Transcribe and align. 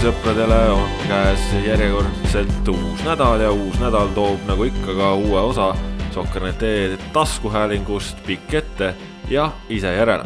jalgpallisõpradele, 0.00 0.58
on 0.72 0.92
käes 1.04 1.42
järjekordselt 1.66 2.68
uus 2.72 3.02
nädal 3.04 3.42
ja 3.42 3.50
uus 3.52 3.74
nädal 3.82 4.08
toob 4.16 4.46
nagu 4.48 4.64
ikka 4.64 4.94
ka 4.96 5.08
uue 5.14 5.40
osa 5.40 5.74
Sokkernete 6.14 6.96
taskuhäälingust 7.12 8.22
pikk 8.24 8.54
ette 8.54 8.94
ja 9.28 9.50
ise 9.68 9.92
järele. 9.92 10.24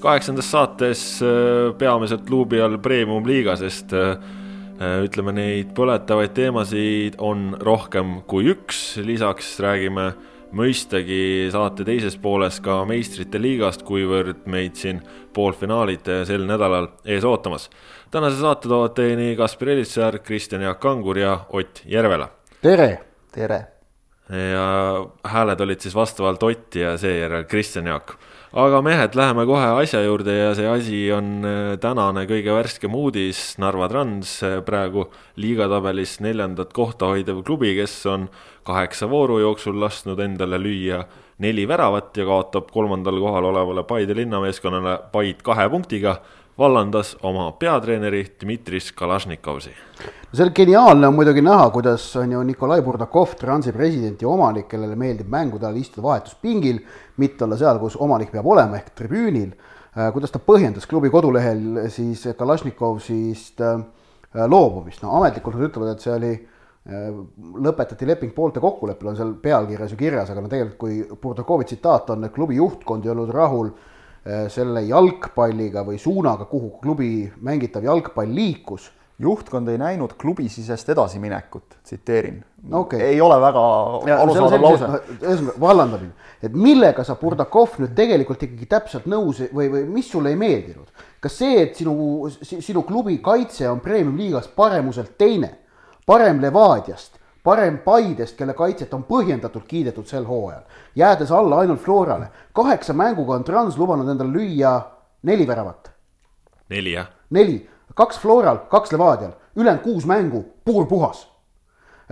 kaheksandas 0.00 0.50
saates 0.50 1.22
äh, 1.22 1.70
peamiselt 1.78 2.30
luubi 2.30 2.60
all 2.60 2.78
premium-liiga, 2.78 3.54
sest 3.56 3.92
äh, 3.94 4.18
ütleme, 5.04 5.32
neid 5.32 5.70
põletavaid 5.76 6.34
teemasid 6.34 7.14
on 7.18 7.56
rohkem 7.60 8.22
kui 8.26 8.50
üks, 8.50 8.98
lisaks 9.06 9.60
räägime 9.60 10.12
mõistagi 10.52 11.48
saate 11.52 11.84
teises 11.86 12.18
pooles 12.18 12.58
ka 12.60 12.82
meistrite 12.88 13.38
liigast, 13.38 13.86
kuivõrd 13.86 14.48
meid 14.50 14.74
siin 14.76 15.00
poolfinaalid 15.34 16.08
sel 16.28 16.46
nädalal 16.46 16.88
ees 17.04 17.24
ootamas. 17.24 17.70
tänase 18.10 18.40
saate 18.40 18.68
toovad 18.68 18.94
teieni 18.94 19.36
Kaspar 19.36 19.68
Elissaar, 19.68 20.18
Kristjan 20.18 20.62
Jaak 20.62 20.80
Kangur 20.80 21.18
ja 21.18 21.38
Ott 21.52 21.82
Järvela. 21.84 22.28
tere! 22.62 23.00
tere! 23.32 23.66
ja 24.28 25.06
hääled 25.24 25.60
olid 25.60 25.80
siis 25.80 25.94
vastavalt 25.94 26.42
Ott 26.42 26.74
ja 26.74 26.98
seejärel 26.98 27.44
Kristjan 27.44 27.86
Jaak 27.86 28.16
aga 28.52 28.82
mehed, 28.84 29.14
läheme 29.16 29.46
kohe 29.48 29.68
asja 29.80 30.02
juurde 30.04 30.34
ja 30.36 30.50
see 30.56 30.68
asi 30.68 30.98
on 31.16 31.28
äh, 31.48 31.60
tänane 31.80 32.26
kõige 32.28 32.52
värskem 32.52 32.94
uudis. 32.94 33.40
Narva 33.62 33.88
Trans 33.88 34.34
äh, 34.44 34.58
praegu 34.64 35.06
liigatabelis 35.40 36.18
neljandat 36.24 36.74
kohta 36.76 37.08
hoidev 37.12 37.40
klubi, 37.46 37.72
kes 37.78 37.94
on 38.12 38.28
kaheksa 38.68 39.08
vooru 39.10 39.40
jooksul 39.40 39.80
lasknud 39.80 40.20
endale 40.20 40.60
lüüa 40.60 41.00
neli 41.42 41.66
väravat 41.68 42.16
ja 42.16 42.26
kaotab 42.28 42.70
kolmandal 42.72 43.18
kohal 43.20 43.50
olevale 43.50 43.82
Paide 43.88 44.14
linnameeskonnale 44.14 44.98
vaid 45.14 45.42
kahe 45.42 45.68
punktiga 45.72 46.16
vallandas 46.58 47.16
oma 47.22 47.50
peatreeneri 47.58 48.24
Dmitris 48.40 48.92
Kalašnikovsi. 48.92 49.70
no 49.70 50.36
see 50.36 50.46
on 50.46 50.52
geniaalne 50.54 51.08
on 51.08 51.14
muidugi 51.14 51.42
näha, 51.42 51.70
kuidas 51.70 52.04
on 52.16 52.32
ju 52.32 52.42
Nikolai 52.42 52.82
Burdakov, 52.82 53.34
Transi 53.40 53.72
president 53.72 54.22
ja 54.22 54.28
omanik, 54.28 54.68
kellele 54.68 54.96
meeldib 54.96 55.28
mängude 55.28 55.66
ajal 55.66 55.80
istuda 55.80 56.06
vahetuspingil, 56.06 56.78
mitte 57.16 57.44
olla 57.44 57.58
seal, 57.60 57.80
kus 57.80 57.96
omanik 57.96 58.30
peab 58.32 58.46
olema, 58.46 58.78
ehk 58.78 58.94
tribüünil, 58.96 59.50
äh, 59.96 60.12
kuidas 60.12 60.32
ta 60.32 60.40
põhjendas 60.40 60.88
klubi 60.88 61.10
kodulehel 61.10 61.88
siis 61.92 62.24
Kalašnikovsist 62.38 63.60
äh, 63.60 63.82
loobumist, 64.46 65.02
no 65.02 65.16
ametlikult 65.18 65.58
nad 65.58 65.68
ütlevad, 65.70 65.96
et 65.96 66.04
see 66.04 66.14
oli 66.16 66.32
äh, 66.36 66.51
lõpetati 66.82 68.06
leping 68.08 68.32
poolte 68.34 68.58
kokkuleppel, 68.60 69.12
on 69.12 69.16
seal 69.16 69.36
pealkirjas 69.38 69.92
ju 69.94 69.98
kirjas, 70.00 70.32
aga 70.32 70.42
no 70.42 70.48
tegelikult 70.50 70.80
kui 70.80 71.20
Burdakovi 71.22 71.68
tsitaat 71.68 72.10
on, 72.10 72.24
et 72.26 72.34
klubi 72.34 72.56
juhtkond 72.58 73.06
ei 73.06 73.12
olnud 73.12 73.30
rahul 73.30 73.70
Äh, 74.22 74.44
selle 74.54 74.84
jalgpalliga 74.86 75.82
või 75.82 75.96
suunaga, 75.98 76.44
kuhu 76.46 76.76
klubi 76.78 77.26
mängitav 77.42 77.82
jalgpall 77.82 78.30
liikus. 78.30 78.92
juhtkond 79.22 79.68
ei 79.68 79.78
näinud 79.78 80.14
klubisisest 80.18 80.88
edasiminekut, 80.88 81.74
tsiteerin 81.84 82.38
okay.. 82.72 83.00
ei 83.00 83.20
ole 83.20 83.36
väga 83.40 83.60
arusaadav 84.14 84.62
lause. 84.62 84.88
ühesõnaga 85.18 85.60
vallandamine, 85.60 86.12
et 86.42 86.54
millega 86.54 87.04
sa, 87.04 87.16
Burdakov, 87.18 87.76
nüüd 87.82 87.96
tegelikult 87.98 88.42
ikkagi 88.46 88.66
täpselt 88.70 89.10
nõus 89.10 89.42
või, 89.52 89.68
või 89.74 89.84
mis 89.90 90.10
sulle 90.10 90.30
ei 90.30 90.38
meeldinud? 90.38 91.04
kas 91.20 91.38
see, 91.42 91.58
et 91.66 91.74
sinu, 91.76 92.30
sinu 92.42 92.86
klubi 92.86 93.18
kaitse 93.22 93.68
on 93.70 93.82
premium-liigas 93.82 94.48
paremuselt 94.54 95.18
teine, 95.18 95.50
parem 96.06 96.40
Levadiast 96.40 97.22
parem 97.42 97.78
Paidest, 97.78 98.36
kelle 98.38 98.54
kaitset 98.54 98.94
on 98.94 99.04
põhjendatult 99.08 99.66
kiidetud 99.66 100.06
sel 100.06 100.24
hooajal, 100.26 100.62
jäädes 100.96 101.32
alla 101.32 101.58
ainult 101.62 101.80
Florale. 101.80 102.26
kaheksa 102.52 102.92
mänguga 102.92 103.34
on 103.34 103.44
Trans 103.44 103.78
lubanud 103.78 104.08
endale 104.08 104.32
lüüa 104.32 104.80
neli 105.22 105.46
väravat. 105.46 105.90
neli, 106.68 106.92
jah? 106.92 107.06
neli, 107.30 107.68
kaks 107.94 108.18
Floral, 108.18 108.58
kaks 108.70 108.92
Levadial, 108.92 109.32
ülejäänud 109.56 109.82
kuus 109.82 110.06
mängu, 110.06 110.44
puurpuhas. 110.64 111.28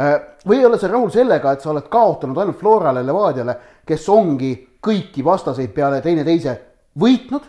Äh, 0.01 0.21
või 0.49 0.59
ei 0.59 0.67
ole 0.67 0.79
sa 0.79 0.89
rahul 0.89 1.11
sellega, 1.11 1.53
et 1.53 1.61
sa 1.61 1.71
oled 1.71 1.89
kaotanud 1.89 2.39
ainult 2.39 2.59
Florale, 2.59 3.07
Levadiale, 3.07 3.57
kes 3.87 4.09
ongi 4.09 4.53
kõiki 4.83 5.25
vastaseid 5.25 5.71
peale 5.75 6.01
teineteise 6.01 6.61
võitnud 6.99 7.43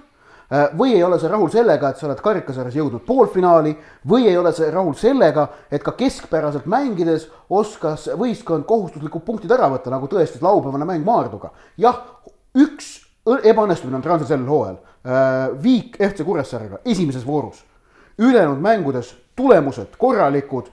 või 0.78 0.95
ei 0.97 1.03
ole 1.03 1.19
sa 1.19 1.29
rahul 1.31 1.50
sellega, 1.51 1.89
et 1.89 2.00
sa 2.00 2.09
oled 2.09 2.19
karikasarjas 2.22 2.75
jõudnud 2.75 3.06
poolfinaali 3.07 3.72
või 4.07 4.28
ei 4.28 4.38
ole 4.38 4.51
sa 4.53 4.67
rahul 4.72 4.95
sellega, 5.00 5.47
et 5.72 5.84
ka 5.84 5.94
keskpäraselt 5.95 6.66
mängides 6.67 7.29
oskas 7.50 8.09
võistkond 8.19 8.67
kohustuslikud 8.67 9.23
punktid 9.23 9.51
ära 9.56 9.69
võtta, 9.72 9.94
nagu 9.94 10.09
tõestas 10.11 10.44
laupäevane 10.44 10.88
mäng 10.90 11.07
Maarduga. 11.07 11.53
jah, 11.78 12.01
üks 12.56 13.00
ebaõnnestumine 13.25 13.95
on 13.95 14.03
Transil 14.03 14.28
sel 14.28 14.45
hooajal. 14.47 14.79
Äh, 15.01 15.63
viik 15.63 15.97
FC 15.97 16.25
Kuressaarega 16.25 16.81
esimeses 16.85 17.25
voorus. 17.25 17.63
ülejäänud 18.19 18.59
mängudes 18.59 19.16
tulemused 19.35 19.95
korralikud, 19.97 20.67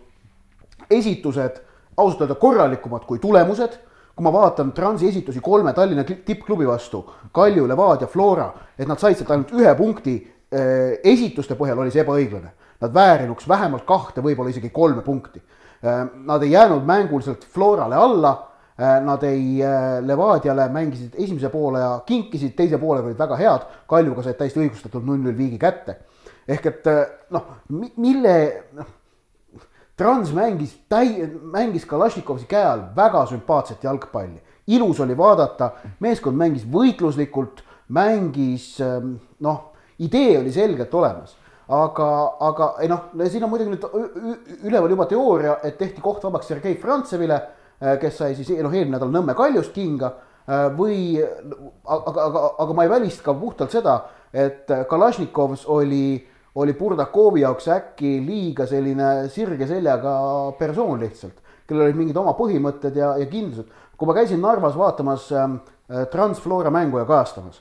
esitused 0.90 1.62
ausalt 1.96 2.20
öelda 2.20 2.34
korralikumad 2.34 3.06
kui 3.06 3.18
tulemused 3.18 3.78
kui 4.18 4.26
ma 4.26 4.32
vaatan 4.34 4.72
Transi 4.74 5.06
esitusi 5.06 5.38
kolme 5.40 5.72
Tallinna 5.72 6.02
tippklubi 6.02 6.66
vastu, 6.66 7.04
Kalju, 7.32 7.68
Levadia, 7.70 8.08
Flora, 8.10 8.48
et 8.74 8.88
nad 8.90 8.98
said 8.98 9.14
sealt 9.14 9.30
ainult 9.30 9.52
ühe 9.54 9.74
punkti 9.78 10.16
eh, 10.18 10.98
esituste 11.06 11.54
põhjal, 11.58 11.78
oli 11.78 11.94
see 11.94 12.02
ebaõiglane. 12.02 12.50
Nad 12.82 12.94
väärinuks 12.94 13.46
vähemalt 13.50 13.86
kahte, 13.86 14.22
võib-olla 14.22 14.50
isegi 14.50 14.72
kolme 14.74 15.04
punkti. 15.06 15.38
Eh, 15.38 16.02
nad 16.26 16.42
ei 16.42 16.50
jäänud 16.56 16.82
mänguliselt 16.86 17.46
Florale 17.54 17.94
alla, 17.94 18.34
eh, 18.74 18.98
nad 19.06 19.22
ei, 19.28 19.62
Levadiale 20.02 20.66
mängisid 20.74 21.14
esimese 21.14 21.52
poole 21.54 21.84
ja 21.84 21.94
kinkisid, 22.06 22.56
teise 22.58 22.82
poolega 22.82 23.12
olid 23.12 23.22
väga 23.22 23.38
head, 23.38 23.70
Kaljuga 23.86 24.26
said 24.26 24.40
täiesti 24.42 24.64
õigustatult 24.64 25.06
null-null 25.06 25.38
viigi 25.38 25.62
kätte. 25.62 26.00
ehk 26.48 26.66
et 26.66 26.86
noh, 27.30 27.44
mille, 28.00 28.34
noh 28.72 28.97
Trans 29.98 30.30
mängis 30.32 30.76
täi-, 30.88 31.26
mängis 31.42 31.86
Kalašnikovi 31.86 32.46
käe 32.48 32.62
all 32.64 32.84
väga 32.96 33.24
sümpaatset 33.26 33.84
jalgpalli. 33.84 34.40
ilus 34.68 35.00
oli 35.00 35.16
vaadata, 35.16 35.70
meeskond 36.00 36.36
mängis 36.36 36.66
võitluslikult, 36.68 37.62
mängis 37.88 38.80
ähm, 38.84 39.14
noh, 39.40 39.72
idee 39.98 40.38
oli 40.38 40.52
selgelt 40.52 40.94
olemas. 40.94 41.36
aga, 41.68 42.36
aga 42.40 42.68
ei 42.80 42.88
noh, 42.88 43.10
siin 43.28 43.44
on 43.44 43.50
muidugi 43.50 43.74
nüüd 43.74 44.62
üleval 44.64 44.90
juba 44.90 45.06
teooria, 45.06 45.58
et 45.62 45.76
tehti 45.78 46.00
koht 46.00 46.22
vabaks 46.24 46.46
Sergei 46.48 46.76
Frantsevile, 46.80 47.40
äh, 47.82 47.98
kes 48.00 48.22
sai 48.22 48.34
siis 48.38 48.54
noh, 48.62 48.72
eelmine 48.72 48.96
nädal 48.96 49.10
Nõmme 49.12 49.34
Kaljust 49.34 49.74
kinga 49.74 50.12
äh, 50.14 50.68
või 50.78 51.18
aga, 51.18 52.14
aga, 52.28 52.46
aga 52.64 52.76
ma 52.76 52.86
ei 52.86 52.92
välista 52.94 53.26
ka 53.26 53.34
puhtalt 53.34 53.74
seda, 53.74 53.98
et 54.32 54.70
Kalašnikovs 54.88 55.66
oli 55.66 56.20
oli 56.58 56.74
Burdakovi 56.74 57.42
jaoks 57.44 57.68
äkki 57.70 58.18
liiga 58.24 58.66
selline 58.66 59.28
sirge 59.32 59.66
seljaga 59.70 60.14
persoon 60.58 61.00
lihtsalt, 61.04 61.38
kellel 61.68 61.86
olid 61.88 61.98
mingid 62.00 62.18
oma 62.18 62.34
põhimõtted 62.38 62.96
ja, 62.98 63.14
ja 63.20 63.26
kindlused. 63.30 63.68
kui 63.98 64.06
ma 64.08 64.14
käisin 64.16 64.42
Narvas 64.42 64.76
vaatamas 64.78 65.30
äh, 65.32 65.58
Transflora 66.10 66.70
mängu 66.74 67.00
ja 67.00 67.06
kajastamas, 67.08 67.60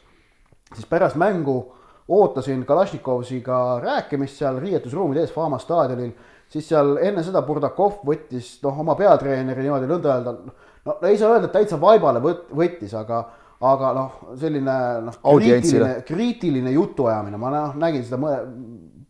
siis 0.74 0.86
pärast 0.90 1.18
mängu 1.18 1.60
ootasin 2.08 2.66
Kalašnikovsiga 2.66 3.80
rääkimist 3.84 4.40
seal 4.40 4.60
riietusruumide 4.64 5.26
ees 5.26 5.34
Fama 5.34 5.60
staadionil, 5.60 6.14
siis 6.50 6.70
seal 6.70 6.96
enne 7.04 7.24
seda 7.26 7.42
Burdakov 7.46 8.00
võttis 8.08 8.56
noh, 8.64 8.80
oma 8.86 8.96
peatreeneri 8.96 9.66
niimoodi 9.66 9.90
nõnda 9.90 10.16
öelda, 10.16 10.36
no 10.88 10.98
ei 11.10 11.20
saa 11.20 11.36
öelda, 11.36 11.50
et 11.50 11.58
täitsa 11.60 11.80
vaibale 11.82 12.24
võt-, 12.24 12.48
võttis, 12.56 12.96
aga 12.98 13.26
aga 13.68 13.92
noh, 13.98 14.18
selline 14.38 14.76
noh, 15.08 15.16
kriitiline, 15.24 15.94
kriitiline 16.06 16.74
jutuajamine, 16.76 17.40
ma 17.42 17.52
noh, 17.54 17.78
nägin 17.82 18.04
seda 18.06 18.20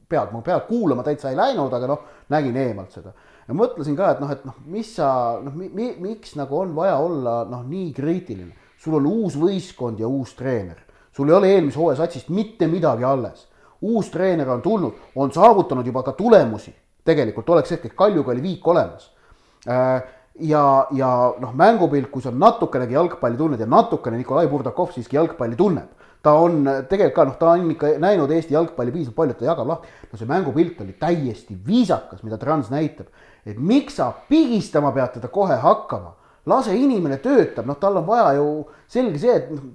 pealt, 0.10 0.32
ma 0.32 0.42
pealt 0.42 0.68
kuulama 0.68 1.04
täitsa 1.04 1.32
ei 1.32 1.38
läinud, 1.38 1.74
aga 1.74 1.90
noh, 1.90 2.06
nägin 2.34 2.58
eemalt 2.58 2.96
seda. 2.96 3.14
ja 3.48 3.56
mõtlesin 3.56 3.96
ka, 3.96 4.12
et 4.14 4.24
noh, 4.24 4.32
et 4.32 4.46
noh, 4.48 4.56
mis 4.72 4.90
sa 4.96 5.10
noh 5.44 5.56
mi,, 5.56 5.70
mi, 5.74 5.92
miks 6.04 6.36
nagu 6.40 6.60
on 6.60 6.74
vaja 6.76 6.98
olla 7.04 7.42
noh, 7.50 7.64
nii 7.68 7.92
kriitiline. 7.96 8.54
sul 8.78 9.00
on 9.00 9.08
uus 9.10 9.38
võistkond 9.40 10.00
ja 10.00 10.08
uus 10.08 10.36
treener, 10.36 10.80
sul 11.12 11.30
ei 11.30 11.36
ole 11.36 11.54
eelmise 11.54 11.80
hooaja 11.80 12.04
satsist 12.04 12.30
mitte 12.30 12.68
midagi 12.68 13.04
alles. 13.04 13.48
uus 13.82 14.10
treener 14.10 14.50
on 14.50 14.62
tulnud, 14.62 14.94
on 15.16 15.32
saavutanud 15.32 15.86
juba 15.86 16.04
ka 16.04 16.12
tulemusi, 16.18 16.76
tegelikult 17.06 17.50
oleks 17.50 17.72
hetkel 17.72 17.92
Kaljuga 17.96 18.32
oli 18.32 18.42
viik 18.42 18.68
olemas 18.68 19.12
äh, 19.68 20.02
ja, 20.40 20.88
ja 20.92 21.12
noh, 21.40 21.54
mängupilt, 21.54 22.10
kui 22.12 22.22
sa 22.22 22.32
natukenegi 22.32 22.96
jalgpalli 22.96 23.38
tunned 23.38 23.62
ja 23.62 23.68
natukene 23.70 24.18
Nikolai 24.18 24.48
Burdakov 24.48 24.92
siiski 24.94 25.18
jalgpalli 25.18 25.58
tunneb, 25.58 25.97
ta 26.24 26.34
on 26.42 26.64
tegelikult 26.90 27.16
ka 27.16 27.26
noh, 27.30 27.36
ta 27.40 27.52
on 27.56 27.72
ikka 27.72 27.94
näinud 28.02 28.32
Eesti 28.32 28.56
jalgpalli 28.56 28.92
piisavalt 28.92 29.16
palju, 29.16 29.36
et 29.36 29.42
ta 29.42 29.50
jagab 29.50 29.68
lahti. 29.72 29.94
no 30.12 30.20
see 30.20 30.30
mängupilt 30.30 30.82
oli 30.82 30.96
täiesti 31.00 31.58
viisakas, 31.68 32.24
mida 32.24 32.38
Trans 32.38 32.72
näitab, 32.74 33.12
et 33.46 33.60
miks 33.60 34.00
sa 34.00 34.12
pigistama 34.30 34.92
pead 34.96 35.18
teda 35.18 35.28
kohe 35.28 35.56
hakkama, 35.62 36.16
lase 36.46 36.76
inimene 36.76 37.18
töötab, 37.24 37.68
noh, 37.68 37.78
tal 37.80 38.02
on 38.02 38.08
vaja 38.08 38.34
ju 38.40 38.50
selge 38.88 39.22
see, 39.22 39.36
et 39.36 39.52
noh, 39.52 39.72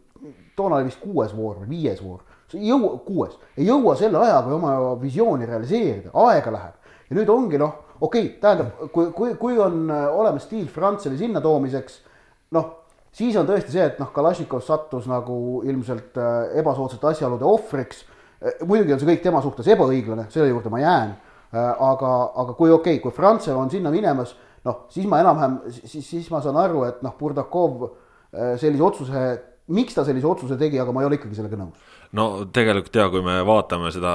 toona 0.56 0.80
oli 0.80 0.90
vist 0.90 1.00
kuues 1.00 1.32
voor 1.36 1.62
või 1.62 1.70
viies 1.76 2.02
voor, 2.04 2.20
ei 2.52 2.68
jõua, 2.68 2.98
kuues, 3.06 3.38
ei 3.56 3.64
jõua 3.64 3.96
selle 3.96 4.20
ajaga 4.20 4.52
oma 4.58 4.74
visiooni 5.00 5.46
realiseerida, 5.48 6.10
aega 6.12 6.52
läheb. 6.52 6.74
Ja 7.08 7.16
nüüd 7.16 7.30
ongi 7.32 7.60
noh 7.60 7.78
okei 8.02 8.26
okay,, 8.26 8.38
tähendab, 8.40 8.90
kui, 8.92 9.10
kui, 9.14 9.34
kui 9.38 9.58
on 9.62 9.90
äh, 9.90 10.06
olemas 10.10 10.46
Steel 10.48 10.66
Frantseli 10.66 11.18
sinna 11.18 11.40
toomiseks, 11.40 12.00
noh, 12.56 12.70
siis 13.12 13.36
on 13.36 13.48
tõesti 13.48 13.74
see, 13.74 13.84
et 13.90 14.00
noh, 14.00 14.10
Kalašnikov 14.14 14.62
sattus 14.66 15.08
nagu 15.10 15.36
ilmselt 15.68 16.18
äh, 16.20 16.56
ebasoodsate 16.62 17.12
asjaolude 17.12 17.46
ohvriks. 17.48 18.06
muidugi 18.66 18.92
on 18.92 18.98
see 18.98 19.06
kõik 19.06 19.20
tema 19.22 19.42
suhtes 19.42 19.68
ebaõiglane, 19.70 20.26
selle 20.30 20.48
juurde 20.48 20.70
ma 20.70 20.80
jään. 20.82 21.12
aga, 21.52 22.10
aga 22.42 22.54
kui 22.56 22.70
okei 22.70 22.96
okay,, 22.96 23.02
kui 23.02 23.12
Frantsev 23.12 23.58
on 23.60 23.70
sinna 23.70 23.90
minemas, 23.92 24.32
noh, 24.64 24.86
siis 24.90 25.06
ma 25.06 25.18
enam-vähem, 25.20 25.58
siis, 25.70 26.06
siis 26.08 26.30
ma 26.32 26.40
saan 26.40 26.56
aru, 26.56 26.86
et 26.88 27.02
noh, 27.04 27.12
Burdakov 27.18 27.90
sellise 28.32 28.82
otsuse, 28.82 29.24
miks 29.68 29.94
ta 29.94 30.04
sellise 30.04 30.26
otsuse 30.26 30.56
tegi, 30.56 30.80
aga 30.80 30.94
ma 30.96 31.02
ei 31.02 31.10
ole 31.10 31.18
ikkagi 31.20 31.36
sellega 31.36 31.60
nõus 31.60 31.92
no 32.16 32.46
tegelikult 32.48 32.96
ja 32.96 33.04
kui 33.12 33.20
me 33.24 33.36
vaatame 33.44 33.92
seda 33.92 34.14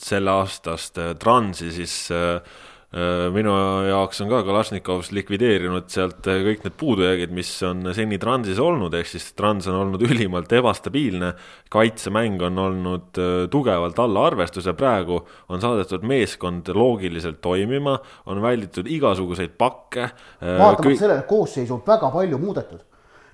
selle 0.00 0.32
aastast 0.40 0.96
Transi, 1.20 1.68
siis 1.76 1.94
äh, 2.16 2.40
Äh, 2.40 2.67
minu 2.88 3.52
jaoks 3.84 4.22
on 4.24 4.30
ka 4.30 4.38
Kalašnikovs 4.46 5.10
likvideerinud 5.12 5.90
sealt 5.92 6.24
äh, 6.30 6.40
kõik 6.46 6.62
need 6.64 6.76
puudujäägid, 6.80 7.32
mis 7.36 7.50
on 7.68 7.90
seni 7.92 8.16
Transis 8.20 8.60
olnud, 8.64 8.94
ehk 8.96 9.10
siis 9.10 9.26
Trans 9.36 9.66
on 9.68 9.76
olnud 9.82 10.04
ülimalt 10.08 10.52
ebastabiilne. 10.56 11.34
kaitsemäng 11.68 12.40
on 12.48 12.58
olnud 12.58 13.20
äh, 13.20 13.34
tugevalt 13.52 13.98
alla 14.00 14.24
arvestuse, 14.30 14.72
praegu 14.72 15.20
on 15.48 15.60
saadetud 15.60 16.06
meeskond 16.08 16.70
loogiliselt 16.72 17.42
toimima, 17.44 17.98
on 18.26 18.40
välditud 18.42 18.88
igasuguseid 18.88 19.52
pakke. 19.58 20.08
vaatamata 20.40 20.86
kõik... 20.88 21.02
sellele, 21.02 21.26
koosseisu 21.28 21.76
on 21.76 21.82
väga 21.86 22.08
palju 22.14 22.38
muudetud. 22.40 22.86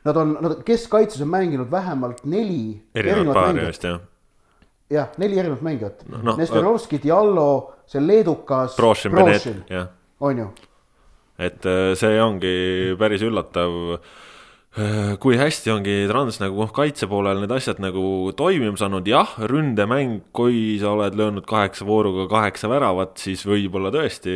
Nad 0.05 0.19
on, 0.21 0.35
nad 0.43 0.56
keskkaitses 0.67 1.23
on 1.23 1.31
mänginud 1.31 1.71
vähemalt 1.71 2.27
neli 2.29 2.83
erinevat 2.95 3.62
just 3.62 3.87
jah 4.94 5.17
neli 5.20 5.38
erinevat 5.38 5.64
mängijat 5.67 6.05
no,. 6.08 6.37
Nestorovski, 6.38 7.00
Diallo, 7.02 7.49
see 7.87 8.02
leedukas. 8.02 8.76
on 10.20 10.38
ju. 10.38 10.50
et 11.38 11.67
äh, 11.67 11.94
see 11.99 12.20
ongi 12.23 12.55
päris 12.99 13.25
üllatav 13.26 13.81
äh, 13.99 14.12
kui 15.23 15.37
hästi 15.38 15.71
ongi 15.71 15.93
Trans 16.11 16.41
nagu 16.43 16.65
kaitse 16.75 17.06
poolel 17.06 17.44
need 17.44 17.53
asjad 17.55 17.79
nagu 17.82 18.32
toimima 18.35 18.75
saanud, 18.81 19.06
jah, 19.06 19.37
ründemäng, 19.50 20.25
kui 20.35 20.81
sa 20.82 20.97
oled 20.97 21.15
löönud 21.19 21.47
kaheksa 21.47 21.87
vooruga 21.87 22.26
kaheksa 22.32 22.71
väravat, 22.73 23.15
siis 23.23 23.44
võib-olla 23.47 23.94
tõesti 23.94 24.35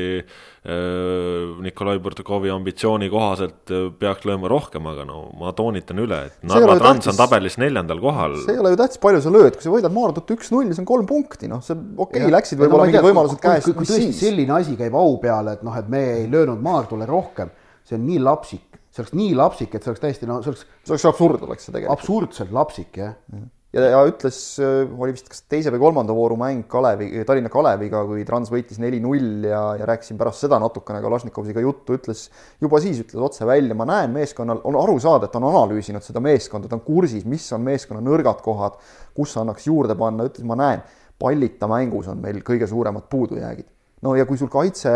Äh, 0.68 1.62
Nikolai 1.62 1.98
Burtakovi 1.98 2.50
ambitsiooni 2.50 3.06
kohaselt 3.08 3.70
äh, 3.72 3.86
peaks 3.94 4.26
lööma 4.28 4.50
rohkem, 4.52 4.84
aga 4.90 5.06
no 5.08 5.20
ma 5.40 5.54
toonitan 5.56 6.02
üle, 6.02 6.18
et 6.28 6.42
Narva 6.50 6.74
Trans 6.76 7.08
on 7.08 7.16
tabelis 7.16 7.56
neljandal 7.62 8.02
kohal. 8.02 8.34
see 8.42 8.52
ei 8.52 8.60
ole 8.60 8.74
ju 8.74 8.80
tähtis, 8.80 9.00
palju 9.00 9.22
sa 9.24 9.32
lööd, 9.32 9.56
kui 9.56 9.64
sa 9.64 9.72
võidad 9.72 9.94
Maardut 9.96 10.34
üks-null, 10.34 10.68
see 10.74 10.82
on 10.82 10.88
kolm 10.90 11.08
punkti, 11.08 11.48
noh, 11.48 11.62
see 11.64 11.72
okei 11.72 12.26
okay,, 12.26 12.34
läksid 12.34 12.60
võib-olla 12.60 12.84
no, 12.84 12.90
mingid 12.90 13.06
võimalused 13.06 13.40
käest. 13.40 13.70
kui 13.70 13.88
tõesti 13.88 14.10
selline 14.18 14.58
asi 14.58 14.76
käib 14.76 14.98
au 15.00 15.16
peale, 15.22 15.56
et 15.56 15.64
noh, 15.64 15.78
et 15.80 15.88
me 15.88 16.02
ei 16.18 16.28
löönud 16.28 16.60
Maardule 16.68 17.08
rohkem, 17.08 17.54
see 17.88 17.96
on 17.96 18.04
nii 18.10 18.20
lapsik, 18.26 18.67
see 18.98 19.06
oleks 19.06 19.18
nii 19.18 19.36
lapsik, 19.38 19.74
et 19.74 19.84
see 19.84 19.94
oleks 19.94 20.02
täiesti 20.02 20.28
no 20.28 20.40
see 20.42 20.52
oleks. 20.52 20.66
see 20.82 20.96
oleks 20.96 21.06
absurd, 21.12 21.46
oleks 21.46 21.68
see 21.68 21.76
tegelikult. 21.76 21.98
absurdselt 21.98 22.52
lapsik, 22.54 22.98
jah 22.98 23.14
ja 23.30 23.46
ja, 23.76 23.84
ja 23.92 24.00
ütles, 24.08 24.38
äh, 24.62 24.88
oli 24.98 25.12
vist 25.12 25.28
kas 25.30 25.42
teise 25.50 25.72
või 25.74 25.82
kolmanda 25.82 26.14
vooru 26.16 26.38
mäng 26.40 26.64
Kalevi, 26.70 27.10
Tallinna 27.28 27.50
Kaleviga, 27.52 28.00
kui 28.08 28.24
Trans 28.28 28.50
võitis 28.52 28.80
neli-null 28.80 29.44
ja, 29.48 29.62
ja 29.80 29.88
rääkisin 29.88 30.18
pärast 30.20 30.44
seda 30.44 30.60
natukene 30.62 31.02
Kalašnikoviga 31.04 31.62
juttu, 31.64 31.98
ütles 31.98 32.26
juba 32.64 32.80
siis 32.84 33.02
ütles 33.04 33.22
otse 33.28 33.48
välja, 33.48 33.76
ma 33.78 33.86
näen 33.88 34.14
meeskonnal, 34.16 34.62
on 34.68 34.78
aru 34.80 34.98
saada, 35.04 35.28
et 35.28 35.34
ta 35.34 35.42
on 35.42 35.50
analüüsinud 35.50 36.04
seda 36.04 36.22
meeskonda, 36.24 36.70
ta 36.70 36.78
on 36.78 36.84
kursis, 36.86 37.26
mis 37.28 37.46
on 37.56 37.64
meeskonna 37.66 38.02
nõrgad 38.04 38.40
kohad, 38.44 38.80
kus 39.16 39.36
annaks 39.40 39.68
juurde 39.68 39.98
panna, 39.98 40.28
ütles, 40.30 40.46
ma 40.48 40.56
näen, 40.58 40.86
pallita 41.20 41.68
mängus 41.70 42.08
on 42.08 42.22
meil 42.24 42.40
kõige 42.46 42.68
suuremad 42.70 43.10
puudujäägid 43.12 43.68
no 44.04 44.14
ja 44.18 44.26
kui 44.28 44.38
sul 44.40 44.50
kaitse 44.52 44.90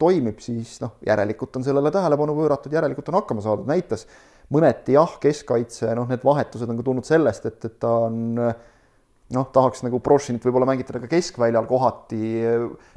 toimib, 0.00 0.40
siis 0.44 0.78
noh, 0.84 0.96
järelikult 1.06 1.58
on 1.58 1.66
sellele 1.66 1.92
tähelepanu 1.94 2.36
pööratud, 2.38 2.74
järelikult 2.74 3.10
on 3.10 3.20
hakkama 3.20 3.44
saadud, 3.44 3.68
näitas 3.68 4.06
mõneti 4.54 4.96
jah, 4.96 5.18
keskkaitse, 5.22 5.92
noh, 5.98 6.08
need 6.10 6.24
vahetused 6.24 6.70
on 6.70 6.78
ka 6.78 6.86
tulnud 6.86 7.08
sellest, 7.08 7.48
et, 7.50 7.58
et 7.68 7.78
ta 7.82 7.92
on 8.06 8.20
noh, 8.38 9.48
tahaks 9.52 9.82
nagu 9.84 10.00
Brošinit 10.04 10.44
võib-olla 10.46 10.70
mängitada 10.70 11.02
ka 11.02 11.10
keskväljal 11.10 11.66
kohati, 11.68 12.22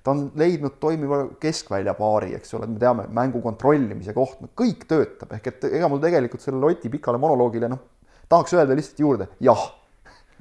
ta 0.03 0.13
on 0.13 0.23
leidnud 0.39 0.77
toimiva 0.83 1.25
keskvälja 1.41 1.95
paari, 1.97 2.35
eks 2.37 2.55
ole, 2.55 2.69
et 2.69 2.75
me 2.77 2.81
teame, 2.81 3.09
mängu 3.11 3.41
kontrollimise 3.43 4.15
koht, 4.15 4.39
kõik 4.57 4.85
töötab, 4.87 5.35
ehk 5.35 5.51
et 5.51 5.69
ega 5.73 5.91
mul 5.91 6.03
tegelikult 6.03 6.43
sellele 6.45 6.71
Oti 6.71 6.91
pikale 6.93 7.19
monoloogile 7.21 7.71
noh, 7.71 7.83
tahaks 8.31 8.55
öelda 8.55 8.77
lihtsalt 8.77 9.03
juurde 9.03 9.31
jah 9.43 9.67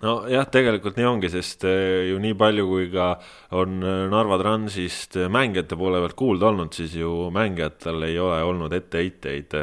nojah, 0.00 0.47
tegelikult 0.52 0.97
nii 0.99 1.08
ongi, 1.08 1.31
sest 1.32 1.64
eh, 1.69 2.08
ju 2.11 2.19
nii 2.23 2.37
palju, 2.38 2.67
kui 2.70 2.88
ka 2.93 3.11
on 3.58 3.81
eh, 3.85 4.06
Narva 4.12 4.38
Transist 4.41 5.19
eh, 5.20 5.29
mängijate 5.32 5.79
poole 5.81 6.00
pealt 6.02 6.17
kuulda 6.19 6.50
olnud, 6.50 6.73
siis 6.76 6.94
ju 6.99 7.29
mängijatel 7.35 8.06
ei 8.08 8.19
ole 8.20 8.41
olnud 8.47 8.75
etteheiteid 8.76 9.56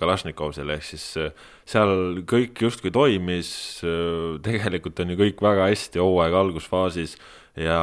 Kalašnikovsele, 0.00 0.76
ehk 0.76 0.88
siis 0.92 1.06
seal 1.72 2.22
kõik 2.28 2.64
justkui 2.66 2.92
toimis. 2.92 3.52
tegelikult 4.44 5.00
on 5.00 5.14
ju 5.14 5.20
kõik 5.20 5.42
väga 5.42 5.68
hästi 5.70 6.02
hooaega 6.02 6.40
algusfaasis 6.44 7.16
ja, 7.56 7.78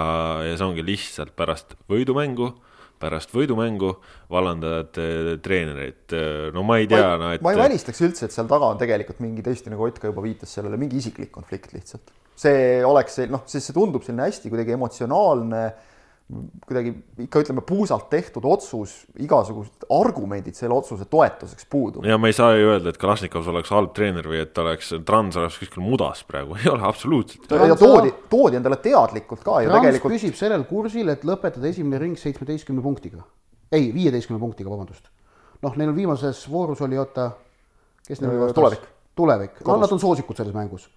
ja 0.45 0.56
see 0.56 0.65
ongi 0.65 0.86
lihtsalt 0.86 1.36
pärast 1.38 1.77
võidumängu 1.89 2.53
pärast 3.00 3.34
võidumängu 3.36 3.94
vallandavad 4.31 4.98
treenereid, 5.44 6.16
no 6.56 6.63
ma 6.68 6.80
ei 6.81 6.88
tea, 6.92 7.13
no 7.19 7.34
et. 7.36 7.44
ma 7.46 7.54
ei 7.56 7.62
välistaks 7.62 8.01
üldse, 8.06 8.28
et 8.28 8.36
seal 8.36 8.50
taga 8.50 8.74
on 8.74 8.81
tegelikult 8.81 9.22
mingi 9.24 9.46
tõesti, 9.46 9.72
nagu 9.72 9.88
Ott 9.88 10.01
ka 10.01 10.12
juba 10.12 10.24
viitas 10.25 10.51
sellele, 10.54 10.78
mingi 10.81 11.00
isiklik 11.00 11.31
konflikt 11.34 11.74
lihtsalt. 11.75 12.12
see 12.40 12.80
oleks, 12.86 13.22
noh, 13.31 13.44
sest 13.48 13.72
see 13.72 13.75
tundub 13.75 14.04
selline 14.06 14.28
hästi 14.28 14.51
kuidagi 14.51 14.75
emotsionaalne 14.75 15.63
kuidagi 16.30 16.92
ikka 17.26 17.42
ütleme 17.42 17.62
puusalt 17.66 18.06
tehtud 18.12 18.46
otsus, 18.46 18.92
igasugused 19.18 19.88
argumendid 19.94 20.54
selle 20.58 20.76
otsuse 20.78 21.08
toetuseks 21.10 21.66
puudu. 21.70 22.04
ja 22.06 22.20
me 22.22 22.30
ei 22.30 22.36
saa 22.38 22.52
ju 22.54 22.68
öelda, 22.70 22.94
et 22.94 23.00
Kalašnikov 23.02 23.48
oleks 23.50 23.72
halb 23.74 23.96
treener 23.98 24.30
või 24.30 24.44
et 24.44 24.52
ta 24.54 24.62
oleks, 24.62 24.92
Trans 25.08 25.40
oleks 25.42 25.58
kuskil 25.64 25.81
mudas 25.81 26.22
praegu, 26.30 26.54
ei 26.62 26.70
ole 26.70 26.86
absoluutselt. 26.86 27.50
ja 27.50 27.78
toodi, 27.80 28.14
toodi 28.30 28.62
endale 28.62 28.78
teadlikult 28.84 29.42
ka 29.46 29.64
ju 29.66 29.74
tegelikult. 29.74 30.14
püsib 30.14 30.38
sellel 30.38 30.68
kursil, 30.70 31.10
et 31.16 31.26
lõpetada 31.26 31.72
esimene 31.72 32.04
ring 32.06 32.22
seitsmeteistkümne 32.22 32.86
punktiga. 32.86 33.25
ei, 33.72 33.90
viieteistkümne 33.96 34.40
punktiga, 34.40 34.70
vabandust. 34.70 35.10
noh, 35.65 35.82
neil 35.82 35.96
viimases 35.98 36.46
voorus 36.51 36.86
oli, 36.86 37.01
oota, 37.01 37.32
kes 38.06 38.22
neil 38.22 38.36
oli 38.36 38.46
vastas? 38.46 38.62
tulevik. 38.62 38.88
tulevik, 39.18 39.62
no 39.65 39.82
nad 39.82 39.98
on 39.98 40.06
soosikud 40.06 40.38
selles 40.38 40.53
mängus. 40.53 40.92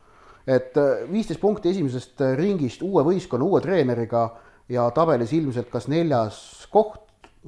et 0.45 0.77
äh, 0.77 1.09
viisteist 1.09 1.41
punkti 1.41 1.73
esimesest 1.73 2.21
äh, 2.21 2.37
ringist 2.37 2.85
uue 2.85 3.09
võistkonna, 3.09 3.49
uue 3.49 3.65
treeneriga 3.65 4.29
ja 4.71 4.89
tabelis 4.95 5.33
ilmselt 5.37 5.71
kas 5.73 5.89
neljas 5.91 6.39
koht, 6.73 7.01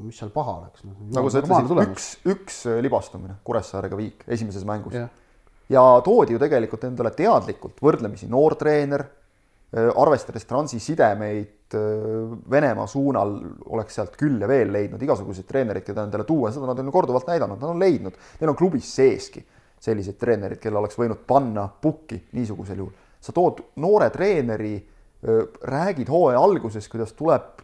mis 0.02 0.18
seal 0.18 0.33
paha 0.35 0.59
oleks 0.61 0.87
no,. 0.87 0.94
nagu 1.14 1.30
sa 1.30 1.42
ütlesid, 1.42 1.83
üks, 1.85 2.09
üks 2.26 2.62
äh, 2.71 2.80
libastumine 2.83 3.38
Kuressaarega 3.47 3.99
viik 3.99 4.25
esimeses 4.26 4.64
mängus 4.66 4.97
yeah.. 4.97 5.11
ja 5.71 5.85
toodi 6.04 6.35
ju 6.35 6.42
tegelikult 6.42 6.88
endale 6.88 7.14
teadlikult 7.14 7.78
võrdlemisi 7.85 8.26
noor 8.30 8.56
treener, 8.59 9.06
äh, 9.76 9.90
arvestades 10.02 10.49
Transi 10.50 10.80
sidemeid 10.83 11.78
äh, 11.78 12.35
Venemaa 12.50 12.88
suunal, 12.90 13.37
oleks 13.71 14.00
sealt 14.00 14.18
küll 14.18 14.42
ja 14.42 14.50
veel 14.50 14.73
leidnud 14.75 15.02
igasuguseid 15.06 15.47
treenereid, 15.50 15.87
keda 15.87 16.09
endale 16.09 16.26
tuua, 16.26 16.50
seda 16.54 16.66
nad 16.71 16.83
on 16.83 16.90
ju 16.90 16.97
korduvalt 16.97 17.30
näidanud, 17.30 17.61
nad 17.62 17.76
on 17.76 17.87
leidnud, 17.87 18.18
neil 18.40 18.54
on 18.54 18.59
klubis 18.59 18.90
seeski 18.99 19.44
selliseid 19.85 20.18
treenereid, 20.18 20.59
kelle 20.62 20.80
oleks 20.80 20.99
võinud 20.99 21.23
panna 21.28 21.68
pukki 21.68 22.18
niisugusel 22.35 22.83
juhul. 22.83 22.92
sa 23.21 23.33
tood 23.33 23.62
noore 23.80 24.11
treeneri 24.12 24.75
räägid 25.25 26.11
hooaja 26.12 26.40
alguses, 26.40 26.88
kuidas 26.93 27.14
tuleb 27.16 27.62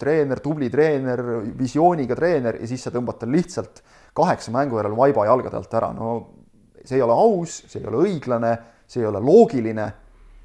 treener, 0.00 0.40
tubli 0.40 0.70
treener, 0.72 1.22
visiooniga 1.56 2.16
treener 2.16 2.60
ja 2.60 2.68
siis 2.68 2.84
sa 2.86 2.92
tõmbad 2.92 3.20
tal 3.20 3.32
lihtsalt 3.34 3.82
kaheksa 4.16 4.52
mängu 4.54 4.78
järel 4.80 4.96
vaiba 4.96 5.26
jalgade 5.28 5.58
alt 5.60 5.74
ära, 5.76 5.90
no 5.96 6.12
see 6.84 6.98
ei 6.98 7.04
ole 7.04 7.16
aus, 7.16 7.62
see 7.68 7.80
ei 7.82 7.88
ole 7.90 8.04
õiglane, 8.06 8.52
see 8.88 9.02
ei 9.04 9.08
ole 9.08 9.20
loogiline. 9.22 9.86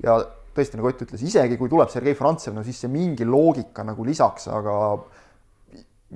Ja 0.04 0.18
tõesti, 0.56 0.78
nagu 0.80 0.90
Ott 0.92 1.06
ütles, 1.06 1.24
isegi 1.24 1.58
kui 1.60 1.72
tuleb 1.72 1.92
Sergei 1.92 2.16
Frantsev, 2.16 2.56
no 2.56 2.64
siis 2.64 2.82
see 2.84 2.92
mingi 2.92 3.28
loogika 3.28 3.84
nagu 3.88 4.04
lisaks, 4.08 4.50
aga 4.52 4.76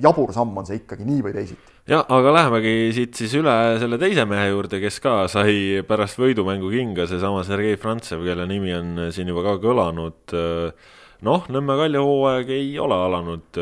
jabur 0.03 0.33
samm 0.35 0.57
on 0.61 0.67
see 0.67 0.81
ikkagi 0.81 1.07
nii 1.07 1.25
või 1.25 1.35
teisiti 1.35 1.79
ja 1.89 2.03
aga 2.13 2.33
lähemegi 2.35 2.73
siit 2.93 3.17
siis 3.17 3.33
üle 3.39 3.53
selle 3.81 3.97
teise 4.01 4.25
mehe 4.29 4.49
juurde, 4.51 4.79
kes 4.81 4.99
ka 5.03 5.13
sai 5.31 5.81
pärast 5.87 6.19
võidumängu 6.21 6.69
kinga, 6.73 7.07
seesama 7.09 7.41
Sergei 7.47 7.79
Frantsev, 7.81 8.21
kelle 8.27 8.45
nimi 8.49 8.73
on 8.77 9.07
siin 9.15 9.31
juba 9.31 9.45
ka 9.47 9.55
kõlanud. 9.63 10.35
noh, 11.25 11.47
Nõmme 11.49 11.77
Kalju 11.79 12.03
hooaeg 12.05 12.51
ei 12.53 12.69
ole 12.79 12.99
alanud 13.07 13.61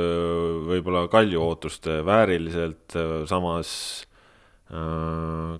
võib-olla 0.67 1.07
Kalju 1.11 1.41
ootuste 1.41 2.01
vääriliselt, 2.05 2.97
samas 3.31 3.71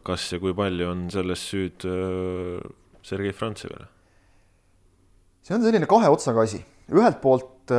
kas 0.04 0.32
ja 0.34 0.40
kui 0.44 0.54
palju 0.54 0.90
on 0.92 1.06
selles 1.12 1.46
süüd 1.48 1.88
Sergei 3.08 3.32
Frantsevile? 3.32 3.88
see 5.48 5.56
on 5.56 5.64
selline 5.64 5.88
kahe 5.88 6.10
otsaga 6.12 6.44
asi, 6.44 6.60
ühelt 6.92 7.22
poolt 7.24 7.72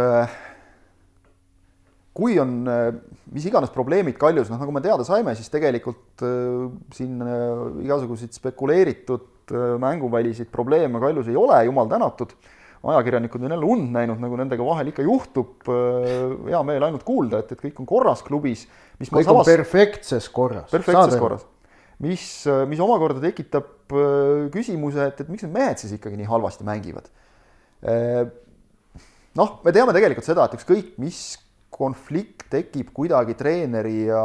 kui 2.18 2.34
on 2.42 2.52
äh, 2.66 2.90
mis 3.34 3.46
iganes 3.46 3.70
probleemid 3.74 4.18
Kaljus, 4.18 4.50
noh 4.50 4.58
nagu 4.58 4.74
me 4.74 4.82
teada 4.82 5.06
saime, 5.06 5.34
siis 5.38 5.50
tegelikult 5.52 6.24
äh, 6.26 6.68
siin 6.96 7.22
äh, 7.22 7.82
igasuguseid 7.86 8.34
spekuleeritud 8.34 9.54
mänguväliseid 9.80 10.50
probleeme 10.52 11.00
Kaljus 11.00 11.30
ei 11.30 11.38
ole, 11.38 11.62
jumal 11.64 11.88
tänatud. 11.88 12.34
ajakirjanikud 12.88 13.42
on 13.42 13.50
jälle 13.50 13.66
und 13.66 13.88
näinud, 13.92 14.20
nagu 14.22 14.36
nendega 14.38 14.64
vahel 14.64 14.90
ikka 14.90 15.02
juhtub. 15.02 15.64
hea 16.46 16.60
meel 16.62 16.84
ainult 16.84 17.02
kuulda, 17.02 17.40
et, 17.42 17.52
et 17.52 17.62
kõik 17.62 17.80
on 17.80 17.86
korras 17.86 18.22
klubis. 18.22 18.66
kõik 19.00 19.22
on 19.22 19.24
savas... 19.24 19.48
perfektses 19.48 20.28
korras. 20.28 20.70
perfektses 20.70 21.14
Saade. 21.14 21.22
korras. 21.22 21.46
mis, 21.98 22.22
mis 22.68 22.80
omakorda 22.80 23.24
tekitab 23.24 23.96
küsimuse, 24.52 25.08
et, 25.10 25.24
et 25.24 25.32
miks 25.32 25.46
need 25.46 25.56
mehed 25.56 25.80
siis 25.80 25.96
ikkagi 25.96 26.20
nii 26.20 26.28
halvasti 26.28 26.68
mängivad 26.68 27.08
noh, 29.38 29.58
me 29.64 29.72
teame 29.72 29.94
tegelikult 29.96 30.26
seda, 30.28 30.44
et 30.44 30.58
ükskõik 30.58 30.96
mis 31.00 31.38
konflikt 31.78 32.48
tekib 32.50 32.90
kuidagi 32.96 33.36
treeneri 33.38 34.08
ja, 34.08 34.22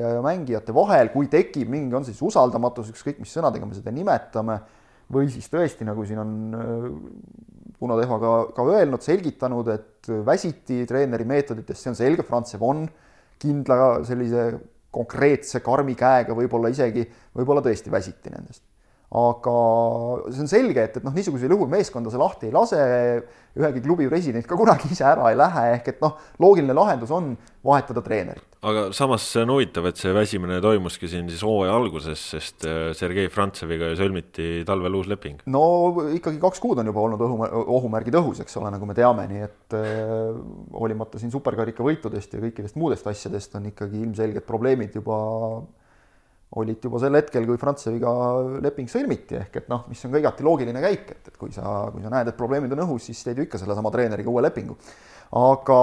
ja, 0.00 0.12
ja 0.16 0.22
mängijate 0.24 0.74
vahel, 0.74 1.12
kui 1.14 1.30
tekib 1.30 1.70
mingi, 1.70 1.94
on 1.94 2.06
siis 2.06 2.18
usaldamatus, 2.24 2.90
ükskõik 2.94 3.20
mis 3.22 3.34
sõnadega 3.36 3.68
me 3.68 3.76
seda 3.76 3.94
nimetame, 3.94 4.58
või 5.12 5.30
siis 5.30 5.46
tõesti, 5.52 5.86
nagu 5.86 6.04
siin 6.06 6.22
on 6.22 6.32
Uno 7.86 7.98
Tehva 8.00 8.16
ka, 8.18 8.30
ka 8.56 8.64
öelnud, 8.72 9.04
selgitanud, 9.04 9.68
et 9.74 10.08
väsiti 10.26 10.82
treeneri 10.88 11.26
meetoditest, 11.28 11.82
see 11.82 11.92
on 11.92 11.98
selge, 11.98 12.24
Franz 12.26 12.56
Evon 12.56 12.86
kindla 13.42 14.00
sellise 14.08 14.48
konkreetse 14.96 15.60
karmi 15.60 15.94
käega 15.98 16.34
võib-olla 16.34 16.72
isegi, 16.72 17.04
võib-olla 17.36 17.62
tõesti 17.66 17.92
väsiti 17.92 18.32
nendest 18.32 18.64
aga 19.16 19.56
see 20.28 20.44
on 20.44 20.50
selge, 20.50 20.82
et, 20.82 20.98
et 20.98 21.04
noh, 21.06 21.14
niisugusel 21.16 21.52
juhul 21.54 21.70
meeskonda 21.72 22.12
see 22.12 22.20
lahti 22.20 22.48
ei 22.50 22.54
lase, 22.54 22.80
ühegi 23.56 23.80
klubi 23.80 24.08
president 24.10 24.44
ka 24.48 24.58
kunagi 24.58 24.90
ise 24.92 25.06
ära 25.08 25.30
ei 25.30 25.38
lähe, 25.38 25.62
ehk 25.78 25.88
et 25.94 26.02
noh, 26.04 26.18
loogiline 26.42 26.76
lahendus 26.76 27.12
on 27.16 27.30
vahetada 27.64 28.02
treenerit. 28.04 28.44
aga 28.66 28.90
samas 28.96 29.24
see 29.30 29.44
on 29.46 29.54
huvitav, 29.54 29.88
et 29.88 30.00
see 30.00 30.12
väsimine 30.12 30.58
toimuski 30.60 31.08
siin 31.08 31.30
siis 31.32 31.44
hooaja 31.46 31.72
alguses, 31.78 32.26
sest 32.34 32.66
äh, 32.68 32.90
Sergei 32.98 33.30
Frantseviga 33.32 33.88
ju 33.92 34.00
sõlmiti 34.02 34.50
talvel 34.68 35.00
uus 35.00 35.08
leping. 35.08 35.40
no 35.48 35.64
ikkagi 36.18 36.42
kaks 36.42 36.60
kuud 36.60 36.82
on 36.82 36.92
juba 36.92 37.06
olnud 37.06 37.24
õhu, 37.24 37.40
ohumärgid 37.78 38.20
õhus, 38.20 38.44
eks 38.44 38.60
ole, 38.60 38.74
nagu 38.74 38.90
me 38.90 38.98
teame, 38.98 39.24
nii 39.32 39.48
et 39.48 39.78
äh, 39.80 40.36
hoolimata 40.76 41.22
siin 41.22 41.32
superkarika 41.32 41.86
võitudest 41.86 42.36
ja 42.36 42.44
kõikidest 42.44 42.76
muudest 42.76 43.08
asjadest 43.08 43.56
on 43.56 43.72
ikkagi 43.72 44.04
ilmselged 44.04 44.44
probleemid 44.44 45.00
juba 45.00 45.16
olid 46.54 46.84
juba 46.84 47.00
sel 47.02 47.18
hetkel, 47.18 47.44
kui 47.48 47.58
Frantseviga 47.58 48.12
leping 48.62 48.88
sõlmiti, 48.90 49.34
ehk 49.40 49.58
et 49.60 49.68
noh, 49.70 49.82
mis 49.90 50.02
on 50.06 50.12
ka 50.14 50.20
igati 50.22 50.46
loogiline 50.46 50.82
käik, 50.84 51.10
et, 51.16 51.30
et 51.32 51.36
kui 51.40 51.50
sa, 51.52 51.88
kui 51.92 52.04
sa 52.04 52.12
näed, 52.12 52.30
et 52.30 52.38
probleemid 52.38 52.72
on 52.76 52.84
õhus, 52.84 53.08
siis 53.08 53.22
teed 53.26 53.40
ju 53.40 53.46
ikka 53.48 53.58
sellesama 53.60 53.90
treeneriga 53.94 54.30
uue 54.30 54.44
lepingu. 54.46 54.76
aga, 55.36 55.80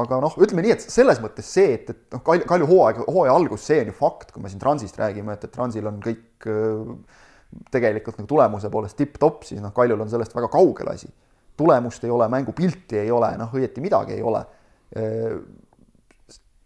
aga 0.00 0.20
noh, 0.24 0.38
ütleme 0.40 0.64
nii, 0.64 0.78
et 0.78 0.86
selles 0.88 1.20
mõttes 1.20 1.50
see, 1.58 1.76
et, 1.76 1.92
et 1.92 2.16
noh, 2.16 2.24
Kalju, 2.24 2.48
Kalju 2.48 2.70
hooaeg, 2.72 3.04
hooaja 3.04 3.36
algus, 3.36 3.68
see 3.68 3.82
on 3.84 3.92
ju 3.92 3.98
fakt, 4.00 4.32
kui 4.32 4.42
me 4.42 4.48
siin 4.48 4.62
Transist 4.64 4.98
räägime, 4.98 5.36
et, 5.36 5.44
et 5.44 5.52
Transil 5.52 5.92
on 5.92 6.00
kõik 6.02 6.48
tegelikult 7.70 8.16
nagu 8.18 8.30
tulemuse 8.32 8.72
poolest 8.72 8.96
tipp-topp, 8.98 9.44
siis 9.46 9.60
noh, 9.62 9.76
Kaljul 9.76 10.00
on 10.00 10.10
sellest 10.10 10.34
väga 10.34 10.48
kaugel 10.50 10.88
asi. 10.96 11.12
tulemust 11.54 12.02
ei 12.02 12.10
ole, 12.10 12.26
mängupilti 12.32 12.98
ei 12.98 13.10
ole, 13.14 13.36
noh, 13.38 13.52
õieti 13.54 13.84
midagi 13.84 14.16
ei 14.16 14.22
ole. 14.26 14.40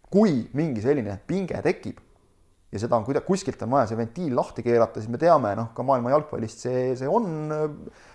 kui 0.09 0.47
mingi 0.53 0.81
selline 0.81 1.19
pinge 1.27 1.59
tekib 1.61 1.99
ja 2.69 2.81
seda 2.81 2.99
on 2.99 3.05
kuida-, 3.07 3.23
kuskilt 3.25 3.61
on 3.65 3.73
vaja 3.73 3.89
see 3.89 3.99
ventiil 3.99 4.35
lahti 4.37 4.63
keerata, 4.65 5.01
siis 5.01 5.11
me 5.11 5.19
teame, 5.21 5.55
noh, 5.57 5.71
ka 5.75 5.85
maailma 5.85 6.13
jalgpallist 6.13 6.65
see, 6.67 6.85
see 6.99 7.09
on 7.09 7.53
äh, 7.55 7.65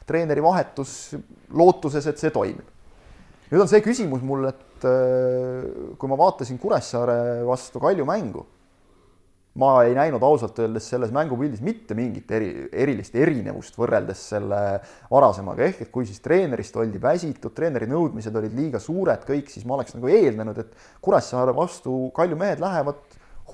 treeneri 0.06 0.44
vahetus 0.44 1.14
lootuses, 1.54 2.06
et 2.10 2.22
see 2.22 2.32
toimib. 2.34 2.66
nüüd 3.50 3.62
on 3.62 3.70
see 3.70 3.82
küsimus 3.84 4.22
mul, 4.26 4.46
et 4.52 4.88
äh, 4.88 5.94
kui 5.98 6.10
ma 6.10 6.18
vaatasin 6.20 6.60
Kuressaare 6.62 7.42
vastu 7.48 7.82
Kalju 7.82 8.06
mängu, 8.06 8.44
ma 9.58 9.74
ei 9.86 9.94
näinud 9.94 10.22
ausalt 10.26 10.56
öeldes 10.62 10.86
selles 10.90 11.12
mängupildis 11.14 11.60
mitte 11.62 11.94
mingit 11.94 12.30
eri, 12.34 12.48
erilist 12.74 13.14
erinevust 13.14 13.76
võrreldes 13.78 14.22
selle 14.32 14.60
varasemaga, 15.10 15.66
ehk 15.66 15.84
et 15.84 15.92
kui 15.94 16.06
siis 16.08 16.22
treenerist 16.22 16.78
oldi 16.78 17.02
väsitud, 17.02 17.54
treeneri 17.54 17.86
nõudmised 17.90 18.34
olid 18.38 18.54
liiga 18.54 18.82
suured 18.82 19.26
kõik, 19.26 19.50
siis 19.50 19.66
ma 19.66 19.76
oleks 19.78 19.94
nagu 19.98 20.10
eeldanud, 20.10 20.58
et 20.62 20.88
Kuressaare 21.02 21.54
vastu 21.54 22.08
Kalju 22.14 22.38
mehed 22.38 22.62
lähevad 22.62 23.02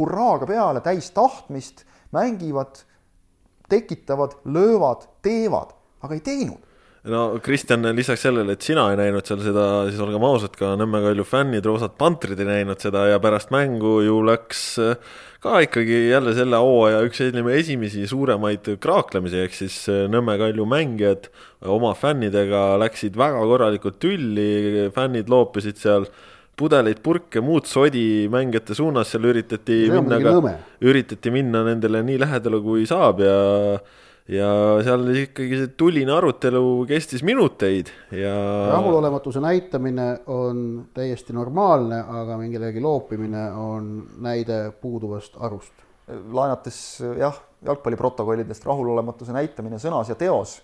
hurraaga 0.00 0.48
peale, 0.48 0.80
täis 0.84 1.12
tahtmist, 1.16 1.84
mängivad, 2.16 2.82
tekitavad, 3.70 4.40
löövad, 4.44 5.06
teevad, 5.22 5.76
aga 6.02 6.16
ei 6.16 6.24
teinud. 6.24 6.66
No 7.08 7.38
Kristjan, 7.40 7.86
lisaks 7.96 8.20
sellele, 8.26 8.58
et 8.58 8.64
sina 8.64 8.82
ei 8.92 8.98
näinud 8.98 9.24
seal 9.24 9.40
seda, 9.40 9.62
siis 9.88 10.00
olgem 10.04 10.24
ausad, 10.28 10.52
ka 10.52 10.74
Nõmme 10.76 11.00
Kalju 11.00 11.24
fännid, 11.24 11.64
roosad 11.64 11.94
pantrid 11.96 12.42
ei 12.42 12.48
näinud 12.48 12.82
seda 12.82 13.06
ja 13.08 13.20
pärast 13.24 13.48
mängu 13.54 13.94
ju 14.04 14.18
läks 14.28 14.64
äh, 14.84 15.14
ka 15.40 15.62
ikkagi 15.64 16.10
jälle 16.10 16.34
selle 16.36 16.60
hooaja 16.60 16.98
üks 17.06 17.22
ütleme 17.24 17.54
esimesi 17.56 18.04
suuremaid 18.10 18.68
kraaklemisi, 18.84 19.40
ehk 19.46 19.56
siis 19.56 19.78
äh, 19.88 20.02
Nõmme 20.12 20.36
Kalju 20.42 20.68
mängijad 20.68 21.30
oma 21.64 21.94
fännidega 21.96 22.76
läksid 22.84 23.16
väga 23.16 23.48
korralikult 23.48 23.96
tülli, 24.04 24.90
fännid 24.92 25.32
loopisid 25.32 25.80
seal 25.80 26.04
pudeleid, 26.60 27.00
purke, 27.04 27.40
muud 27.44 27.68
sodi 27.70 28.28
mängijate 28.32 28.76
suunas, 28.76 29.10
seal 29.12 29.26
üritati 29.32 29.82
see 29.86 29.96
minna 29.96 30.20
ka, 30.20 30.54
üritati 30.84 31.32
minna 31.34 31.64
nendele 31.66 32.04
nii 32.06 32.20
lähedale, 32.20 32.60
kui 32.64 32.86
saab 32.88 33.24
ja 33.24 33.34
ja 34.30 34.48
seal 34.86 35.08
ikkagi 35.24 35.58
see 35.58 35.70
tuline 35.80 36.12
arutelu 36.14 36.62
kestis 36.88 37.24
minuteid 37.26 37.90
ja 38.14 38.32
rahulolematuse 38.70 39.42
näitamine 39.42 40.08
on 40.30 40.64
täiesti 40.94 41.34
normaalne, 41.34 42.02
aga 42.20 42.38
mingilegi 42.38 42.82
loopimine 42.84 43.44
on 43.58 43.92
näide 44.22 44.62
puuduvast 44.80 45.38
arust. 45.40 45.72
laenates 46.10 47.02
jah, 47.18 47.36
jalgpalliprotokollidest 47.66 48.66
rahulolematuse 48.66 49.34
näitamine 49.34 49.78
sõnas 49.82 50.10
ja 50.10 50.18
teos 50.18 50.60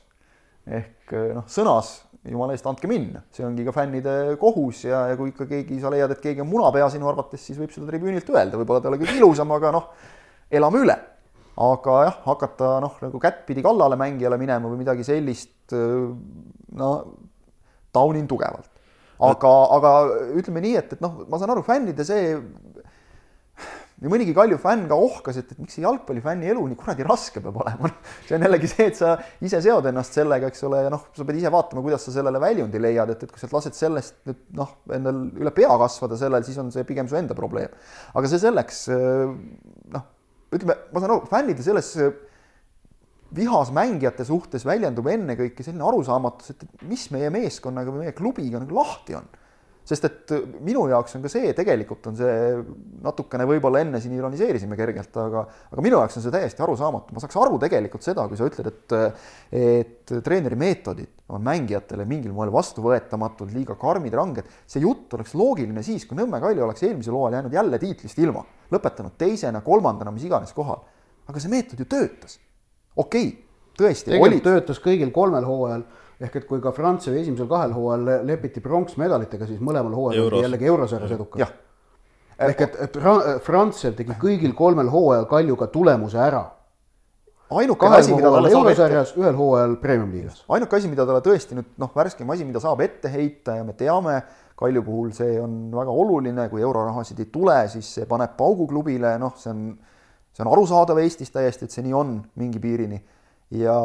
ehk 0.67 1.15
noh, 1.35 1.47
sõnas 1.51 2.01
jumala 2.31 2.55
eest, 2.57 2.67
andke 2.69 2.89
minna, 2.91 3.23
see 3.35 3.45
ongi 3.47 3.65
ka 3.67 3.75
fännide 3.77 4.15
kohus 4.41 4.85
ja, 4.89 5.07
ja 5.11 5.19
kui 5.19 5.33
ikka 5.33 5.47
keegi, 5.51 5.81
sa 5.83 5.93
leiad, 5.93 6.15
et 6.15 6.23
keegi 6.23 6.43
on 6.43 6.51
munapea 6.51 6.89
sinu 6.93 7.09
arvates, 7.11 7.43
siis 7.43 7.59
võib 7.61 7.75
seda 7.75 7.89
tribüünilt 7.91 8.31
öelda, 8.33 8.59
võib-olla 8.59 8.83
ta 8.83 8.91
ei 8.91 8.95
ole 8.95 9.01
kõige 9.03 9.19
ilusam, 9.21 9.53
aga 9.57 9.75
noh, 9.77 9.91
elame 10.61 10.83
üle. 10.85 10.97
aga 11.67 11.99
jah, 12.05 12.17
hakata 12.27 12.71
noh, 12.85 12.97
nagu 13.01 13.21
kättpidi 13.23 13.65
kallale 13.65 13.97
mängijale 13.97 14.37
minema 14.41 14.69
või 14.69 14.83
midagi 14.83 15.07
sellist, 15.07 15.73
no 15.73 16.91
taunin 17.97 18.27
tugevalt. 18.29 18.69
aga, 19.27 19.53
aga 19.79 19.93
ütleme 20.37 20.61
nii, 20.65 20.77
et, 20.83 20.97
et 20.97 21.05
noh, 21.05 21.23
ma 21.31 21.41
saan 21.41 21.55
aru, 21.55 21.63
fännide 21.65 22.05
see 22.05 22.35
nii 23.97 24.11
mõnigi 24.13 24.35
Kalju 24.37 24.59
fänn 24.61 24.85
ka 24.91 24.97
ohkas, 25.01 25.39
et, 25.41 25.53
et 25.55 25.61
miks 25.63 25.79
see 25.79 25.85
jalgpallifänni 25.85 26.51
elu 26.53 26.67
nii 26.69 26.77
kuradi 26.77 27.05
raske 27.07 27.41
peab 27.41 27.57
olema. 27.63 27.89
see 28.27 28.37
on 28.37 28.45
jällegi 28.45 28.69
see, 28.69 28.89
et 28.91 28.99
sa 28.99 29.15
ise 29.45 29.63
seod 29.65 29.89
ennast 29.89 30.19
sellega, 30.19 30.51
eks 30.53 30.67
ole, 30.69 30.83
ja 30.85 30.91
noh, 30.93 31.07
sa 31.17 31.25
pead 31.25 31.41
ise 31.41 31.53
vaatama, 31.53 31.85
kuidas 31.85 32.05
sa 32.05 32.13
sellele 32.19 32.43
väljundi 32.43 32.83
leiad, 32.83 33.15
et, 33.15 33.25
et 33.25 33.33
kui 33.33 33.41
sa 33.41 33.49
lased 33.55 33.79
sellest 33.79 34.19
nüüd 34.29 34.43
noh, 34.59 34.75
endal 34.99 35.23
üle 35.41 35.55
pea 35.57 35.79
kasvada 35.81 36.19
sellel, 36.21 36.45
siis 36.45 36.61
on 36.61 36.69
see 36.75 36.85
pigem 36.89 37.09
su 37.09 37.17
enda 37.17 37.37
probleem. 37.39 37.73
aga 38.13 38.33
see 38.33 38.43
selleks, 38.43 38.85
noh, 39.97 40.07
ütleme, 40.53 40.77
ma 40.93 41.03
saan 41.03 41.17
aru, 41.17 41.25
fännide 41.33 41.65
selles 41.65 41.95
vihas 43.37 43.73
mängijate 43.75 44.29
suhtes 44.29 44.69
väljendub 44.69 45.09
ennekõike 45.11 45.65
selline 45.65 45.89
arusaamatus, 45.89 46.53
et 46.53 46.87
mis 46.87 47.09
meie 47.17 47.33
meeskonnaga 47.33 47.95
või 47.95 48.05
meie 48.05 48.15
klubiga 48.17 48.61
nagu 48.61 48.77
lahti 48.77 49.17
on 49.17 49.27
sest 49.87 50.07
et 50.09 50.33
minu 50.67 50.87
jaoks 50.91 51.15
on 51.17 51.23
ka 51.23 51.31
see, 51.31 51.53
tegelikult 51.57 52.09
on 52.11 52.17
see 52.19 52.37
natukene 53.05 53.47
võib-olla 53.47 53.85
enne 53.85 54.01
siin 54.03 54.17
ironiseerisime 54.17 54.79
kergelt, 54.79 55.15
aga, 55.23 55.45
aga 55.71 55.85
minu 55.85 56.01
jaoks 56.01 56.19
on 56.19 56.25
see 56.25 56.35
täiesti 56.35 56.65
arusaamatu, 56.67 57.15
ma 57.15 57.23
saaks 57.23 57.39
aru 57.39 57.61
tegelikult 57.63 58.07
seda, 58.07 58.25
kui 58.27 58.39
sa 58.39 58.49
ütled, 58.51 58.71
et, 58.73 58.97
et 59.61 60.15
treeneri 60.27 60.59
meetodid 60.59 61.13
on 61.31 61.45
mängijatele 61.47 62.07
mingil 62.09 62.35
moel 62.35 62.51
vastuvõetamatud, 62.55 63.53
liiga 63.55 63.77
karmid, 63.79 64.15
ranged. 64.19 64.51
see 64.67 64.83
jutt 64.83 65.15
oleks 65.15 65.35
loogiline 65.39 65.83
siis, 65.87 66.07
kui 66.07 66.19
Nõmme 66.19 66.41
Kalju 66.43 66.67
oleks 66.67 66.83
eelmisel 66.87 67.15
hooajal 67.15 67.39
jäänud 67.39 67.55
jälle 67.55 67.81
tiitlist 67.83 68.19
ilma, 68.23 68.43
lõpetanud 68.75 69.15
teisena, 69.19 69.63
kolmandana, 69.67 70.15
mis 70.15 70.27
iganes 70.27 70.55
kohal. 70.57 70.83
aga 71.27 71.43
see 71.43 71.51
meetod 71.51 71.79
ju 71.79 71.87
töötas. 71.91 72.41
okei 72.97 73.29
okay,, 73.29 73.39
tõesti. 73.79 74.11
tegelikult 74.11 74.35
oli... 74.35 74.51
töötas 74.51 74.83
kõigil 74.83 75.15
kolmel 75.15 75.47
hooajal 75.47 75.87
ehk 76.21 76.41
et 76.41 76.49
kui 76.49 76.61
ka 76.65 76.73
Prantsusmaa 76.73 77.21
esimesel 77.21 77.49
kahel 77.51 77.75
hooajal 77.77 78.27
lepiti 78.27 78.63
pronksmedalitega, 78.65 79.49
siis 79.49 79.61
mõlemal 79.61 79.95
hooajal 79.97 80.29
oldi 80.31 80.43
jällegi 80.47 80.69
eurosarjas 80.73 81.17
edukad. 81.17 81.57
ehk 82.49 82.61
et, 82.67 82.77
et 82.87 82.99
Prantsusmaa 83.45 83.97
tegi 83.99 84.17
kõigil 84.21 84.55
kolmel 84.57 84.89
hooajal 84.93 85.27
Kaljuga 85.31 85.69
tulemuse 85.73 86.21
ära. 86.21 86.45
ainuke 87.51 87.87
asi, 87.87 88.15
mida 88.15 88.31
talle 88.33 88.51
saab 88.51 88.65
eurosarjas, 88.65 89.13
ühel 89.21 89.37
hooajal 89.37 89.77
premium-liigas. 89.83 90.45
ainuke 90.49 90.77
asi, 90.77 90.89
mida 90.89 91.07
talle 91.07 91.21
tõesti 91.21 91.59
nüüd 91.59 91.77
noh, 91.79 91.93
värskem 91.95 92.31
asi, 92.31 92.49
mida 92.49 92.61
saab 92.65 92.81
ette 92.81 93.13
heita 93.13 93.61
ja 93.61 93.65
me 93.65 93.77
teame, 93.77 94.23
Kalju 94.57 94.81
puhul 94.83 95.11
see 95.13 95.35
on 95.37 95.67
väga 95.69 95.93
oluline, 95.93 96.47
kui 96.49 96.63
eurorahasid 96.65 97.19
ei 97.21 97.27
tule, 97.29 97.59
siis 97.69 97.91
see 97.99 98.07
paneb 98.09 98.39
paugu 98.39 98.65
klubile, 98.71 99.11
noh, 99.21 99.35
see 99.37 99.51
on, 99.53 99.67
see 100.33 100.45
on 100.47 100.49
arusaadav 100.49 100.97
Eestis 101.03 101.29
täiesti, 101.35 101.69
et 101.69 101.77
see 101.77 101.85
nii 101.85 101.93
on 101.93 102.15
mingi 102.41 102.63
piirini 102.63 103.03
ja 103.61 103.77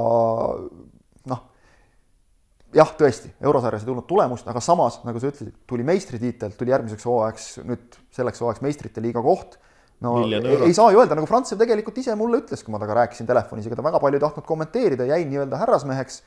jah, 2.75 2.93
tõesti, 2.97 3.31
eurosarjas 3.43 3.83
ei 3.83 3.89
tulnud 3.89 4.07
tulemust, 4.09 4.47
aga 4.49 4.61
samas, 4.63 4.99
nagu 5.05 5.19
sa 5.21 5.31
ütlesid, 5.31 5.53
tuli 5.69 5.85
meistritiitel, 5.87 6.53
tuli 6.57 6.73
järgmiseks 6.73 7.05
hooajaks, 7.07 7.47
nüüd 7.67 7.99
selleks 8.15 8.41
hooajaks 8.43 8.63
meistrite 8.65 9.03
liiga 9.03 9.23
koht. 9.25 9.57
no 10.01 10.17
ei, 10.23 10.39
ei 10.67 10.73
saa 10.73 10.91
ju 10.93 11.01
öelda, 11.01 11.17
nagu 11.17 11.29
Frantsev 11.29 11.59
tegelikult 11.61 11.97
ise 12.01 12.15
mulle 12.17 12.41
ütles, 12.41 12.63
kui 12.63 12.73
ma 12.73 12.79
temaga 12.81 13.03
rääkisin 13.03 13.29
telefonis, 13.29 13.67
ega 13.67 13.77
ta 13.77 13.85
väga 13.85 14.01
palju 14.01 14.17
ei 14.19 14.23
tahtnud 14.23 14.47
kommenteerida, 14.47 15.09
jäi 15.11 15.25
nii-öelda 15.29 15.59
härrasmeheks. 15.61 16.21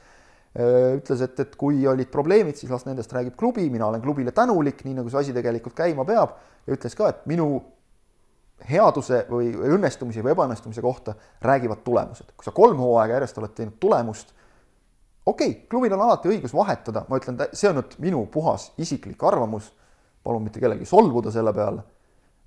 ütles, 0.55 1.23
et, 1.25 1.41
et 1.43 1.57
kui 1.59 1.81
olid 1.91 2.13
probleemid, 2.13 2.55
siis 2.55 2.71
las 2.71 2.85
nendest 2.87 3.11
räägib 3.13 3.35
klubi, 3.37 3.65
mina 3.71 3.89
olen 3.89 4.03
klubile 4.03 4.31
tänulik, 4.31 4.85
nii 4.87 5.01
nagu 5.01 5.11
see 5.11 5.25
asi 5.25 5.33
tegelikult 5.35 5.75
käima 5.75 6.05
peab. 6.07 6.37
ja 6.67 6.77
ütles 6.77 6.95
ka, 6.95 7.09
et 7.11 7.27
minu 7.27 7.49
headuse 8.69 9.25
või 9.29 9.51
õnnestumise 9.51 10.23
või 10.23 10.31
ebaõnnestumise 10.37 10.83
kohta 10.83 11.17
räägivad 11.43 11.83
tulemused. 11.85 12.31
kui 12.37 12.47
sa 12.47 12.55
kolm 12.55 12.79
hooaega 12.79 13.19
järjest 13.19 13.39
oled 13.43 13.57
teinud 13.57 13.81
tulemust 13.81 14.31
okei 15.27 15.51
okay,, 15.51 15.67
klubil 15.71 15.95
on 15.97 16.05
alati 16.05 16.31
õigus 16.33 16.55
vahetada, 16.57 17.05
ma 17.09 17.19
ütlen, 17.21 17.41
see 17.53 17.71
on 17.71 17.81
nüüd 17.81 17.97
minu 18.05 18.25
puhas 18.33 18.71
isiklik 18.81 19.23
arvamus, 19.25 19.71
palun 20.25 20.47
mitte 20.47 20.63
kellelgi 20.63 20.89
solvuda 20.89 21.33
selle 21.35 21.53
peale, 21.57 21.85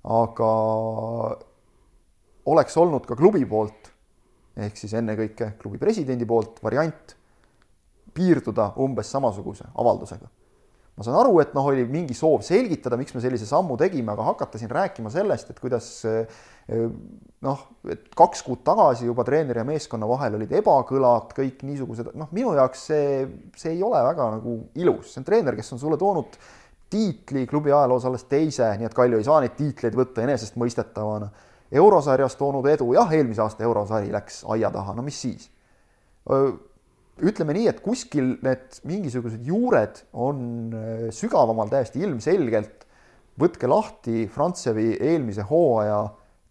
aga 0.08 0.50
oleks 2.48 2.76
olnud 2.80 3.06
ka 3.06 3.16
klubi 3.18 3.44
poolt 3.48 3.92
ehk 4.58 4.78
siis 4.78 4.94
ennekõike 4.98 5.52
klubi 5.60 5.78
presidendi 5.80 6.26
poolt 6.26 6.58
variant 6.64 7.14
piirduda 8.14 8.72
umbes 8.82 9.10
samasuguse 9.14 9.68
avaldusega. 9.78 10.26
ma 10.98 11.04
saan 11.06 11.18
aru, 11.20 11.36
et 11.38 11.52
noh, 11.54 11.66
oli 11.70 11.84
mingi 11.86 12.14
soov 12.18 12.42
selgitada, 12.42 12.96
miks 12.98 13.14
me 13.14 13.20
sellise 13.22 13.46
sammu 13.46 13.76
tegime, 13.78 14.10
aga 14.10 14.24
hakata 14.32 14.58
siin 14.58 14.72
rääkima 14.72 15.12
sellest, 15.14 15.52
et 15.52 15.60
kuidas 15.62 15.86
eh, 16.10 16.40
noh, 16.68 17.64
et 17.88 18.08
kaks 18.16 18.42
kuud 18.46 18.62
tagasi 18.66 19.06
juba 19.08 19.24
treeneri 19.26 19.62
ja 19.62 19.66
meeskonna 19.66 20.08
vahel 20.10 20.36
olid 20.38 20.52
ebakõlad, 20.60 21.32
kõik 21.36 21.64
niisugused, 21.66 22.12
noh, 22.18 22.30
minu 22.36 22.54
jaoks 22.58 22.86
see, 22.90 23.10
see 23.56 23.76
ei 23.76 23.82
ole 23.86 24.00
väga 24.10 24.30
nagu 24.36 24.56
ilus, 24.80 25.12
see 25.12 25.22
on 25.22 25.28
treener, 25.28 25.56
kes 25.58 25.76
on 25.76 25.82
sulle 25.82 25.98
toonud 26.00 26.38
tiitli 26.90 27.44
klubi 27.48 27.72
ajaloos 27.72 28.06
alles 28.08 28.24
teise, 28.28 28.70
nii 28.80 28.88
et 28.88 28.96
Kalju 28.96 29.20
ei 29.20 29.26
saa 29.26 29.42
neid 29.44 29.54
tiitleid 29.58 29.96
võtta 29.96 30.24
enesestmõistetavana 30.24 31.28
eurosarjas 31.78 32.36
toonud 32.40 32.66
edu, 32.72 32.92
jah, 32.96 33.10
eelmise 33.12 33.44
aasta 33.44 33.64
eurosari 33.66 34.12
läks 34.12 34.42
aia 34.48 34.72
taha, 34.72 34.96
no 34.96 35.04
mis 35.04 35.20
siis? 35.20 35.50
ütleme 37.18 37.54
nii, 37.56 37.66
et 37.70 37.80
kuskil 37.82 38.36
need 38.44 38.78
mingisugused 38.86 39.46
juured 39.46 40.02
on 40.12 40.70
sügavamal 41.14 41.70
täiesti 41.72 42.02
ilmselgelt. 42.04 42.84
võtke 43.38 43.68
lahti 43.70 44.26
Frantsevi 44.30 44.96
eelmise 44.98 45.44
hooaja 45.46 46.00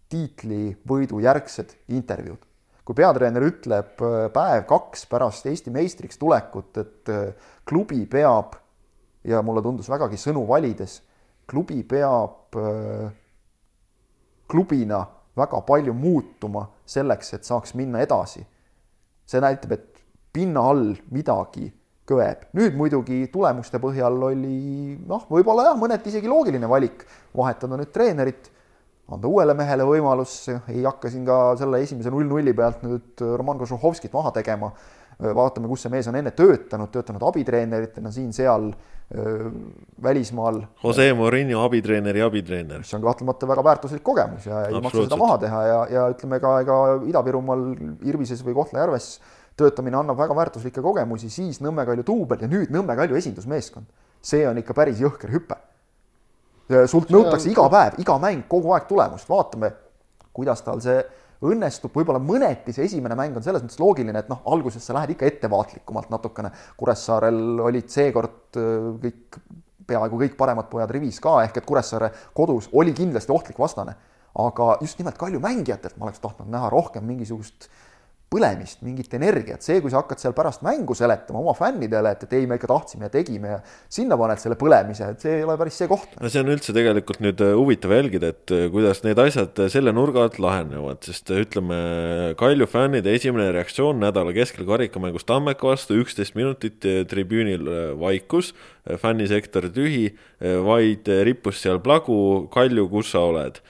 tiitlivõidu 0.08 1.20
järgsed 1.24 1.74
intervjuud. 1.88 2.44
kui 2.84 2.96
peatreener 2.96 3.44
ütleb 3.44 4.00
päev 4.32 4.62
kaks 4.64 5.04
pärast 5.10 5.46
Eesti 5.46 5.70
meistriks 5.70 6.16
tulekut, 6.18 6.78
et 6.80 7.10
klubi 7.68 8.06
peab 8.08 8.54
ja 9.28 9.42
mulle 9.44 9.60
tundus 9.62 9.90
vägagi 9.92 10.16
sõnu 10.16 10.46
valides, 10.48 11.02
klubi 11.46 11.82
peab 11.84 12.56
klubina 14.48 15.02
väga 15.36 15.60
palju 15.68 15.94
muutuma 15.94 16.64
selleks, 16.88 17.34
et 17.36 17.44
saaks 17.44 17.74
minna 17.78 18.00
edasi. 18.02 18.46
see 19.28 19.40
näitab, 19.44 19.72
et 19.76 19.98
pinna 20.32 20.62
all 20.70 20.94
midagi 21.12 21.68
köeb. 22.08 22.46
nüüd 22.56 22.76
muidugi 22.76 23.26
tulemuste 23.32 23.78
põhjal 23.82 24.16
oli 24.30 24.96
noh, 25.06 25.26
võib-olla 25.28 25.68
jah, 25.68 25.76
mõneti 25.76 26.08
isegi 26.12 26.30
loogiline 26.30 26.68
valik 26.68 27.04
vahetada 27.36 27.76
nüüd 27.76 27.92
treenerit, 27.92 28.48
anda 29.08 29.28
uuele 29.28 29.54
mehele 29.56 29.86
võimalus, 29.88 30.36
ei 30.68 30.82
hakka 30.84 31.10
siin 31.12 31.24
ka 31.26 31.56
selle 31.60 31.80
esimese 31.84 32.12
null-nulli 32.12 32.52
pealt 32.56 32.82
nüüd 32.84 33.24
Roman 33.40 33.58
Kožuhovskit 33.60 34.12
maha 34.12 34.34
tegema. 34.36 34.72
vaatame, 35.18 35.66
kus 35.66 35.82
see 35.82 35.90
mees 35.90 36.06
on 36.06 36.14
enne 36.14 36.30
töötanud, 36.30 36.92
töötanud 36.94 37.22
abitreeneritena 37.26 38.10
siin-seal 38.14 38.68
välismaal. 40.02 40.60
Jose 40.84 41.08
Mourinho 41.14 41.64
abitreeneri 41.64 42.22
abitreener. 42.22 42.78
mis 42.78 42.94
on 42.94 43.02
kahtlemata 43.02 43.48
väga 43.48 43.64
väärtuslik 43.64 44.02
kogemus 44.02 44.46
ja 44.46 44.66
ei 44.66 44.80
maksa 44.80 45.02
seda 45.02 45.16
maha 45.16 45.38
teha 45.38 45.62
ja, 45.66 45.78
ja 45.90 46.06
ütleme 46.12 46.40
ka 46.40 46.60
ega 46.60 46.76
Ida-Virumaal 47.08 47.64
Irvises 48.04 48.44
või 48.44 48.54
Kohtla-Järves 48.60 49.08
töötamine 49.58 49.96
annab 49.98 50.18
väga 50.20 50.36
väärtuslikke 50.36 50.84
kogemusi, 50.84 51.30
siis 51.32 51.62
Nõmme 51.64 51.86
Kalju 51.88 52.04
duubel 52.06 52.44
ja 52.44 52.50
nüüd 52.50 52.70
Nõmme 52.74 52.96
Kalju 52.98 53.16
esindusmeeskond. 53.18 53.88
see 54.22 54.44
on 54.48 54.58
ikka 54.58 54.74
päris 54.74 55.00
jõhker 55.00 55.30
hüpe. 55.32 55.56
Sult 56.68 57.12
nõutakse 57.12 57.50
iga 57.52 57.68
päev, 57.72 58.00
iga 58.02 58.18
mäng, 58.22 58.44
kogu 58.50 58.74
aeg 58.76 58.88
tulemust, 58.88 59.28
vaatame, 59.30 59.70
kuidas 60.36 60.62
tal 60.66 60.82
see 60.84 60.98
õnnestub, 61.48 61.94
võib-olla 61.94 62.20
mõneti 62.22 62.74
see 62.74 62.88
esimene 62.88 63.14
mäng 63.18 63.36
on 63.38 63.44
selles 63.44 63.62
mõttes 63.62 63.78
loogiline, 63.80 64.18
et 64.18 64.30
noh, 64.30 64.42
alguses 64.50 64.84
sa 64.84 64.96
lähed 64.96 65.14
ikka 65.14 65.28
ettevaatlikumalt 65.28 66.10
natukene. 66.10 66.50
Kuressaarel 66.76 67.62
olid 67.68 67.90
seekord 67.94 68.58
äh, 68.58 68.88
kõik, 69.04 69.40
peaaegu 69.88 70.22
kõik 70.24 70.38
paremad 70.38 70.68
pojad 70.70 70.90
rivis 70.92 71.20
ka, 71.24 71.38
ehk 71.46 71.60
et 71.60 71.68
Kuressaare 71.68 72.10
kodus 72.36 72.68
oli 72.72 72.94
kindlasti 72.96 73.34
ohtlik 73.34 73.58
vastane. 73.58 73.96
aga 74.38 74.76
just 74.80 74.98
nimelt 74.98 75.16
Kalju 75.18 75.40
mängijatelt 75.40 75.96
ma 75.98 76.04
oleks 76.04 76.20
tahtnud 76.20 76.50
näha 76.52 76.68
rohkem 76.70 77.02
mingisugust 77.04 77.64
äh, 77.64 77.87
põlemist, 78.28 78.82
mingit 78.84 79.14
energiat, 79.16 79.62
see, 79.64 79.78
kui 79.80 79.92
sa 79.92 80.02
hakkad 80.02 80.20
seal 80.20 80.34
pärast 80.36 80.60
mängu 80.64 80.92
seletama 80.96 81.40
oma 81.40 81.54
fännidele, 81.56 82.10
et, 82.12 82.26
et 82.26 82.34
ei, 82.36 82.48
me 82.48 82.58
ikka 82.58 82.68
tahtsime 82.68 83.08
ja 83.08 83.12
tegime 83.12 83.54
ja 83.54 83.60
sinna 83.92 84.18
paned 84.20 84.42
selle 84.42 84.58
põlemise, 84.60 85.08
et 85.14 85.24
see 85.24 85.38
ei 85.38 85.46
ole 85.46 85.56
päris 85.60 85.78
see 85.80 85.88
koht. 85.88 86.12
no 86.20 86.28
see 86.32 86.42
on 86.44 86.52
üldse 86.52 86.74
tegelikult 86.76 87.22
nüüd 87.24 87.40
äh, 87.44 87.54
huvitav 87.56 87.94
jälgida, 87.96 88.34
et 88.34 88.52
äh, 88.52 88.66
kuidas 88.74 89.00
need 89.06 89.22
asjad 89.22 89.62
äh, 89.64 89.70
selle 89.72 89.96
nurga 89.96 90.26
alt 90.26 90.36
lahenevad, 90.44 91.00
sest 91.08 91.32
ütleme, 91.32 91.80
Kalju 92.38 92.68
fännide 92.68 93.16
esimene 93.16 93.48
reaktsioon 93.56 94.04
nädala 94.04 94.36
keskel 94.36 94.68
karikamängus 94.68 95.24
Tammeka 95.28 95.72
vastu, 95.72 95.96
üksteist 96.02 96.36
minutit 96.36 96.84
tribüünil 97.08 97.64
vaikus, 98.00 98.52
fännisektor 99.00 99.70
tühi, 99.72 100.10
vaid 100.40 101.08
rippus 101.24 101.62
seal 101.64 101.80
plagu, 101.84 102.18
Kalju, 102.52 102.90
kus 102.92 103.16
sa 103.16 103.24
oled 103.32 103.62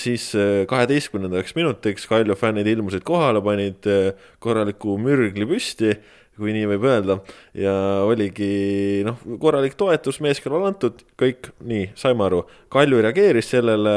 siis 0.00 0.30
äh, 0.38 0.62
kaheteistkümnendaks 0.70 1.56
minutiks 1.58 2.06
Kalju 2.08 2.36
fännid 2.38 2.68
ilmusid 2.70 3.04
kohale, 3.06 3.42
panid 3.44 3.86
äh, 3.90 4.12
korraliku 4.42 4.96
mürgli 5.00 5.46
püsti, 5.48 5.96
kui 6.40 6.54
nii 6.56 6.68
võib 6.70 6.86
öelda, 6.88 7.18
ja 7.58 7.72
oligi 8.08 9.02
noh, 9.04 9.18
korralik 9.42 9.74
toetus 9.76 10.22
meeskonnale 10.24 10.70
antud, 10.70 11.02
kõik 11.20 11.50
nii, 11.68 11.90
saime 12.00 12.24
aru. 12.24 12.38
Kalju 12.72 13.02
reageeris 13.04 13.50
sellele, 13.52 13.94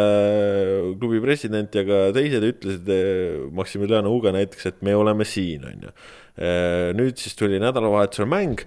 klubi 1.00 1.22
president 1.24 1.78
ja 1.78 1.86
ka 1.88 2.02
teised 2.18 2.44
ütlesid, 2.44 2.92
Maximiliano 3.56 4.12
Uga 4.12 4.34
näiteks, 4.36 4.68
et 4.74 4.84
me 4.84 4.98
oleme 4.98 5.24
siin, 5.24 5.64
on 5.70 5.88
ju. 5.88 5.94
nüüd 7.00 7.22
siis 7.22 7.38
tuli 7.40 7.62
nädalavahetusel 7.64 8.28
mäng 8.28 8.66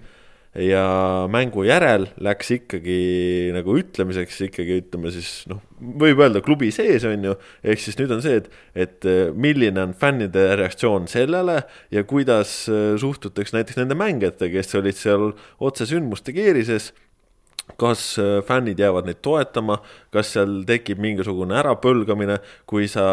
ja 0.57 0.83
mängu 1.29 1.61
järel 1.67 2.07
läks 2.23 2.49
ikkagi 2.55 2.97
nagu 3.53 3.75
ütlemiseks 3.77 4.39
ikkagi 4.47 4.79
ütleme 4.81 5.11
siis 5.13 5.43
noh, 5.49 5.61
võib 5.77 6.21
öelda 6.23 6.41
klubi 6.45 6.71
sees 6.73 7.05
on 7.07 7.27
ju, 7.29 7.35
ehk 7.61 7.81
siis 7.83 7.97
nüüd 7.99 8.13
on 8.15 8.23
see, 8.25 8.39
et, 8.41 8.49
et 8.73 9.07
eh, 9.07 9.29
milline 9.33 9.83
on 9.85 9.93
fännide 9.97 10.47
reaktsioon 10.57 11.05
sellele 11.11 11.59
ja 11.93 12.05
kuidas 12.09 12.63
eh, 12.71 12.95
suhtutakse 13.01 13.57
näiteks 13.59 13.77
nende 13.81 13.97
mängijatega, 13.99 14.57
kes 14.57 14.79
olid 14.79 14.97
seal 14.97 15.29
otsesündmuste 15.69 16.33
keerises 16.35 16.91
kas 17.75 18.15
äh, 18.21 18.39
fännid 18.47 18.79
jäävad 18.79 19.09
neid 19.09 19.19
toetama, 19.25 19.79
kas 20.13 20.31
seal 20.35 20.61
tekib 20.67 21.01
mingisugune 21.03 21.57
ärapõlgamine, 21.59 22.39
kui 22.69 22.87
sa 22.91 23.05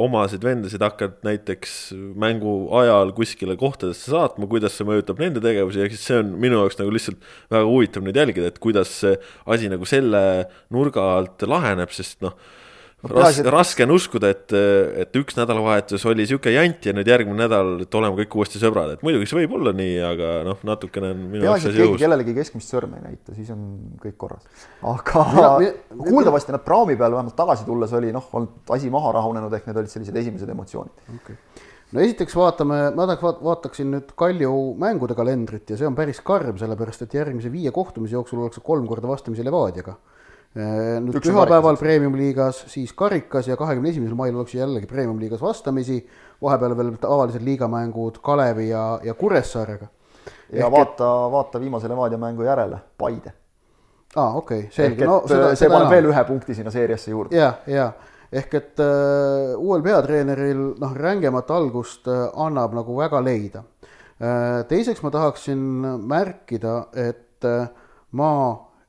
omasid 0.00 0.44
vendasid 0.44 0.82
hakkad 0.84 1.20
näiteks 1.26 1.76
mängu 2.20 2.54
ajal 2.82 3.14
kuskile 3.16 3.56
kohtadesse 3.60 4.10
saatma, 4.12 4.50
kuidas 4.50 4.76
see 4.76 4.88
mõjutab 4.88 5.22
nende 5.22 5.42
tegevusi, 5.44 5.84
ehk 5.84 5.94
siis 5.94 6.08
see 6.10 6.22
on 6.24 6.34
minu 6.42 6.58
jaoks 6.60 6.80
nagu 6.80 6.94
lihtsalt 6.94 7.30
väga 7.52 7.68
huvitav 7.70 8.06
nüüd 8.06 8.18
jälgida, 8.18 8.50
et 8.50 8.58
kuidas 8.62 8.92
see 9.04 9.14
asi 9.46 9.70
nagu 9.72 9.88
selle 9.88 10.24
nurga 10.74 11.06
alt 11.20 11.46
laheneb, 11.46 11.94
sest 11.94 12.20
noh 12.26 12.36
Ras, 13.00 13.38
raske 13.48 13.84
on 13.86 13.94
uskuda, 13.94 14.28
et, 14.34 14.52
et 15.00 15.14
üks 15.16 15.36
nädalavahetus 15.38 16.02
oli 16.10 16.26
sihuke 16.28 16.52
jant 16.52 16.84
ja 16.84 16.92
nüüd 16.92 17.08
järgmine 17.08 17.46
nädal, 17.46 17.70
et 17.86 17.96
oleme 17.96 18.18
kõik 18.18 18.36
uuesti 18.36 18.60
sõbrad, 18.60 18.92
et 18.92 19.04
muidugi 19.06 19.28
see 19.30 19.38
võib 19.38 19.54
olla 19.56 19.72
nii, 19.76 19.94
aga 20.04 20.32
noh, 20.44 20.60
natukene 20.68 21.14
on 21.14 21.22
minu 21.32 21.46
jaoks 21.46 21.70
asi 21.70 21.80
õhus. 21.80 21.96
kellelegi 22.02 22.34
keskmist 22.36 22.74
sõrme 22.74 23.00
ei 23.00 23.06
näita, 23.06 23.32
siis 23.38 23.48
on 23.54 23.64
kõik 24.02 24.18
korras. 24.20 24.44
aga 24.92 25.24
kuuldavasti 25.96 26.52
nad 26.52 26.64
praami 26.66 26.98
peal 27.00 27.16
vähemalt 27.16 27.38
tagasi 27.40 27.64
tulles 27.64 27.96
oli 27.96 28.12
noh, 28.12 28.28
olnud 28.36 28.76
asi 28.76 28.92
maha 28.92 29.16
rahunenud, 29.16 29.56
ehk 29.56 29.70
need 29.70 29.80
olid 29.80 29.96
sellised 29.96 30.20
esimesed 30.20 30.52
emotsioonid 30.52 31.16
okay 31.16 31.40
no 31.96 32.04
esiteks 32.04 32.36
vaatame, 32.36 32.82
ma 32.94 33.08
tahaks, 33.08 33.40
vaataksin 33.42 33.94
nüüd 33.96 34.12
Kalju 34.18 34.52
mängude 34.78 35.16
kalendrit 35.16 35.72
ja 35.72 35.80
see 35.80 35.88
on 35.88 35.96
päris 35.96 36.20
karm, 36.22 36.60
sellepärast 36.60 37.08
et 37.08 37.16
järgmise 37.16 37.50
viie 37.50 37.72
kohtumise 37.74 38.20
jooksul 38.20 38.44
ollakse 38.44 38.60
kolm 38.62 38.84
korda 38.86 39.08
vastamisi 39.08 39.46
Levadiaga 39.46 39.96
Äh, 39.96 40.19
nüüd 40.54 41.14
pühapäeval 41.22 41.76
Premium-liigas, 41.78 42.64
siis 42.72 42.90
karikas 42.98 43.46
ja 43.46 43.56
kahekümne 43.56 43.92
esimesel 43.92 44.16
mail 44.18 44.34
oleks 44.34 44.54
jällegi 44.54 44.88
Premium-liigas 44.90 45.42
vastamisi, 45.42 46.00
vahepeal 46.42 46.74
veel 46.76 46.94
tavalised 47.00 47.44
liigamängud 47.46 48.18
Kalevi 48.22 48.68
ja, 48.68 48.84
ja 49.04 49.14
Kuressaarega. 49.14 49.86
ja 50.52 50.66
Ehk 50.66 50.72
vaata 50.72 51.10
et..., 51.26 51.32
vaata 51.32 51.60
viimase 51.60 51.88
Levadia 51.88 52.18
mängu 52.18 52.42
järele, 52.42 52.80
Paide. 52.98 53.32
aa 54.16 54.26
ah,, 54.26 54.36
okei 54.36 54.58
okay,, 54.58 54.70
selge. 54.74 55.06
No, 55.06 55.22
seda, 55.30 55.54
see 55.54 55.70
paneb 55.70 55.90
veel 55.90 56.08
ühe 56.10 56.24
punkti 56.26 56.54
sinna 56.54 56.70
seeriasse 56.74 57.10
juurde. 57.10 57.36
ja, 57.36 57.52
ja 57.66 57.92
ehk 58.32 58.54
et 58.54 58.82
uh, 58.82 59.54
uuel 59.58 59.82
peatreeneril 59.82 60.64
noh, 60.78 60.96
rängemat 60.96 61.50
algust 61.50 62.10
uh, 62.10 62.26
annab 62.34 62.74
nagu 62.74 62.96
väga 62.98 63.22
leida 63.22 63.62
uh,. 63.62 64.66
teiseks 64.68 65.02
ma 65.06 65.14
tahaksin 65.14 65.62
märkida, 66.10 66.74
et 66.94 67.46
uh, 67.46 67.70
ma 68.18 68.32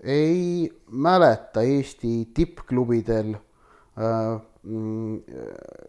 ei 0.03 0.71
mäleta 0.91 1.61
Eesti 1.61 2.29
tippklubidel 2.33 3.35
äh, 3.35 4.41
mm, 4.63 5.21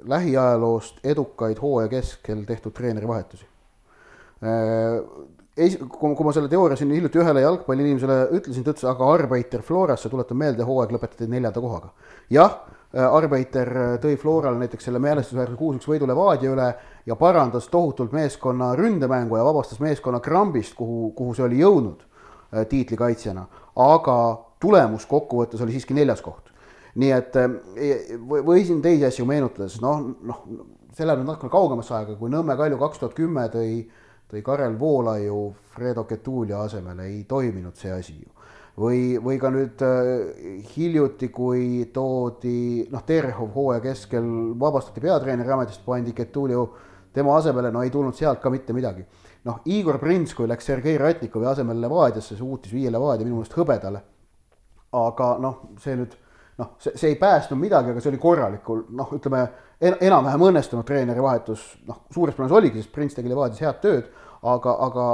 lähiajaloost 0.05 1.01
edukaid 1.05 1.61
hooaja 1.62 1.88
keskel 1.88 2.44
tehtud 2.44 2.72
treenerivahetusi 2.77 3.46
äh,. 4.44 5.01
es-, 5.57 5.79
kui, 5.79 6.14
kui 6.14 6.27
ma 6.27 6.35
selle 6.37 6.48
teooria 6.53 6.77
siin 6.77 6.92
hiljuti 6.92 7.22
ühele 7.22 7.40
jalgpalliinimesele 7.44 8.18
ütlesin, 8.37 8.64
ta 8.64 8.75
ütles, 8.75 8.85
aga 8.88 9.09
Arbeiter 9.14 9.64
Florasse, 9.64 10.12
tuletan 10.12 10.40
meelde, 10.40 10.64
hooaeg 10.68 10.92
lõpetati 10.92 11.29
neljanda 11.29 11.61
kohaga. 11.61 11.92
jah, 12.31 12.61
Arbeiter 12.92 13.70
tõi 14.03 14.18
Florale 14.20 14.59
näiteks 14.61 14.85
selle 14.85 15.01
mälestusväärse 15.01 15.57
kuus-üks 15.57 15.88
võidu 15.88 16.05
Levadia 16.05 16.51
üle 16.53 16.66
ja 17.09 17.16
parandas 17.16 17.70
tohutult 17.72 18.12
meeskonna 18.12 18.75
ründemängu 18.77 19.38
ja 19.38 19.44
vabastas 19.46 19.81
meeskonna 19.81 20.20
krambist, 20.20 20.75
kuhu, 20.77 21.14
kuhu 21.16 21.33
see 21.33 21.46
oli 21.46 21.62
jõudnud 21.62 22.03
tiitlikaitsjana, 22.68 23.46
aga 23.76 24.16
tulemus 24.61 25.06
kokkuvõttes 25.11 25.62
oli 25.64 25.72
siiski 25.72 25.94
neljas 25.94 26.22
koht. 26.22 26.50
nii 26.94 27.11
et 27.11 27.37
või 28.28 28.66
siin 28.66 28.82
teisi 28.85 29.06
asju 29.08 29.24
meenutades, 29.24 29.78
noh, 29.80 30.02
noh, 30.22 30.42
see 30.92 31.06
läheb 31.06 31.22
nüüd 31.22 31.30
natukene 31.30 31.52
kaugemasse 31.52 31.94
aega, 31.96 32.18
kui 32.18 32.28
Nõmme 32.28 32.56
Kalju 32.56 32.76
kaks 32.78 33.00
tuhat 33.00 33.14
kümme 33.16 33.46
tõi 33.48 33.87
tõi 34.32 34.42
Karel 34.42 34.78
Voolaiu 34.80 35.52
Fredo 35.74 36.04
Ketulia 36.04 36.62
asemele, 36.64 37.04
ei 37.04 37.24
toiminud 37.28 37.76
see 37.76 37.92
asi 37.92 38.14
ju. 38.16 38.30
või, 38.80 39.18
või 39.20 39.37
ka 39.37 39.50
nüüd 39.52 39.82
äh, 39.85 40.62
hiljuti, 40.72 41.28
kui 41.28 41.90
toodi 41.92 42.87
noh, 42.90 43.02
Terehov 43.04 43.50
hooaja 43.52 43.82
keskel 43.85 44.24
vabastati 44.58 45.02
peatreeneri 45.04 45.52
ametist, 45.52 45.85
pandi 45.85 46.14
Ketuliu 46.16 46.64
tema 47.12 47.37
asemele, 47.37 47.68
no 47.70 47.82
ei 47.85 47.92
tulnud 47.92 48.16
sealt 48.16 48.40
ka 48.40 48.50
mitte 48.50 48.72
midagi. 48.72 49.04
Noh, 49.48 49.61
Igor 49.64 49.98
Prins, 49.98 50.35
kui 50.35 50.48
läks 50.48 50.66
Sergei 50.66 50.98
Ratnikovi 50.98 51.46
asemel 51.50 51.81
Levadiasse, 51.83 52.37
suutis 52.38 52.72
viia 52.72 52.92
Levadia 52.92 53.26
minu 53.26 53.40
meelest 53.40 53.57
hõbedale. 53.59 54.02
aga 54.92 55.37
noh, 55.40 55.61
see 55.81 55.94
nüüd 55.96 56.18
noh, 56.61 56.74
see, 56.78 56.92
see 57.00 57.14
ei 57.14 57.16
päästnud 57.16 57.59
midagi, 57.59 57.90
aga 57.90 58.00
see 58.00 58.11
oli 58.12 58.18
korralikul, 58.20 58.83
noh, 58.92 59.14
ütleme 59.16 59.46
en, 59.81 59.96
enam-vähem 60.05 60.44
õnnestunud 60.50 60.85
treenerivahetus, 60.85 61.62
noh, 61.88 62.02
suures 62.12 62.37
plaanis 62.37 62.59
oligi, 62.59 62.83
sest 62.83 62.92
Prints 62.92 63.16
tegi 63.16 63.33
Levadias 63.33 63.62
head 63.64 63.81
tööd 63.81 64.11
aga, 64.42 64.74
aga, 64.87 65.07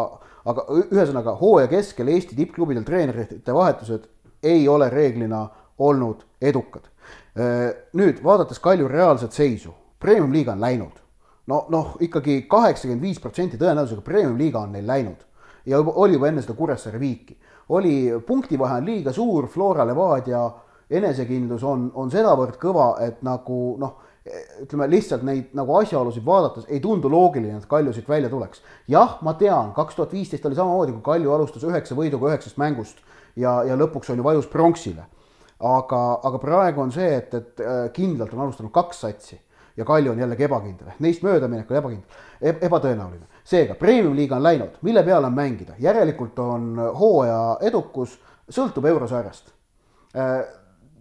aga 0.48 0.64
ühesõnaga 0.88 1.34
hooaja 1.40 1.70
keskel 1.72 2.10
Eesti 2.12 2.36
tippklubidel 2.38 2.86
treenerite 2.86 3.54
vahetused 3.54 4.08
ei 4.42 4.68
ole 4.68 4.88
reeglina 4.90 5.46
olnud 5.78 6.24
edukad. 6.40 6.88
nüüd 7.94 8.22
vaadates 8.24 8.58
Kalju 8.58 8.88
reaalset 8.88 9.32
seisu, 9.32 9.74
premium-liiga 10.00 10.52
on 10.52 10.60
läinud. 10.60 10.96
No 11.48 11.64
noh, 11.72 11.96
ikkagi 12.04 12.42
kaheksakümmend 12.50 13.02
viis 13.02 13.20
protsenti 13.20 13.58
tõenäosusega 13.60 14.04
premium-liiga 14.04 14.62
on 14.66 14.74
neil 14.76 14.86
läinud 14.86 15.24
ja 15.66 15.80
juba, 15.80 15.94
oli 15.96 16.18
juba 16.18 16.28
enne 16.28 16.42
seda 16.44 16.56
Kuressaare 16.58 17.00
viiki. 17.00 17.36
oli, 17.68 18.12
punktivahe 18.26 18.80
on 18.80 18.86
liiga 18.86 19.12
suur, 19.12 19.48
Flora 19.48 19.86
Levadia 19.86 20.42
enesekindlus 20.90 21.64
on, 21.64 21.90
on 21.94 22.10
sedavõrd 22.10 22.56
kõva, 22.60 22.94
et 23.04 23.22
nagu 23.22 23.76
noh 23.80 24.04
ütleme 24.60 24.88
lihtsalt 24.90 25.22
neid 25.24 25.54
nagu 25.56 25.76
asjaolusid 25.78 26.24
vaadates 26.24 26.66
ei 26.68 26.80
tundu 26.84 27.08
loogiline, 27.08 27.56
et 27.56 27.68
Kalju 27.68 27.94
siit 27.96 28.08
välja 28.08 28.28
tuleks. 28.28 28.60
jah, 28.88 29.16
ma 29.22 29.34
tean, 29.34 29.72
kaks 29.72 29.96
tuhat 29.96 30.12
viisteist 30.12 30.46
oli 30.46 30.58
samamoodi, 30.58 30.92
kui 30.92 31.02
Kalju 31.02 31.32
alustas 31.32 31.64
üheksa 31.64 31.96
võiduga 31.96 32.32
üheksast 32.32 32.60
mängust 32.60 33.00
ja, 33.36 33.62
ja 33.64 33.76
lõpuks 33.76 34.10
on 34.12 34.20
ju 34.20 34.24
vajus 34.24 34.46
pronksile. 34.52 35.06
aga, 35.58 36.02
aga 36.22 36.38
praegu 36.38 36.80
on 36.82 36.92
see, 36.92 37.08
et, 37.16 37.34
et 37.34 37.60
äh, 37.60 37.84
kindlalt 37.92 38.34
on 38.34 38.44
alustanud 38.44 38.72
kaks 38.72 39.00
satsi 39.06 39.40
ja 39.78 39.86
Kalju 39.86 40.12
on 40.12 40.18
jällegi 40.18 40.44
ebakindel, 40.44 40.92
neist 40.98 41.22
möödaminek 41.22 41.70
on 41.70 41.80
ebakindel 41.80 42.22
e, 42.40 42.54
ebatõenäoline. 42.66 43.28
seega, 43.46 43.78
premium-liiga 43.78 44.36
on 44.36 44.42
läinud, 44.42 44.78
mille 44.82 45.02
peale 45.06 45.30
on 45.30 45.36
mängida, 45.36 45.78
järelikult 45.78 46.38
on 46.42 46.72
hooaja 46.98 47.42
edukus, 47.70 48.18
sõltub 48.50 48.86
eurosarjast 48.90 49.52
äh, 50.16 50.42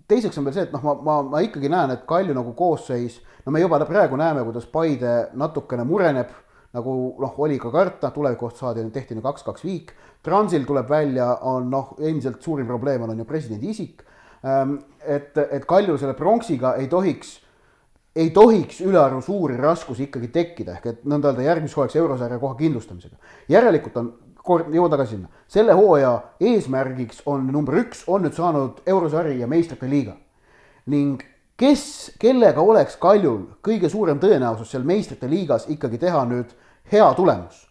teiseks 0.08 0.38
on 0.40 0.48
veel 0.48 0.56
see, 0.56 0.68
et 0.68 0.76
noh, 0.76 0.84
ma, 0.84 0.96
ma, 1.04 1.22
ma 1.34 1.44
ikkagi 1.46 1.72
näen, 1.72 1.94
et 1.96 2.06
Kalju 2.08 2.36
nagu 2.36 2.54
koosseis, 2.58 3.20
no 3.46 3.54
me 3.54 3.62
juba 3.62 3.80
praegu 3.86 4.20
näeme, 4.20 4.44
kuidas 4.48 4.68
Paide 4.72 5.16
natukene 5.38 5.84
mureneb, 5.88 6.32
nagu 6.78 6.94
noh, 7.20 7.40
oli 7.44 7.58
ka 7.60 7.72
karta, 7.74 8.12
tuleviku 8.16 8.48
kohta 8.48 8.66
saadi, 8.66 8.86
tehti 8.94 9.18
nüüd 9.18 9.26
kaks-kaks 9.26 9.66
viik. 9.66 9.94
Transil 10.24 10.66
tuleb 10.68 10.90
välja, 10.90 11.30
on 11.48 11.70
noh, 11.72 11.94
endiselt 12.00 12.44
suurim 12.44 12.68
probleem 12.68 13.04
on, 13.04 13.13
on 13.13 13.24
ju 13.24 13.28
presidendi 13.28 13.72
isik. 13.72 14.04
Ehm, 14.44 14.78
et, 15.02 15.38
et 15.38 15.66
Kaljul 15.66 16.00
selle 16.00 16.16
pronksiga 16.18 16.76
ei 16.82 16.90
tohiks, 16.92 17.38
ei 18.18 18.30
tohiks 18.34 18.80
ülearu 18.82 19.22
suuri 19.22 19.58
raskusi 19.62 20.08
ikkagi 20.08 20.32
tekkida, 20.34 20.78
ehk 20.78 20.86
et 20.92 21.04
nõnda 21.06 21.32
öelda 21.32 21.46
järgmiseks 21.46 21.78
hooajaks 21.78 22.00
eurosarja 22.02 22.40
koha 22.42 22.56
kindlustamisega. 22.58 23.16
järelikult 23.50 23.98
on 24.02 24.14
kord, 24.48 24.72
jõuan 24.74 24.92
tagasi 24.92 25.16
sinna. 25.16 25.30
selle 25.48 25.76
hooaja 25.78 26.14
eesmärgiks 26.40 27.22
on 27.26 27.48
number 27.52 27.78
üks, 27.84 28.04
on 28.08 28.26
nüüd 28.26 28.36
saanud 28.38 28.82
eurosari 28.86 29.40
ja 29.40 29.48
meistrite 29.48 29.90
liiga. 29.90 30.18
ning 30.86 31.22
kes, 31.58 32.12
kellega 32.20 32.62
oleks 32.62 32.98
Kaljul 32.98 33.44
kõige 33.62 33.90
suurem 33.90 34.20
tõenäosus 34.20 34.72
seal 34.72 34.84
meistrite 34.84 35.30
liigas 35.30 35.68
ikkagi 35.70 35.98
teha 35.98 36.26
nüüd 36.26 36.54
hea 36.92 37.14
tulemus? 37.14 37.68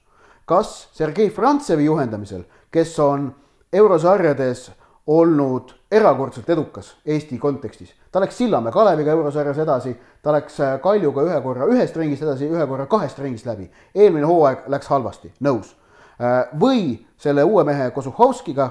kas 0.47 0.89
Sergei 0.95 1.31
Frantsevi 1.31 1.89
juhendamisel, 1.89 2.45
kes 2.71 2.99
on 3.03 3.33
eurosarjades 3.73 4.71
olnud 5.07 5.73
erakordselt 5.91 6.51
edukas 6.51 6.97
Eesti 7.07 7.39
kontekstis. 7.39 7.95
Ta 8.17 8.25
läks 8.25 8.39
Sillamäe 8.41 8.73
Kaleviga 8.73 9.13
eurosarjas 9.13 9.59
edasi, 9.61 9.93
ta 10.25 10.33
läks 10.33 10.57
Kaljuga 10.83 11.25
ühe 11.29 11.41
korra 11.45 11.69
ühest 11.69 11.97
ringist 12.01 12.25
edasi, 12.25 12.49
ühe 12.49 12.67
korra 12.67 12.87
kahest 12.89 13.19
ringist 13.21 13.47
läbi. 13.47 13.69
eelmine 13.95 14.25
hooaeg 14.27 14.71
läks 14.73 14.89
halvasti, 14.89 15.35
nõus 15.45 15.75
Äh, 16.17 16.49
või 16.57 16.95
selle 17.21 17.45
uue 17.45 17.61
mehe 17.69 17.91
Kosuhovskiga 17.93 18.71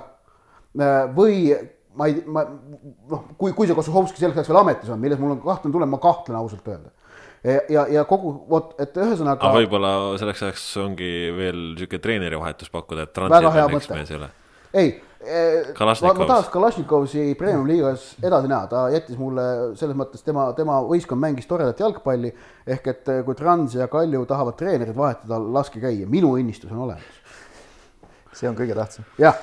äh, 0.81 1.03
või 1.13 1.51
ma 1.93 2.07
ei, 2.09 2.23
ma 2.25 2.41
noh, 2.41 3.27
kui, 3.37 3.51
kui 3.53 3.69
see 3.69 3.77
Kosuhovski 3.77 4.17
selleks 4.17 4.39
ajaks 4.39 4.49
veel 4.49 4.59
ametis 4.63 4.89
on, 4.89 4.97
milles 5.01 5.21
mul 5.21 5.35
on 5.35 5.43
kahtlane 5.43 5.75
tunne, 5.75 5.87
ma 5.91 5.99
kahtlen 6.01 6.39
ausalt 6.39 6.65
öelda. 6.65 6.89
ja, 7.45 7.83
ja 7.93 8.03
kogu 8.09 8.31
vot, 8.49 8.73
et 8.81 8.97
ühesõnaga. 8.97 9.51
võib-olla 9.53 9.91
selleks 10.17 10.41
ajaks 10.47 10.65
ongi 10.81 11.11
veel 11.37 11.61
niisugune 11.75 12.01
treenerivahetus 12.01 12.73
pakkuda, 12.73 13.05
et. 13.05 13.21
väga 13.35 13.53
hea 13.59 13.67
mõte. 13.75 14.31
ei, 14.73 14.95
eh, 15.25 15.73
ma, 15.79 16.13
ma 16.13 16.25
tahaks 16.25 16.49
Kalašnikovi 16.53 17.25
premium-liigas 17.39 18.07
edasi 18.23 18.49
näha, 18.51 18.69
ta 18.71 18.85
jättis 18.93 19.19
mulle 19.19 19.45
selles 19.79 19.97
mõttes 19.97 20.23
tema, 20.25 20.47
tema 20.57 20.79
võistkond 20.85 21.21
mängis 21.21 21.49
toredat 21.49 21.79
jalgpalli. 21.79 22.33
ehk 22.67 22.87
et 22.87 23.13
eh, 23.13 23.21
kui 23.25 23.35
Trans 23.35 23.75
ja 23.75 23.87
Kalju 23.91 24.25
tahavad 24.25 24.57
treenerit 24.59 24.97
vahetada, 24.97 25.39
laske 25.39 25.83
käia, 25.83 26.07
minu 26.09 26.35
õnnistus 26.37 26.71
on 26.71 26.85
olemas 26.87 27.23
see 28.35 28.49
on 28.49 28.57
kõige 28.57 28.75
tähtsam. 28.77 29.07
jah, 29.21 29.37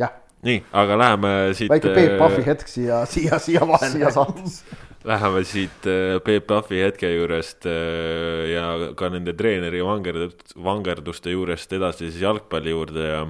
jah. 0.00 0.14
nii, 0.46 0.62
aga 0.72 0.98
läheme 0.98 1.34
siit. 1.58 1.70
väike 1.72 1.92
Peep 1.94 2.16
Pahvi 2.20 2.46
hetk 2.46 2.70
siia, 2.70 3.04
siia, 3.08 3.38
siia 3.42 3.66
vahele. 3.68 3.92
siia 3.96 4.12
saatesse 4.14 4.80
Läheme 5.04 5.42
siit 5.44 5.86
äh, 5.90 6.20
Peep 6.22 6.46
Pahvi 6.46 6.78
hetke 6.84 7.08
juurest 7.10 7.66
äh, 7.66 8.52
ja 8.52 8.92
ka 8.98 9.08
nende 9.10 9.34
treeneri 9.34 9.82
vangerdust, 9.82 10.54
vangerduste 10.54 11.34
juurest 11.34 11.72
edasi 11.74 12.06
siis 12.06 12.22
jalgpalli 12.22 12.74
juurde 12.74 13.06
ja 13.08 13.22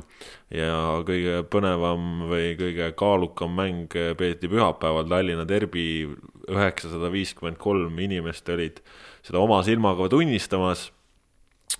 ja 0.53 0.79
kõige 1.09 1.39
põnevam 1.49 2.27
või 2.29 2.53
kõige 2.61 2.91
kaalukam 2.93 3.55
mäng 3.57 3.95
peeti 4.21 4.51
pühapäeval 4.53 5.09
Tallinna 5.09 5.47
derbi, 5.49 6.05
üheksasada 6.45 7.09
viiskümmend 7.13 7.57
kolm 7.63 7.97
inimest 8.05 8.53
olid 8.53 8.83
seda 9.25 9.41
oma 9.41 9.63
silmaga 9.65 10.11
tunnistamas 10.13 10.91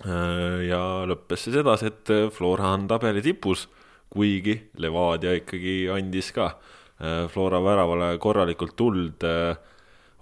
Äh, 0.01 0.65
ja 0.71 0.79
lõppes 1.05 1.45
see 1.45 1.53
sedasi, 1.53 1.91
et 1.91 2.11
äh, 2.11 2.29
Flora 2.33 2.71
on 2.73 2.87
tabeli 2.89 3.21
tipus, 3.21 3.67
kuigi 4.13 4.55
Levadia 4.81 5.35
ikkagi 5.37 5.85
andis 5.93 6.31
ka 6.33 6.47
äh, 6.49 7.27
Flora 7.29 7.61
väravale 7.63 8.15
korralikult 8.21 8.75
tuld. 8.79 9.27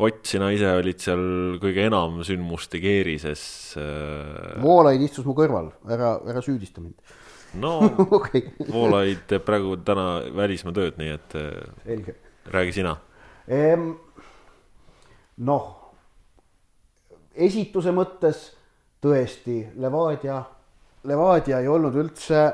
Ott, 0.01 0.23
sina 0.25 0.47
ise 0.49 0.69
olid 0.79 1.01
seal 1.03 1.23
kõige 1.61 1.83
enam 1.85 2.21
sündmuste 2.25 2.79
keerises. 2.81 3.41
Voolaid 4.63 5.03
istus 5.05 5.27
mu 5.27 5.35
kõrval, 5.37 5.69
ära, 5.93 6.15
ära 6.31 6.41
süüdista 6.41 6.81
mind. 6.81 6.97
no 7.61 7.75
okay. 8.17 8.47
Voolaid 8.71 9.25
teeb 9.29 9.43
praegu 9.45 9.75
täna 9.85 10.23
välismaa 10.37 10.73
tööd, 10.73 10.97
nii 10.97 11.11
et 11.17 11.35
Selge. 11.83 12.15
räägi 12.47 12.77
sina 12.79 12.95
ehm,. 13.51 13.89
noh, 15.43 15.65
esituse 17.35 17.91
mõttes 17.95 18.45
tõesti, 19.03 19.57
Levadia, 19.81 20.39
Levadia 21.09 21.59
ei 21.59 21.67
olnud 21.67 21.95
üldse, 21.97 22.45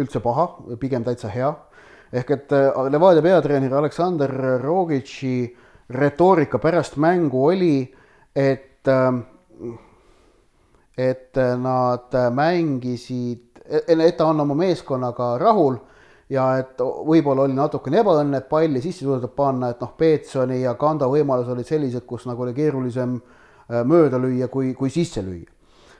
üldse 0.00 0.22
paha, 0.24 0.48
pigem 0.80 1.04
täitsa 1.04 1.30
hea. 1.32 1.52
ehk 2.12 2.30
et 2.30 2.52
äh, 2.54 2.82
Levadia 2.90 3.22
peatreener 3.22 3.72
Aleksandr 3.74 4.32
Rogitši 4.62 5.36
retoorika 5.90 6.58
pärast 6.58 6.96
mängu 6.96 7.46
oli, 7.46 7.94
et, 8.36 8.88
äh, 8.88 9.78
et 10.98 11.36
nad 11.58 12.14
mängisid, 12.30 13.60
et 13.68 14.16
ta 14.16 14.26
on 14.26 14.40
oma 14.40 14.54
meeskonnaga 14.54 15.38
rahul 15.38 15.76
ja 16.30 16.46
et 16.58 16.80
võib-olla 16.80 17.46
oli 17.46 17.54
natukene 17.56 18.00
ebaõnne, 18.02 18.40
et 18.40 18.48
palli 18.50 18.82
sisse 18.82 19.04
suudetud 19.04 19.34
panna, 19.36 19.70
et 19.70 19.82
noh, 19.82 19.92
Peetsoni 19.98 20.60
ja 20.62 20.74
Kanda 20.78 21.08
võimalused 21.10 21.54
olid 21.54 21.68
sellised, 21.68 22.06
kus 22.08 22.26
nagu 22.26 22.42
oli 22.42 22.54
keerulisem 22.56 23.16
äh, 23.20 23.82
mööda 23.86 24.18
lüüa, 24.22 24.50
kui, 24.52 24.74
kui 24.74 24.90
sisse 24.90 25.22
lüüa. 25.22 25.52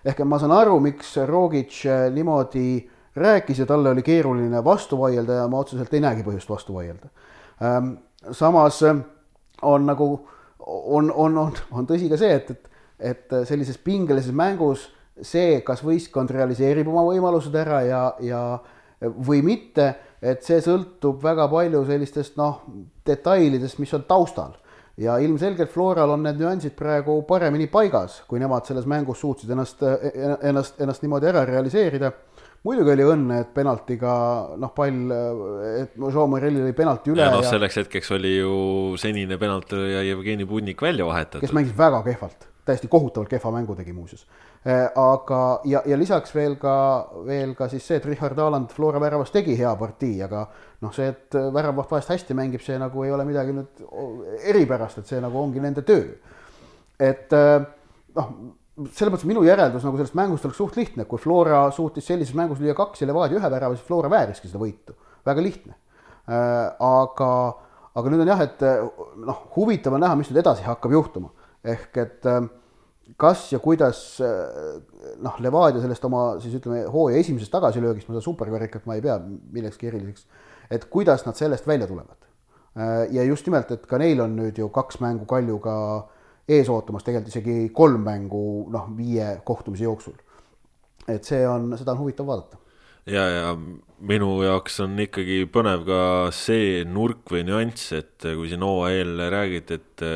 ehk 0.06 0.20
et 0.20 0.28
ma 0.28 0.38
saan 0.38 0.54
aru, 0.54 0.78
miks 0.80 1.16
Rogic 1.26 1.78
äh, 1.86 2.06
niimoodi 2.14 2.88
rääkis 3.16 3.58
ja 3.58 3.66
talle 3.66 3.90
oli 3.90 4.02
keeruline 4.02 4.64
vastu 4.64 4.98
vaielda 4.98 5.40
ja 5.40 5.48
ma 5.48 5.58
otseselt 5.58 5.94
ei 5.94 6.02
näegi 6.04 6.22
põhjust 6.26 6.50
vastu 6.50 6.74
vaielda. 6.74 7.08
Ähm, 7.62 7.94
samas 8.32 8.82
on 9.62 9.86
nagu, 9.86 10.10
on, 10.66 11.10
on, 11.10 11.38
on, 11.38 11.52
on 11.70 11.88
tõsi 11.88 12.10
ka 12.10 12.18
see, 12.20 12.34
et, 12.34 12.50
et, 12.50 12.68
et 13.12 13.36
sellises 13.48 13.78
pingelises 13.78 14.34
mängus 14.36 14.88
see, 15.22 15.60
kas 15.64 15.82
võistkond 15.84 16.30
realiseerib 16.34 16.88
oma 16.92 17.06
võimalused 17.06 17.54
ära 17.56 17.80
ja, 17.86 18.02
ja 18.20 18.42
või 19.00 19.42
mitte, 19.44 19.88
et 20.20 20.44
see 20.44 20.60
sõltub 20.64 21.22
väga 21.22 21.48
palju 21.52 21.82
sellistest 21.88 22.36
noh, 22.40 22.62
detailidest, 23.06 23.80
mis 23.80 23.92
on 23.96 24.06
taustal. 24.08 24.56
ja 24.96 25.18
ilmselgelt 25.20 25.68
Floral 25.70 26.10
on 26.10 26.22
need 26.24 26.38
nüansid 26.40 26.72
praegu 26.72 27.18
paremini 27.28 27.66
paigas, 27.68 28.22
kui 28.28 28.40
nemad 28.40 28.64
selles 28.64 28.86
mängus 28.86 29.20
suutsid 29.20 29.50
ennast, 29.50 29.82
ennast, 30.42 30.80
ennast 30.80 31.02
niimoodi 31.02 31.28
ära 31.28 31.44
realiseerida 31.44 32.12
muidugi 32.66 32.92
oli 32.96 33.06
õnne, 33.06 33.38
et 33.44 33.52
penaltiga 33.54 34.16
noh, 34.58 34.72
pall, 34.74 35.14
et 35.84 35.94
Jean 36.00 36.32
Morelli 36.32 36.64
oli 36.64 36.74
penalti 36.76 37.12
üle. 37.14 37.22
ja 37.22 37.30
noh, 37.34 37.44
selleks 37.46 37.80
hetkeks 37.82 38.12
oli 38.16 38.36
ju 38.38 38.56
senine 39.00 39.38
penaltöö 39.40 39.88
ja 39.94 40.02
Jevgeni 40.06 40.46
Budnik 40.48 40.82
välja 40.82 41.06
vahetatud. 41.06 41.44
kes 41.44 41.54
mängis 41.56 41.76
väga 41.78 42.02
kehvalt, 42.06 42.48
täiesti 42.66 42.90
kohutavalt 42.92 43.30
kehva 43.30 43.54
mängu 43.54 43.76
tegi 43.78 43.94
muuseas. 43.96 44.26
Eh, 44.66 44.88
aga, 44.98 45.40
ja, 45.70 45.82
ja 45.86 45.98
lisaks 45.98 46.34
veel 46.34 46.56
ka, 46.58 46.74
veel 47.26 47.54
ka 47.54 47.68
siis 47.70 47.86
see, 47.86 48.00
et 48.00 48.06
Richard 48.08 48.38
Aland 48.42 48.72
Flora 48.74 48.98
väravas 49.02 49.30
tegi 49.30 49.54
hea 49.58 49.70
partii, 49.78 50.16
aga 50.26 50.42
noh, 50.82 50.94
see, 50.94 51.06
et 51.12 51.38
väravaht 51.54 51.92
vahest 51.94 52.10
hästi 52.16 52.34
mängib, 52.34 52.64
see 52.66 52.78
nagu 52.82 53.06
ei 53.06 53.14
ole 53.14 53.28
midagi 53.28 53.54
nüüd 53.54 53.84
eripärast, 54.50 55.04
et 55.04 55.14
see 55.14 55.22
nagu 55.22 55.38
ongi 55.38 55.62
nende 55.62 55.86
töö. 55.86 56.16
et 56.98 57.32
eh, 57.36 57.58
noh 58.16 58.30
selles 58.76 59.12
mõttes 59.12 59.28
minu 59.28 59.42
järeldus 59.46 59.84
nagu 59.86 59.96
sellest 59.96 60.16
mängust 60.18 60.44
oleks 60.44 60.58
suht 60.60 60.76
lihtne, 60.76 61.06
kui 61.08 61.20
Flora 61.20 61.62
suutis 61.72 62.04
sellises 62.10 62.36
mängus 62.36 62.60
lüüa 62.60 62.74
kaks 62.76 63.02
ja 63.02 63.08
Levadia 63.08 63.38
ühe 63.38 63.50
värava, 63.52 63.76
siis 63.76 63.86
Flora 63.86 64.10
vääriski 64.12 64.50
seda 64.50 64.60
võitu, 64.60 64.96
väga 65.26 65.44
lihtne. 65.44 65.76
Äh, 66.26 66.66
aga, 66.84 67.30
aga 67.96 68.12
nüüd 68.12 68.24
on 68.24 68.32
jah, 68.34 68.42
et 68.44 68.64
noh, 69.24 69.42
huvitav 69.54 69.96
on 69.96 70.04
näha, 70.04 70.18
mis 70.20 70.28
nüüd 70.28 70.42
edasi 70.42 70.66
hakkab 70.66 70.92
juhtuma, 70.92 71.32
ehk 71.64 72.00
et 72.02 72.28
äh, 72.28 72.42
kas 73.20 73.46
ja 73.54 73.62
kuidas 73.64 74.02
äh, 74.20 74.74
noh, 75.24 75.38
Levadia 75.40 75.80
sellest 75.80 76.04
oma 76.08 76.26
siis 76.42 76.58
ütleme, 76.58 76.82
hooaja 76.92 77.22
esimesest 77.22 77.54
tagasilöögist, 77.56 78.10
ma 78.10 78.18
seda 78.18 78.26
superkarikat 78.26 78.84
ma 78.84 78.98
ei 78.98 79.04
pea 79.06 79.16
millekski 79.22 79.88
eriliseks, 79.88 80.28
et 80.68 80.84
kuidas 80.92 81.24
nad 81.24 81.38
sellest 81.38 81.68
välja 81.68 81.88
tulevad. 81.88 82.20
ja 83.08 83.22
just 83.24 83.46
nimelt, 83.46 83.70
et 83.72 83.86
ka 83.88 83.96
neil 83.96 84.18
on 84.20 84.34
nüüd 84.36 84.58
ju 84.60 84.66
kaks 84.68 84.98
mängu 85.00 85.24
Kaljuga 85.24 85.76
ees 86.48 86.68
ootamas 86.70 87.06
tegelikult 87.06 87.34
isegi 87.34 87.56
kolm 87.74 88.04
mängu 88.06 88.44
noh, 88.72 88.86
viie 88.96 89.36
kohtumise 89.46 89.86
jooksul. 89.86 90.14
et 91.06 91.24
see 91.24 91.42
on, 91.46 91.70
seda 91.78 91.94
on 91.94 92.00
huvitav 92.02 92.26
vaadata. 92.26 92.58
ja, 93.06 93.26
ja 93.30 93.50
minu 93.98 94.28
jaoks 94.44 94.80
on 94.84 94.98
ikkagi 95.00 95.44
põnev 95.52 95.86
ka 95.86 96.00
see 96.34 96.84
nurk 96.84 97.30
või 97.32 97.44
nüanss, 97.48 97.92
et 97.96 98.26
kui 98.26 98.50
siin 98.50 98.64
eel 98.90 99.22
räägiti, 99.32 99.80
et 99.80 100.06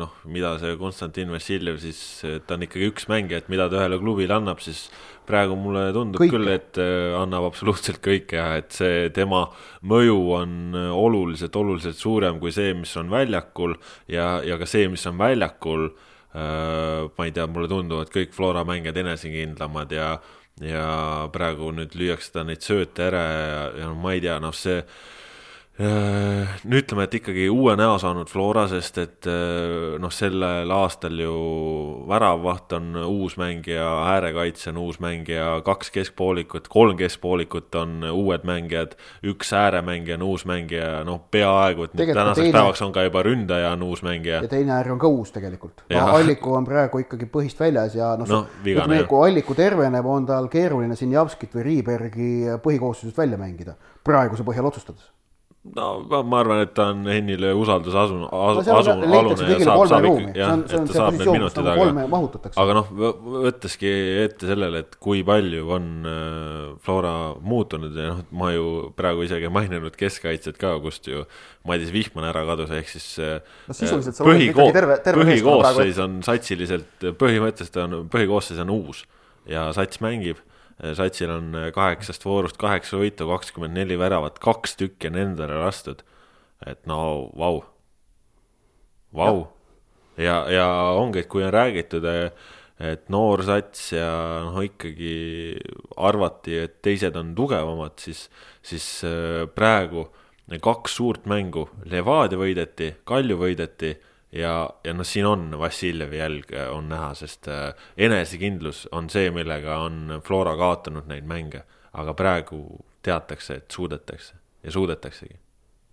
noh, 0.00 0.16
mida 0.24 0.56
see 0.58 0.76
Konstantin 0.80 1.30
Vassiljev 1.32 1.78
siis, 1.82 2.00
ta 2.46 2.56
on 2.56 2.66
ikkagi 2.66 2.90
üks 2.90 3.08
mängija, 3.12 3.40
et 3.40 3.52
mida 3.52 3.68
ta 3.70 3.80
ühele 3.80 4.00
klubile 4.02 4.36
annab, 4.36 4.60
siis 4.64 4.88
praegu 5.30 5.56
mulle 5.58 5.86
tundub 5.94 6.22
kõike. 6.22 6.34
küll, 6.34 6.50
et 6.52 6.80
äh, 6.82 7.14
annab 7.18 7.48
absoluutselt 7.50 8.00
kõike 8.04 8.38
ja 8.38 8.48
et 8.60 8.74
see 8.76 9.08
tema 9.16 9.46
mõju 9.86 10.18
on 10.36 10.56
äh, 10.76 10.90
oluliselt, 10.94 11.56
oluliselt 11.56 11.98
suurem 12.00 12.40
kui 12.42 12.52
see, 12.54 12.74
mis 12.78 12.92
on 13.00 13.12
väljakul 13.12 13.76
ja, 14.10 14.40
ja 14.46 14.58
ka 14.60 14.68
see, 14.68 14.90
mis 14.92 15.06
on 15.10 15.18
väljakul 15.20 15.88
äh,. 16.34 17.06
ma 17.16 17.26
ei 17.26 17.32
tea, 17.34 17.46
mulle 17.50 17.70
tunduvad 17.70 18.12
kõik 18.14 18.34
Flora 18.36 18.66
mängijad 18.68 19.00
enesekindlamad 19.02 19.94
ja, 19.94 20.10
ja 20.62 20.90
praegu 21.32 21.72
nüüd 21.74 21.96
lüüakse 21.98 22.36
ta 22.36 22.44
neid 22.46 22.62
sööte 22.66 23.08
ära 23.08 23.24
ja, 23.30 23.64
ja 23.82 23.88
no 23.90 23.96
ma 23.98 24.14
ei 24.14 24.22
tea, 24.22 24.38
noh, 24.42 24.54
see 24.54 24.82
no 25.80 26.76
ütleme, 26.76 27.06
et 27.06 27.14
ikkagi 27.16 27.46
uue 27.48 27.72
näo 27.78 27.94
saanud 28.00 28.28
Flora, 28.28 28.66
sest 28.68 28.98
et 29.00 29.28
äh, 29.30 29.96
noh, 30.02 30.12
sellel 30.12 30.70
aastal 30.74 31.16
ju 31.22 31.34
väravvaht 32.08 32.74
on 32.76 32.98
uus 33.06 33.36
mängija, 33.40 33.86
äärekaitse 34.12 34.70
on 34.74 34.80
uus 34.82 34.98
mängija, 35.00 35.60
kaks 35.64 35.92
keskpoolikut, 35.94 36.68
kolm 36.68 36.98
keskpoolikut 37.00 37.74
on 37.80 38.04
uued 38.10 38.44
mängijad, 38.48 38.96
üks 39.24 39.54
ääremängija 39.56 40.18
on 40.18 40.26
uus 40.28 40.44
mängija, 40.48 41.04
noh, 41.08 41.22
peaaegu, 41.32 41.88
et 41.88 41.94
nüüd 41.96 42.12
tänaseks 42.12 42.42
teine... 42.44 42.56
päevaks 42.58 42.82
on 42.84 42.92
ka 42.96 43.06
juba 43.06 43.22
ründaja 43.24 43.70
on 43.76 43.86
uus 43.88 44.02
mängija. 44.06 44.42
ja 44.44 44.50
teine 44.52 44.74
äär 44.76 44.92
on 44.92 45.00
ka 45.00 45.08
uus 45.08 45.32
tegelikult. 45.32 45.86
Alliku 46.00 46.58
on 46.58 46.66
praegu 46.68 47.00
ikkagi 47.06 47.30
põhist 47.30 47.60
väljas 47.60 47.96
ja 47.96 48.12
noh 48.20 48.28
no, 48.28 48.42
no, 48.44 48.66
ütleme, 48.66 49.00
kui 49.08 49.30
Alliku 49.30 49.56
terveneb, 49.56 50.06
on 50.06 50.28
tal 50.28 50.50
keeruline 50.52 50.98
siin 50.98 51.16
Javskit 51.16 51.56
või 51.56 51.66
Riibergi 51.70 52.30
põhikoosseisust 52.60 53.16
välja 53.24 53.40
mängida, 53.40 53.78
praeguse 54.04 54.44
põhjal 54.44 54.68
otsustades 54.68 55.08
no 55.76 56.22
ma 56.24 56.38
arvan, 56.40 56.62
et 56.64 56.70
ta 56.72 56.86
on 56.94 57.02
Hennile 57.10 57.50
usalduse 57.58 57.98
asu-, 58.00 58.16
asu, 58.24 58.62
asu, 58.78 58.94
alune 59.04 59.48
ja 59.50 59.58
saab, 59.60 59.82
saab 59.90 60.06
ikkagi, 60.08 60.32
jah, 60.40 60.54
et 60.56 60.72
ta 60.88 60.96
saab 60.96 61.18
need 61.18 61.30
minutid, 61.34 61.68
aga, 61.72 62.06
aga 62.64 62.76
noh, 62.78 62.88
võtteski 63.44 63.92
ette 64.22 64.48
sellele, 64.48 64.80
et 64.86 64.96
kui 65.04 65.20
palju 65.26 65.68
on 65.76 65.90
äh, 66.08 66.64
Flora 66.86 67.14
muutunud 67.44 67.92
ja 67.92 68.14
noh, 68.14 68.24
ma 68.40 68.54
ju 68.54 68.66
praegu 68.96 69.28
isegi 69.28 69.52
maininud 69.52 70.00
keskkaitset 70.00 70.56
ka, 70.60 70.78
kust 70.80 71.10
ju 71.12 71.26
Madis 71.68 71.92
Vihman 71.92 72.24
ära 72.30 72.46
kadus, 72.48 72.72
ehk 72.80 72.88
siis 72.96 73.10
äh, 73.20 73.38
no, 73.68 73.76
põhiko-, 74.24 74.70
põhikoosseis 75.12 76.00
on 76.00 76.20
satsiliselt, 76.24 77.10
põhimõtteliselt 77.20 77.82
on, 77.84 78.00
põhikoosseis 78.12 78.64
on 78.64 78.78
uus 78.80 79.04
ja 79.50 79.68
sats 79.76 80.00
mängib 80.00 80.40
satsil 80.96 81.30
on 81.34 81.56
kaheksast 81.74 82.24
voorust 82.24 82.56
kaheksa 82.60 83.00
võitu, 83.00 83.28
kakskümmend 83.28 83.76
neli 83.76 83.98
väravat, 84.00 84.38
kaks 84.42 84.78
tükki 84.80 85.10
on 85.10 85.18
endale 85.20 85.58
lastud. 85.60 86.04
et 86.66 86.86
no 86.86 87.30
vau, 87.36 87.62
vau. 89.16 89.46
ja, 90.16 90.44
ja 90.52 90.66
ongi, 90.96 91.22
et 91.22 91.28
kui 91.28 91.44
on 91.44 91.52
räägitud, 91.52 92.04
et 92.80 93.08
noor 93.12 93.42
sats 93.44 93.92
ja 93.92 94.10
noh, 94.46 94.60
ikkagi 94.64 95.56
arvati, 95.96 96.56
et 96.64 96.80
teised 96.84 97.16
on 97.16 97.34
tugevamad, 97.36 97.96
siis, 98.00 98.28
siis 98.64 98.86
äh, 99.04 99.44
praegu 99.54 100.08
kaks 100.50 100.96
suurt 100.98 101.28
mängu, 101.30 101.68
Levadia 101.86 102.40
võideti, 102.40 102.90
Kalju 103.06 103.36
võideti 103.38 103.92
ja, 104.32 104.70
ja 104.84 104.94
noh, 104.94 105.06
siin 105.06 105.26
on 105.26 105.58
Vassiljevi 105.58 106.18
jälg 106.18 106.52
äh, 106.54 106.70
on 106.72 106.88
näha, 106.88 107.12
sest 107.14 107.48
äh, 107.48 107.74
enesekindlus 107.96 108.88
on 108.92 109.10
see, 109.10 109.30
millega 109.34 109.80
on 109.84 110.20
Flora 110.24 110.56
kaotanud 110.56 111.08
neid 111.10 111.26
mänge, 111.26 111.64
aga 111.92 112.14
praegu 112.14 112.62
teatakse, 113.02 113.60
et 113.62 113.70
suudetakse 113.70 114.36
ja 114.62 114.72
suudetaksegi. 114.72 115.38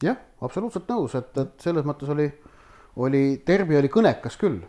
jah, 0.03 0.17
absoluutselt 0.41 0.89
nõus, 0.89 1.15
et, 1.15 1.37
et 1.37 1.61
selles 1.61 1.85
mõttes 1.87 2.09
oli, 2.13 2.27
oli, 2.95 3.41
Derbi 3.47 3.77
oli 3.77 3.89
kõnekas 3.89 4.37
küll. 4.37 4.61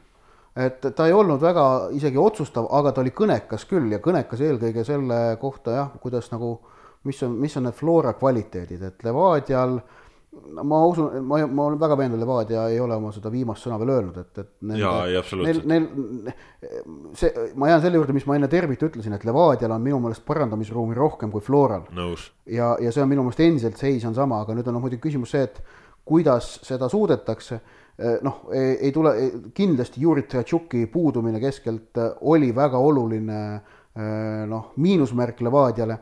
et 0.56 0.80
ta 0.96 1.06
ei 1.06 1.12
olnud 1.12 1.40
väga 1.42 1.90
isegi 1.94 2.18
otsustav, 2.18 2.66
aga 2.72 2.92
ta 2.92 3.04
oli 3.04 3.12
kõnekas 3.14 3.66
küll 3.68 3.92
ja 3.92 4.00
kõnekas 4.02 4.40
eelkõige 4.40 4.84
selle 4.84 5.36
kohta 5.40 5.76
jah, 5.76 5.94
kuidas 6.00 6.32
nagu, 6.32 6.56
mis 7.04 7.22
on, 7.22 7.36
mis 7.38 7.56
on 7.56 7.68
need 7.68 7.76
Flora 7.76 8.14
kvaliteedid, 8.18 8.82
et 8.82 9.04
Levadial 9.04 9.76
äh, 9.78 10.07
no 10.32 10.64
ma 10.64 10.80
usun, 10.84 11.24
ma, 11.24 11.40
ma 11.46 11.64
olen 11.64 11.78
väga 11.80 11.96
veendunud, 11.98 12.22
Levadia 12.22 12.66
ei 12.68 12.78
ole 12.80 12.96
oma 12.98 13.10
seda 13.14 13.30
viimast 13.32 13.64
sõna 13.64 13.78
veel 13.80 13.92
öelnud, 13.94 14.18
et, 14.20 14.40
et 14.42 14.50
nende, 14.60 14.82
jaa, 14.82 15.06
ei. 15.08 15.16
Neil, 15.40 15.60
neil, 15.68 16.34
see, 17.16 17.48
ma 17.58 17.70
jään 17.70 17.82
selle 17.84 18.00
juurde, 18.00 18.16
mis 18.16 18.26
ma 18.28 18.36
enne 18.36 18.50
Tervit 18.52 18.84
ütlesin, 18.90 19.16
et 19.16 19.24
Levadial 19.28 19.72
on 19.74 19.84
minu 19.84 20.00
meelest 20.04 20.24
parandamisruumi 20.28 20.96
rohkem 20.98 21.32
kui 21.32 21.44
Floral. 21.44 21.88
ja, 22.46 22.74
ja 22.82 22.92
see 22.92 23.04
on 23.04 23.12
minu 23.12 23.24
meelest 23.26 23.44
endiselt 23.46 23.80
seis 23.80 24.04
on 24.08 24.16
sama, 24.16 24.42
aga 24.44 24.56
nüüd 24.58 24.68
on 24.68 24.78
noh, 24.78 24.84
muidugi 24.84 25.08
küsimus 25.08 25.32
see, 25.34 25.48
et 25.48 25.62
kuidas 26.08 26.54
seda 26.64 26.88
suudetakse, 26.92 27.60
eh, 27.96 28.20
noh, 28.24 28.44
ei 28.52 28.92
tule, 28.92 29.14
kindlasti 29.56 30.04
Juri 30.04 30.24
Tratšuki 30.28 30.86
puudumine 30.92 31.40
keskelt 31.40 32.00
oli 32.28 32.52
väga 32.56 32.80
oluline 32.80 33.40
eh, 33.56 34.44
noh, 34.48 34.72
miinusmärk 34.76 35.40
Levadiale 35.44 35.98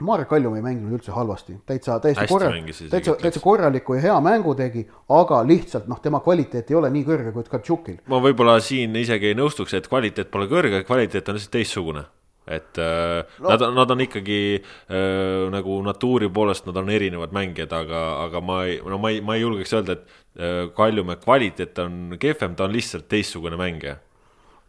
Marek 0.00 0.28
Kaljum 0.28 0.56
ei 0.58 0.62
mänginud 0.64 0.98
üldse 0.98 1.12
halvasti, 1.16 1.54
täitsa, 1.66 1.94
täiesti 2.04 2.26
korralik, 2.28 2.66
täitsa, 2.90 3.14
täitsa 3.16 3.40
korraliku 3.40 3.94
ja 3.96 4.02
hea 4.10 4.16
mängu 4.20 4.52
tegi, 4.56 4.82
aga 5.16 5.38
lihtsalt 5.48 5.86
noh, 5.88 6.02
tema 6.04 6.20
kvaliteet 6.24 6.68
ei 6.70 6.76
ole 6.76 6.90
nii 6.92 7.04
kõrge 7.06 7.32
kui 7.32 7.46
Tkatšukil. 7.46 8.02
ma 8.12 8.18
võib-olla 8.20 8.58
siin 8.60 8.96
isegi 9.00 9.30
ei 9.30 9.38
nõustuks, 9.38 9.72
et 9.78 9.88
kvaliteet 9.88 10.28
pole 10.32 10.50
kõrge, 10.50 10.82
kvaliteet 10.84 11.30
on 11.32 11.38
lihtsalt 11.38 11.54
teistsugune. 11.56 12.04
et 12.46 12.78
äh, 12.78 13.24
no. 13.40 13.48
nad, 13.48 13.64
nad 13.74 13.90
on 13.90 14.02
ikkagi 14.04 14.40
äh, 14.60 15.46
nagu 15.50 15.78
natuuri 15.82 16.28
poolest, 16.28 16.66
nad 16.68 16.76
on 16.76 16.90
erinevad 16.92 17.32
mängijad, 17.32 17.72
aga, 17.72 18.02
aga 18.26 18.42
ma 18.44 18.58
ei, 18.68 18.76
no 18.84 18.98
ma 19.00 19.10
ei, 19.14 19.22
ma 19.24 19.34
ei 19.34 19.46
julgeks 19.46 19.72
öelda, 19.78 19.96
et 19.96 20.04
äh, 20.36 20.58
Kaljumäe 20.76 21.16
kvaliteet 21.24 21.80
on 21.82 22.18
kehvem, 22.20 22.54
ta 22.54 22.68
on 22.68 22.76
lihtsalt 22.76 23.08
teistsugune 23.08 23.56
mängija 23.56 23.96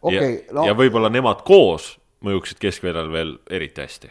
okay,. 0.00 0.40
ja, 0.40 0.56
no. 0.56 0.64
ja 0.72 0.78
võib-olla 0.78 1.12
nemad 1.12 1.44
koos 1.44 1.98
mõjuksid 2.24 2.64
keskväljal 2.64 3.12
veel 3.12 3.36
eriti 3.52 3.84
hästi 3.84 4.10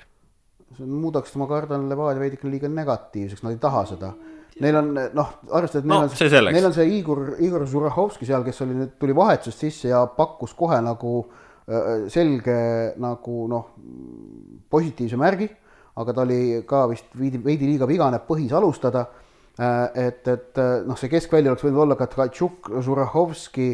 see 0.76 0.86
muudaks, 0.90 1.36
ma 1.40 1.48
kardan, 1.48 1.88
Levadia 1.90 2.20
veidikene 2.22 2.52
liiga 2.52 2.68
negatiivseks, 2.72 3.44
nad 3.46 3.56
ei 3.56 3.62
taha 3.62 3.86
seda. 3.94 4.14
Neil 4.60 4.76
on 4.80 4.88
noh, 5.14 5.34
arvestades, 5.54 5.84
et 5.84 5.88
neil 5.88 6.00
no, 6.02 6.06
on 6.08 6.16
see, 6.18 6.42
neil 6.52 6.66
on 6.66 6.74
see 6.74 6.88
Igor, 6.98 7.36
Igor 7.46 7.68
Zurahovski 7.70 8.26
seal, 8.26 8.42
kes 8.46 8.64
oli 8.66 8.74
nüüd, 8.80 8.96
tuli 9.00 9.14
vahetusest 9.16 9.64
sisse 9.68 9.92
ja 9.92 10.02
pakkus 10.18 10.56
kohe 10.58 10.80
nagu 10.82 11.20
selge 12.08 12.58
nagu 13.04 13.38
noh, 13.52 13.72
positiivse 14.72 15.20
märgi, 15.20 15.50
aga 16.00 16.14
ta 16.16 16.24
oli 16.24 16.62
ka 16.68 16.86
vist 16.92 17.12
veidi, 17.18 17.42
veidi 17.44 17.68
liiga 17.68 17.88
vigane 17.90 18.22
põhis 18.24 18.54
alustada. 18.56 19.06
Et, 19.58 20.28
et 20.30 20.60
noh, 20.88 20.98
see 20.98 21.10
keskvälja 21.12 21.52
oleks 21.52 21.66
võinud 21.66 21.84
olla 21.84 21.98
ka 22.00 22.08
Tkatšuk, 22.12 22.72
Zurahovski 22.86 23.70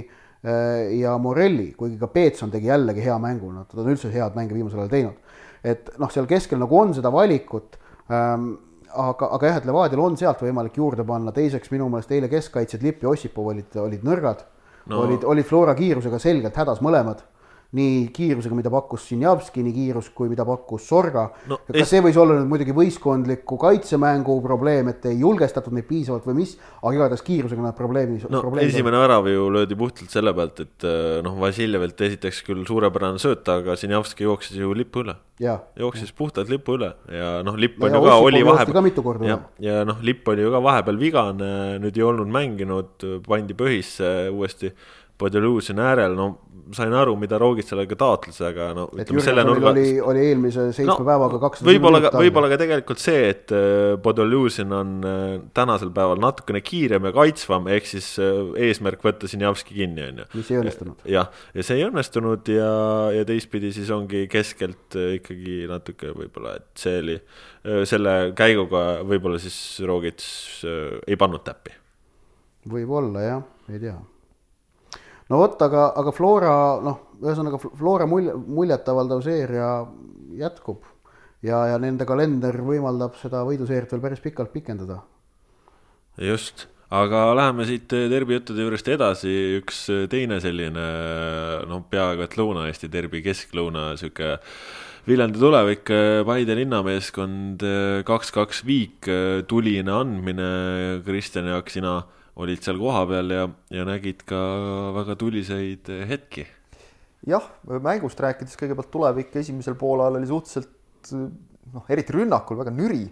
ja 0.97 1.17
Morelli, 1.21 1.69
kuigi 1.77 1.99
ka 1.99 2.09
Peetson 2.11 2.51
tegi 2.51 2.71
jällegi 2.71 3.03
hea 3.03 3.17
mängu, 3.21 3.51
ta 3.67 3.79
on 3.79 3.91
üldse 3.93 4.11
head 4.11 4.35
mänge 4.35 4.55
viimasel 4.55 4.83
ajal 4.83 4.91
teinud. 4.91 5.22
Et 5.63 5.89
noh, 5.99 6.11
seal 6.11 6.27
keskel 6.29 6.59
nagu 6.59 6.79
on 6.79 6.93
seda 6.95 7.11
valikut 7.13 7.77
ähm, 8.11 8.53
aga, 8.93 9.29
aga 9.37 9.49
jah, 9.49 9.59
et 9.61 9.67
Levadial 9.67 10.01
on 10.03 10.17
sealt 10.19 10.41
võimalik 10.43 10.77
juurde 10.77 11.05
panna, 11.07 11.33
teiseks 11.35 11.71
minu 11.73 11.89
meelest 11.91 12.11
eile 12.13 12.29
keskkaitsjad 12.31 12.83
Lipp 12.85 13.03
ja 13.03 13.13
Ossipov 13.13 13.51
olid, 13.53 13.77
olid 13.81 14.03
nõrgad. 14.05 14.43
No., 14.91 15.05
olid, 15.05 15.23
olid 15.23 15.47
Flora 15.47 15.75
kiirusega 15.77 16.19
selgelt 16.19 16.57
hädas 16.59 16.81
mõlemad 16.83 17.23
nii 17.73 18.09
kiirusega, 18.13 18.55
mida 18.57 18.69
pakkus 18.73 19.07
Sinjavski, 19.09 19.63
nii 19.65 19.73
kiirus 19.73 20.11
kui 20.13 20.29
mida 20.29 20.45
pakkus 20.45 20.85
Sorga 20.89 21.25
no,. 21.49 21.57
kas 21.65 21.81
es... 21.81 21.89
see 21.89 22.03
võis 22.05 22.19
olla 22.21 22.37
nüüd 22.37 22.51
muidugi 22.51 22.75
võistkondliku 22.77 23.57
kaitsemängu 23.61 24.35
probleem, 24.45 24.91
et 24.93 25.07
ei 25.09 25.17
julgestatud 25.23 25.73
neid 25.73 25.87
piisavalt 25.89 26.27
või 26.29 26.43
mis, 26.43 26.53
aga 26.81 26.93
igatahes 26.99 27.25
kiirusega 27.25 27.65
nad 27.65 27.77
probleemi. 27.77 28.19
no 28.29 28.43
esimene 28.61 29.01
värav 29.01 29.29
ju 29.31 29.49
löödi 29.57 29.77
puhtalt 29.79 30.13
selle 30.13 30.35
pealt, 30.37 30.63
et 30.67 30.87
äh, 30.87 31.19
noh, 31.25 31.37
Vassiljevilt 31.41 32.05
esiteks 32.09 32.43
küll 32.45 32.61
suurepärane 32.69 33.21
sööt, 33.21 33.49
aga 33.49 33.77
Sinjavski 33.79 34.29
jooksis 34.29 34.61
ju 34.61 34.73
lipu 34.77 35.01
üle. 35.01 35.17
jooksis 35.41 36.13
puhtalt 36.13 36.53
lipu 36.53 36.77
üle 36.77 36.93
ja 37.09 37.35
noh, 37.45 37.57
lipp 37.57 37.81
on 37.81 37.89
ja, 37.89 37.97
ju 37.97 38.05
ka, 38.05 38.17
oli 38.21 38.43
vahepeal. 38.45 39.25
ja, 39.25 39.39
ja 39.65 39.81
noh, 39.89 39.97
lipp 40.05 40.29
oli 40.29 40.45
ju 40.45 40.53
ka 40.53 40.61
vahepeal 40.61 41.01
vigane, 41.01 41.53
nüüd 41.81 41.97
ei 41.97 42.05
olnud 42.05 42.29
mänginud, 42.29 43.07
pandi 43.25 43.57
põhisse 43.57 44.13
uuesti 44.29 44.75
Podoluzini 45.17 45.83
äärel, 45.83 46.17
no 46.17 46.27
sain 46.71 46.93
aru, 46.95 47.15
mida 47.19 47.37
Roogid 47.41 47.67
sellega 47.67 47.95
taotles, 47.99 48.37
aga 48.45 48.69
no 48.77 48.85
ütleme 48.95 49.23
selle 49.23 49.43
nurga. 49.45 49.71
oli, 49.73 49.97
oli 50.01 50.21
eelmise 50.29 50.67
seitsme 50.71 50.93
no, 50.93 51.07
päevaga 51.07 51.39
kaks. 51.41 51.63
võib-olla 51.67 51.99
ka, 52.05 52.11
võib-olla 52.21 52.49
ka 52.51 52.57
tegelikult 52.61 53.01
see, 53.03 53.25
et 53.33 53.53
äh, 53.55 53.95
Podoluzin 54.03 54.71
on 54.75 54.93
äh, 55.07 55.23
tänasel 55.55 55.91
päeval 55.95 56.21
natukene 56.23 56.63
kiirem 56.65 57.09
ja 57.09 57.13
kaitsvam, 57.15 57.67
ehk 57.73 57.89
siis 57.89 58.13
äh, 58.23 58.53
eesmärk 58.69 59.03
võtta 59.05 59.29
Sinjavski 59.29 59.77
kinni, 59.77 60.07
on 60.07 60.23
ju. 60.23 60.29
mis 60.39 60.53
ei 60.53 60.61
õnnestunud. 60.61 61.03
jah, 61.15 61.43
ja 61.53 61.67
see 61.67 61.81
ei 61.81 61.87
õnnestunud 61.89 62.53
ja, 62.53 62.71
ja 63.17 63.27
teistpidi 63.27 63.73
siis 63.75 63.91
ongi 63.93 64.25
keskelt 64.31 64.97
ikkagi 65.19 65.63
natuke 65.71 66.13
võib-olla, 66.15 66.57
et 66.61 66.85
see 66.85 66.97
oli, 67.03 67.19
selle 67.89 68.15
käiguga 68.37 69.03
võib-olla 69.07 69.41
siis 69.41 69.57
Roogits 69.87 70.25
ei 70.63 71.19
pannud 71.19 71.45
täppi. 71.45 71.75
võib-olla 72.71 73.27
jah, 73.27 73.45
ei 73.71 73.83
tea 73.83 73.99
no 75.33 75.41
vot, 75.41 75.57
aga, 75.65 75.87
aga 75.97 76.13
Flora 76.13 76.55
noh, 76.85 76.99
ühesõnaga 77.23 77.59
Flora 77.63 78.07
mulje, 78.09 78.35
muljetavaldav 78.37 79.23
seeria 79.25 79.69
jätkub. 80.37 80.85
Ja, 81.43 81.65
ja 81.67 81.79
nende 81.81 82.05
kalender 82.07 82.55
võimaldab 82.63 83.17
seda 83.19 83.41
võiduseeriat 83.43 83.91
veel 83.91 84.03
päris 84.05 84.21
pikalt 84.23 84.53
pikendada. 84.53 85.01
just, 86.21 86.67
aga 86.93 87.25
läheme 87.35 87.65
siit 87.67 87.91
derbi 87.91 88.37
juttude 88.37 88.63
juurest 88.63 88.87
edasi, 88.87 89.33
üks 89.59 89.81
teine 90.09 90.39
selline 90.39 90.85
noh, 91.67 91.83
peaaegu 91.89 92.23
et 92.23 92.37
Lõuna-Eesti 92.39 92.87
derbi, 92.93 93.23
kesklõuna 93.25 93.91
sihuke 93.99 94.37
Viljandi 95.03 95.35
tulevik, 95.35 95.89
Paide 96.23 96.55
linnameeskond 96.55 97.65
kaks-kaks 98.07 98.63
viik, 98.63 99.09
tuline 99.49 99.91
andmine, 99.91 100.51
Kristjan 101.03 101.49
Jaak, 101.51 101.73
sina 101.73 101.97
olid 102.41 102.65
seal 102.65 102.79
kohapeal 102.81 103.33
ja, 103.33 103.47
ja 103.73 103.85
nägid 103.87 104.23
ka 104.29 104.39
väga 104.95 105.15
tuliseid 105.19 105.89
hetki. 106.09 106.45
jah, 107.29 107.45
mängust 107.69 108.19
rääkides 108.19 108.57
kõigepealt 108.59 108.91
tulevik 108.93 109.35
esimesel 109.43 109.77
poolajal 109.79 110.19
oli 110.19 110.29
suhteliselt 110.29 111.11
noh, 111.73 111.85
eriti 111.89 112.15
rünnakul 112.15 112.59
väga 112.59 112.73
nüri. 112.73 113.05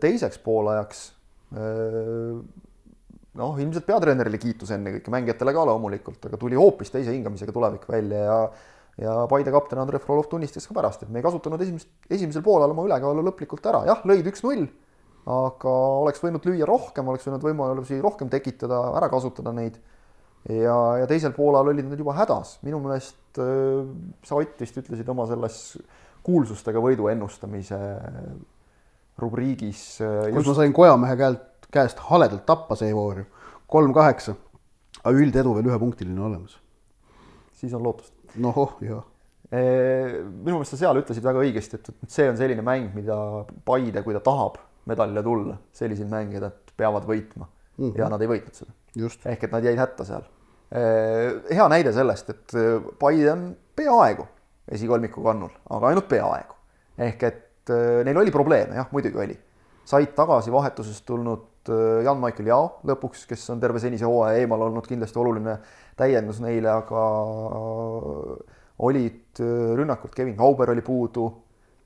teiseks 0.00 0.40
poolajaks 0.44 1.04
noh, 3.38 3.60
ilmselt 3.62 3.86
peatreenerile 3.86 4.40
kiitus 4.40 4.72
ennekõike, 4.74 5.12
mängijatele 5.12 5.54
ka 5.54 5.68
loomulikult, 5.70 6.26
aga 6.26 6.40
tuli 6.40 6.58
hoopis 6.58 6.90
teise 6.92 7.14
hingamisega 7.14 7.54
tulevik 7.54 7.86
välja 7.88 8.24
ja 8.26 8.40
ja 8.98 9.12
Paide 9.30 9.52
kapten 9.54 9.78
Andrei 9.78 10.02
Frolov 10.02 10.26
tunnistas 10.26 10.66
ka 10.66 10.74
pärast, 10.74 11.04
et 11.04 11.10
me 11.14 11.20
ei 11.20 11.22
kasutanud 11.22 11.60
esimest, 11.62 11.86
esimesel 12.10 12.42
poolel 12.42 12.72
oma 12.74 12.82
ülekaalu 12.88 13.22
lõplikult 13.28 13.68
ära, 13.70 13.84
jah, 13.86 14.00
lõid 14.08 14.26
üks-null 14.26 14.66
aga 15.28 15.72
oleks 16.04 16.22
võinud 16.22 16.44
lüüa 16.48 16.66
rohkem, 16.68 17.08
oleks 17.10 17.26
võinud 17.28 17.44
võimalusi 17.44 18.00
rohkem 18.00 18.30
tekitada, 18.32 18.80
ära 18.96 19.10
kasutada 19.12 19.52
neid. 19.52 19.76
ja, 20.48 20.76
ja 21.02 21.08
teisel 21.10 21.34
poolel 21.36 21.72
olid 21.74 21.88
nad 21.88 22.00
juba 22.00 22.14
hädas, 22.16 22.56
minu 22.64 22.80
meelest 22.84 23.40
äh, 23.42 23.82
sa 24.24 24.38
Ott 24.38 24.60
vist 24.62 24.78
ütlesid 24.80 25.08
oma 25.12 25.26
selles 25.28 25.76
kuulsustega 26.24 26.80
võidu 26.80 27.10
ennustamise 27.12 27.78
rubriigis. 29.20 29.98
Äh, 30.00 30.30
kus 30.30 30.46
just... 30.46 30.52
ma 30.52 30.56
sain 30.62 30.76
Kojamehe 30.76 31.18
käelt, 31.20 31.68
käest 31.74 32.00
haledalt 32.08 32.46
tappa 32.48 32.78
see 32.78 32.94
voor, 32.96 33.24
kolm 33.68 33.92
kaheksa, 33.96 34.36
aga 35.02 35.12
üldedu 35.12 35.58
veel 35.58 35.68
ühepunktiline 35.72 36.24
olemas. 36.24 36.56
siis 37.58 37.74
on 37.74 37.84
lootust. 37.84 38.14
noh, 38.38 38.56
jah 38.80 39.04
äh, 39.52 40.22
minu 40.22 40.56
meelest 40.56 40.72
sa 40.72 40.80
seal 40.86 41.02
ütlesid 41.02 41.26
väga 41.26 41.44
õigesti, 41.44 41.82
et, 41.82 41.92
et 42.06 42.16
see 42.16 42.30
on 42.30 42.40
selline 42.40 42.64
mäng, 42.64 42.94
mida 42.96 43.44
Paide, 43.68 44.00
kui 44.06 44.16
ta 44.16 44.24
tahab 44.24 44.56
medalile 44.88 45.22
tulla, 45.22 45.58
selliseid 45.76 46.10
mängijaid, 46.10 46.48
et 46.48 46.74
peavad 46.78 47.06
võitma 47.08 47.46
mm. 47.46 47.84
-hmm. 47.84 47.98
ja 47.98 48.08
nad 48.12 48.22
ei 48.22 48.30
võitnud 48.30 48.56
seda. 48.56 48.72
ehk 49.32 49.44
et 49.44 49.54
nad 49.54 49.64
jäid 49.64 49.78
hätta 49.78 50.04
seal. 50.08 50.24
hea 51.50 51.68
näide 51.72 51.92
sellest, 51.96 52.30
et 52.30 52.56
Paide 52.98 53.32
on 53.32 53.44
peaaegu 53.76 54.26
esikolmiku 54.68 55.22
kannul, 55.24 55.52
aga 55.70 55.92
ainult 55.92 56.08
peaaegu. 56.08 56.56
ehk 56.98 57.22
et 57.22 57.74
neil 58.04 58.16
oli 58.16 58.30
probleeme, 58.30 58.76
jah, 58.76 58.88
muidugi 58.92 59.18
oli. 59.24 59.38
said 59.84 60.12
tagasi 60.16 60.52
vahetusest 60.52 61.06
tulnud 61.06 61.46
Jan-Michael 62.04 62.46
Jao 62.46 62.68
lõpuks, 62.88 63.26
kes 63.28 63.50
on 63.50 63.60
terve 63.60 63.80
senise 63.80 64.04
hooaja 64.04 64.38
eemal 64.40 64.62
olnud, 64.68 64.86
kindlasti 64.86 65.18
oluline 65.18 65.58
täiendus 65.96 66.40
neile, 66.40 66.70
aga 66.70 67.02
olid 68.78 69.42
rünnakult, 69.76 70.14
Kevin 70.14 70.36
Kauber 70.36 70.70
oli 70.70 70.84
puudu 70.86 71.28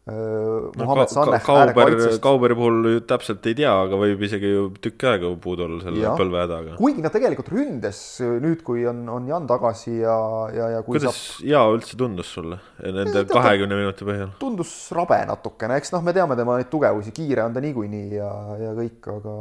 Muhamed 0.03 1.07
no, 1.07 1.07
Saneh 1.07 1.39
ka, 1.39 1.55
Kauber, 1.71 1.93
Kauberi 2.19 2.55
puhul 2.59 2.87
täpselt 3.07 3.45
ei 3.47 3.55
tea, 3.55 3.71
aga 3.85 3.95
võib 4.01 4.25
isegi 4.27 4.49
ju 4.51 4.65
tükk 4.83 5.05
aega 5.13 5.29
puudu 5.39 5.63
olla 5.69 5.79
selle 5.85 6.15
põlvehädaga. 6.19 6.75
kuigi 6.81 7.05
nad 7.05 7.15
tegelikult 7.15 7.53
ründes 7.55 8.01
nüüd, 8.43 8.65
kui 8.67 8.83
on, 8.91 9.05
on 9.15 9.29
Jan 9.31 9.47
tagasi 9.47 9.95
ja, 10.01 10.17
ja, 10.57 10.67
ja 10.75 10.81
kuidas 10.83 11.07
saab... 11.07 11.47
Jaa 11.53 11.63
üldse 11.77 12.01
tundus 12.01 12.33
sulle 12.35 12.59
nende 12.83 13.23
kahekümne 13.31 13.79
minuti 13.79 14.09
põhjal? 14.09 14.35
tundus 14.43 14.75
rabe 14.99 15.21
natukene, 15.31 15.79
eks 15.79 15.95
noh, 15.95 16.03
me 16.03 16.17
teame 16.19 16.35
tema 16.41 16.59
neid 16.59 16.73
tugevusi, 16.75 17.15
kiire 17.15 17.47
on 17.47 17.55
ta 17.55 17.63
niikuinii 17.63 18.19
ja, 18.19 18.33
ja 18.59 18.75
kõik, 18.81 19.07
aga 19.15 19.39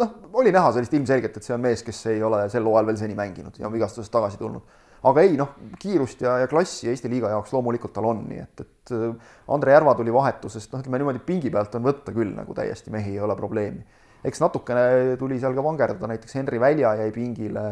noh, 0.00 0.16
oli 0.40 0.56
näha 0.56 0.72
sellist 0.72 0.96
ilmselgelt, 0.96 1.36
et 1.36 1.50
see 1.50 1.58
on 1.58 1.60
mees, 1.68 1.84
kes 1.84 2.00
ei 2.14 2.24
ole 2.24 2.46
sel 2.48 2.64
hooajal 2.64 2.94
veel 2.94 3.04
seni 3.04 3.20
mänginud 3.20 3.60
ja 3.60 3.68
on 3.68 3.76
vigastusest 3.76 4.16
tagasi 4.16 4.40
tulnud 4.40 4.64
aga 5.06 5.22
ei 5.26 5.36
noh, 5.38 5.54
kiirust 5.80 6.22
ja, 6.24 6.36
ja 6.42 6.48
klassi 6.50 6.90
Eesti 6.90 7.10
liiga 7.12 7.30
jaoks 7.34 7.52
loomulikult 7.54 7.94
tal 7.96 8.08
on, 8.10 8.24
nii 8.30 8.42
et, 8.42 8.64
et 8.64 8.94
äh, 8.96 9.34
Andre 9.54 9.76
Järva 9.76 9.94
tuli 9.98 10.14
vahetusest, 10.14 10.72
noh, 10.72 10.82
ütleme 10.82 11.02
niimoodi 11.02 11.22
pingi 11.26 11.52
pealt 11.52 11.74
on 11.78 11.86
võtta 11.86 12.14
küll 12.16 12.34
nagu 12.36 12.56
täiesti 12.56 12.94
mehi 12.94 13.16
ei 13.16 13.22
ole 13.22 13.36
probleemi. 13.38 13.84
eks 14.26 14.40
natukene 14.42 15.16
tuli 15.20 15.38
seal 15.40 15.54
ka 15.54 15.62
vangerdada, 15.62 16.08
näiteks 16.10 16.38
Henri 16.38 16.60
Välja 16.60 16.94
jäi 17.02 17.12
pingile 17.14 17.66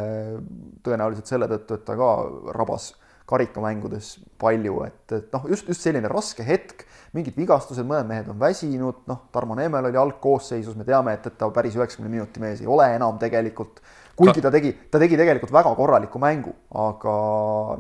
tõenäoliselt 0.87 1.31
selle 1.31 1.49
tõttu, 1.51 1.79
et 1.79 1.89
ta 1.89 1.97
ka 1.99 2.13
rabas 2.55 2.93
karikamängudes 3.27 4.19
palju, 4.39 4.83
et, 4.85 5.05
et 5.17 5.33
noh, 5.33 5.47
just, 5.49 5.69
just 5.69 5.81
selline 5.81 6.09
raske 6.13 6.45
hetk, 6.45 6.85
mingid 7.17 7.37
vigastused, 7.39 7.87
mõned 7.89 8.09
mehed 8.11 8.29
on 8.29 8.37
väsinud, 8.41 9.01
noh, 9.09 9.23
Tarmo 9.33 9.57
Neemel 9.57 9.89
oli 9.89 9.99
algkoosseisus, 10.01 10.77
me 10.77 10.85
teame, 10.85 11.17
et, 11.17 11.31
et 11.31 11.39
ta 11.41 11.49
päris 11.55 11.79
üheksakümne 11.79 12.13
minuti 12.13 12.43
mees 12.43 12.61
ei 12.61 12.69
ole 12.69 12.91
enam 12.99 13.17
tegelikult 13.23 13.81
kuigi 14.17 14.43
ta 14.45 14.51
tegi, 14.55 14.71
ta 14.91 15.01
tegi 15.03 15.19
tegelikult 15.19 15.53
väga 15.55 15.73
korraliku 15.79 16.21
mängu, 16.23 16.53
aga 16.85 17.15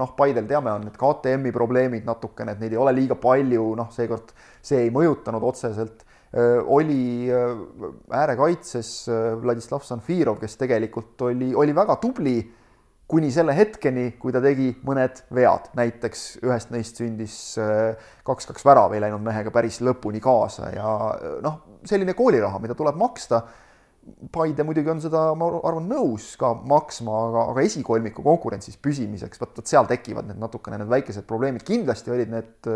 noh, 0.01 0.15
Paidel 0.19 0.49
teame, 0.51 0.73
on 0.75 0.89
need 0.89 0.99
KTM-i 0.99 1.53
probleemid 1.55 2.09
natukene, 2.09 2.55
et 2.55 2.65
neid 2.65 2.75
ei 2.75 2.81
ole 2.81 2.95
liiga 2.97 3.19
palju, 3.21 3.71
noh, 3.79 3.93
seekord 3.95 4.35
see 4.65 4.87
ei 4.87 4.93
mõjutanud 4.95 5.47
otseselt. 5.53 6.05
oli 6.35 7.31
äärekaitses 8.11 8.89
Vladislav 9.43 9.85
Sanfirov, 9.87 10.41
kes 10.41 10.57
tegelikult 10.59 11.23
oli, 11.23 11.53
oli 11.55 11.75
väga 11.77 11.95
tubli 12.03 12.41
kuni 13.07 13.31
selle 13.31 13.55
hetkeni, 13.55 14.17
kui 14.19 14.33
ta 14.33 14.41
tegi 14.43 14.73
mõned 14.83 15.21
vead, 15.37 15.69
näiteks 15.79 16.25
ühest 16.43 16.73
neist 16.75 16.99
sündis 16.99 17.37
kaks-kaks 18.27 18.65
värav, 18.67 18.97
ei 18.97 19.05
läinud 19.05 19.23
mehega 19.23 19.53
päris 19.55 19.79
lõpuni 19.85 20.23
kaasa 20.25 20.73
ja 20.75 20.95
noh, 21.45 21.61
selline 21.87 22.17
kooliraha, 22.19 22.59
mida 22.59 22.75
tuleb 22.75 22.99
maksta 22.99 23.45
Paide 24.35 24.65
muidugi 24.67 24.91
on 24.93 25.01
seda, 25.01 25.21
ma 25.39 25.47
arvan, 25.65 25.87
nõus 25.89 26.33
ka 26.41 26.51
maksma, 26.69 27.15
aga, 27.29 27.45
aga 27.53 27.65
esikolmiku 27.65 28.25
konkurentsis 28.25 28.77
püsimiseks, 28.83 29.41
vot, 29.41 29.55
vot 29.57 29.71
seal 29.71 29.89
tekivad 29.89 30.29
need 30.29 30.41
natukene 30.43 30.81
need 30.81 30.91
väikesed 30.91 31.27
probleemid, 31.29 31.65
kindlasti 31.67 32.13
olid 32.13 32.33
need 32.33 32.71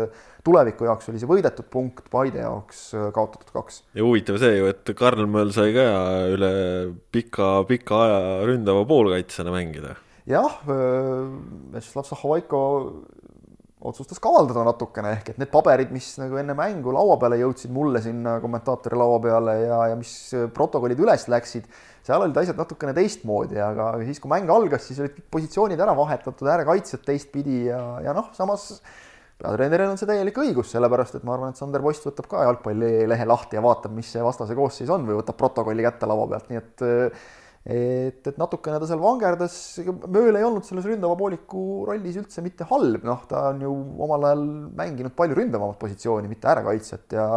tuleviku 0.45 0.87
jaoks 0.87 1.11
oli 1.11 1.21
see 1.21 1.29
võidetud 1.29 1.69
punkt, 1.71 2.07
Paide 2.09 2.41
jaoks 2.41 2.83
äh, 2.97 3.09
kaotatud 3.15 3.53
kaks. 3.53 3.83
ja 3.97 4.05
huvitav 4.05 4.39
see 4.41 4.57
ju, 4.57 4.69
et 4.71 4.93
Karl 4.97 5.27
Möll 5.29 5.53
sai 5.55 5.73
ka 5.75 5.85
üle 6.33 6.51
pika, 7.13 7.51
pika 7.69 8.03
aja 8.07 8.19
ründava 8.49 8.85
poolkaitsjana 8.89 9.53
mängida. 9.53 9.95
jah, 10.29 10.59
Vjatšeslav 10.65 12.09
Sahhovaiko 12.09 12.61
otsustas 13.79 14.19
kavaldada 14.19 14.65
natukene, 14.67 15.13
ehk 15.15 15.31
et 15.33 15.37
need 15.39 15.51
paberid, 15.53 15.91
mis 15.95 16.11
nagu 16.19 16.39
enne 16.41 16.55
mängu 16.57 16.91
laua 16.91 17.15
peale 17.21 17.37
jõudsid 17.39 17.71
mulle 17.71 18.01
sinna 18.03 18.35
kommentaatori 18.43 18.97
laua 18.99 19.19
peale 19.23 19.55
ja, 19.61 19.77
ja 19.93 19.99
mis 19.99 20.11
protokollid 20.55 20.99
üles 20.99 21.27
läksid, 21.31 21.69
seal 22.03 22.25
olid 22.25 22.39
asjad 22.41 22.59
natukene 22.59 22.91
teistmoodi, 22.97 23.59
aga 23.63 23.93
siis, 24.03 24.19
kui 24.19 24.31
mäng 24.31 24.51
algas, 24.51 24.83
siis 24.89 24.99
olid 25.03 25.15
positsioonid 25.31 25.79
ära 25.79 25.95
vahetatud, 25.95 26.49
äärekaitsjad 26.51 27.05
teistpidi 27.07 27.61
ja, 27.69 27.79
ja 28.03 28.15
noh, 28.17 28.33
samas 28.35 28.73
peatreeneril 29.39 29.93
on 29.93 29.99
see 29.99 30.09
täielik 30.09 30.35
õigus, 30.43 30.73
sellepärast 30.75 31.15
et 31.15 31.27
ma 31.27 31.37
arvan, 31.37 31.55
et 31.55 31.59
Sander 31.59 31.83
Post 31.83 32.09
võtab 32.09 32.27
ka 32.27 32.43
jalgpallilehe 32.49 33.27
lahti 33.29 33.55
ja 33.55 33.63
vaatab, 33.63 33.95
mis 33.95 34.11
see 34.11 34.23
vastase 34.25 34.57
koosseis 34.59 34.91
on 34.91 35.07
või 35.07 35.21
võtab 35.21 35.39
protokolli 35.39 35.87
kätte 35.87 36.09
laua 36.09 36.27
pealt, 36.33 36.51
nii 36.51 36.59
et 36.59 36.83
et, 37.65 38.21
et 38.27 38.37
natukene 38.39 38.79
ta 38.79 38.87
seal 38.89 39.01
vangerdas, 39.03 39.55
Mööl 40.07 40.35
ei 40.39 40.45
olnud 40.47 40.65
selles 40.67 40.87
ründava 40.87 41.17
pooliku 41.19 41.85
rollis 41.89 42.17
üldse 42.21 42.43
mitte 42.45 42.67
halb, 42.69 43.05
noh, 43.07 43.23
ta 43.29 43.49
on 43.53 43.63
ju 43.65 43.71
omal 44.05 44.27
ajal 44.29 44.43
mänginud 44.79 45.15
palju 45.17 45.37
ründavamat 45.39 45.79
positsiooni, 45.81 46.31
mitte 46.31 46.49
äärekaitset 46.51 47.17
ja 47.17 47.27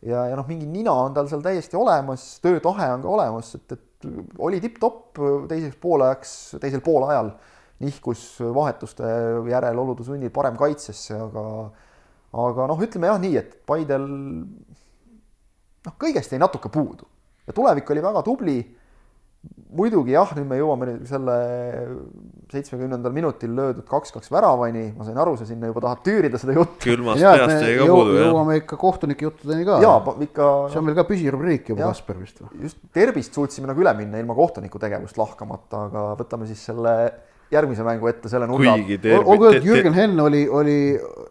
ja, 0.00 0.24
ja 0.30 0.36
noh, 0.36 0.46
mingi 0.48 0.68
nina 0.68 0.92
on 1.06 1.14
tal 1.16 1.28
seal 1.30 1.42
täiesti 1.44 1.76
olemas, 1.78 2.26
töötahe 2.44 2.88
on 2.94 3.04
ka 3.04 3.14
olemas, 3.14 3.54
et, 3.58 3.76
et 3.76 4.08
oli 4.40 4.60
tipp-topp 4.62 5.20
teiseks 5.50 5.76
poolajaks, 5.80 6.34
teisel 6.60 6.82
poolajal 6.84 7.34
nihkus 7.80 8.40
vahetuste 8.54 9.08
järel 9.48 9.78
olude 9.80 10.04
sunnil 10.04 10.32
parem 10.32 10.56
kaitsesse, 10.60 11.16
aga 11.16 11.44
aga 12.30 12.66
noh, 12.70 12.82
ütleme 12.84 13.08
jah 13.10 13.18
nii, 13.20 13.36
et 13.40 13.56
Paidel 13.66 14.04
noh, 14.06 15.94
kõigest 15.98 16.30
jäi 16.32 16.40
natuke 16.40 16.70
puudu. 16.72 17.08
Ja 17.48 17.56
tulevik 17.56 17.90
oli 17.90 18.04
väga 18.04 18.22
tubli 18.22 18.58
muidugi 19.76 20.14
jah, 20.14 20.32
nüüd 20.36 20.48
me 20.50 20.58
jõuame 20.58 20.88
nüüd 20.88 21.06
selle 21.08 21.36
seitsmekümnendal 22.50 23.14
minutil 23.14 23.52
löödud 23.54 23.86
kaks-kaks 23.88 24.30
väravani, 24.32 24.88
ma 24.98 25.06
sain 25.06 25.18
aru, 25.22 25.36
sa 25.38 25.46
sinna 25.48 25.70
juba 25.70 25.84
tahad 25.84 26.02
tüürida 26.06 26.40
seda 26.42 26.56
juttu. 26.58 26.80
külmast 26.82 27.22
peast 27.22 27.64
jäi 27.64 27.78
ka 27.78 27.86
puudu, 27.88 28.16
jah. 28.18 28.28
jõuame 28.28 28.58
ikka 28.60 28.78
kohtunike 28.80 29.28
juttudeni 29.28 29.66
ka. 29.68 29.78
jaa, 29.84 30.14
ikka. 30.26 30.50
see 30.72 30.80
on 30.82 30.88
meil 30.88 30.98
ka 30.98 31.06
püsirubriik 31.08 31.70
juba, 31.72 31.88
Kasper 31.92 32.18
vist 32.20 32.42
või? 32.42 32.64
just, 32.66 32.80
Derbist 32.96 33.38
suutsime 33.38 33.70
nagu 33.70 33.84
üle 33.84 33.94
minna 33.98 34.20
ilma 34.20 34.36
kohtuniku 34.38 34.82
tegevust 34.82 35.20
lahkamata, 35.20 35.86
aga 35.88 36.06
võtame 36.18 36.50
siis 36.50 36.64
selle 36.66 36.96
järgmise 37.50 37.86
mängu 37.86 38.10
ette 38.10 38.30
selle 38.30 38.48
nurga. 38.50 38.74
olgu 39.22 39.48
öeldud, 39.48 39.66
Jürgen 39.66 39.94
Henn 39.94 40.20
oli, 40.22 40.44
oli 40.48 40.78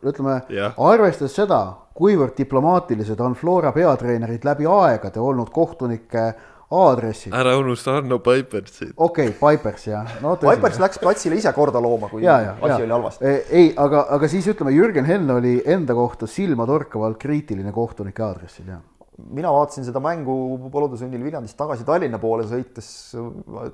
ütleme, 0.07 0.39
arvestades 0.75 1.35
seda, 1.35 1.59
kuivõrd 1.99 2.37
diplomaatilised 2.39 3.19
on 3.23 3.35
Flora 3.35 3.73
peatreenerid 3.75 4.47
läbi 4.47 4.67
aegade 4.67 5.19
olnud 5.23 5.51
kohtunike 5.51 6.25
aadressid. 6.69 7.33
ära 7.33 7.55
unusta 7.57 7.95
Arno 7.97 8.19
Pipersit. 8.19 8.93
okei 8.95 9.31
okay,, 9.31 9.57
Pipers 9.57 9.87
jah 9.87 10.19
no,. 10.21 10.35
Pipers 10.41 10.79
läks 10.81 11.01
platsile 11.01 11.39
ise 11.39 11.53
korda 11.55 11.81
looma, 11.81 12.09
kui 12.11 12.23
ja, 12.23 12.39
ja, 12.45 12.53
asi 12.59 12.75
ja. 12.75 12.83
oli 12.85 12.95
halvasti. 12.95 13.25
E, 13.25 13.41
ei, 13.61 13.71
aga, 13.77 14.05
aga 14.17 14.29
siis 14.31 14.47
ütleme, 14.53 14.75
Jürgen 14.75 15.09
Henn 15.09 15.33
oli 15.33 15.57
enda 15.65 15.97
kohta 15.97 16.29
silmatorkavalt 16.29 17.17
kriitiline 17.21 17.73
kohtunike 17.75 18.25
aadressil, 18.25 18.69
jah 18.75 18.85
mina 19.19 19.49
vaatasin 19.51 19.83
seda 19.83 19.99
mängu 19.99 20.33
Polude 20.71 20.95
sunnil 20.95 21.23
Viljandist 21.25 21.57
tagasi 21.59 21.83
Tallinna 21.83 22.15
poole 22.21 22.45
sõites 22.47 22.87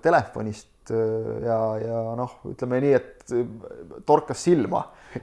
telefonist 0.01 0.89
e, 0.89 1.01
ja, 1.45 1.59
ja 1.83 1.99
noh, 2.17 2.39
ütleme 2.49 2.79
nii, 2.81 2.95
et 2.97 3.35
torkas 4.09 4.41
silma 4.47 4.81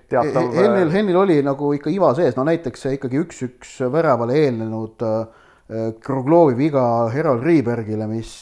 teatav. 0.08 0.52
Hennil, 0.54 0.90
Hennil 0.92 1.18
oli 1.18 1.38
nagu 1.44 1.72
ikka 1.76 1.90
iva 1.92 2.12
sees, 2.16 2.36
no 2.38 2.46
näiteks 2.48 2.86
ikkagi 2.94 3.20
üks-üks 3.24 3.74
väravale 3.92 4.38
eelnenud 4.44 5.04
äh, 5.06 5.41
Kruglovi 6.02 6.56
viga 6.58 6.82
Herald 7.12 7.44
Riibergile, 7.46 8.06
mis, 8.10 8.32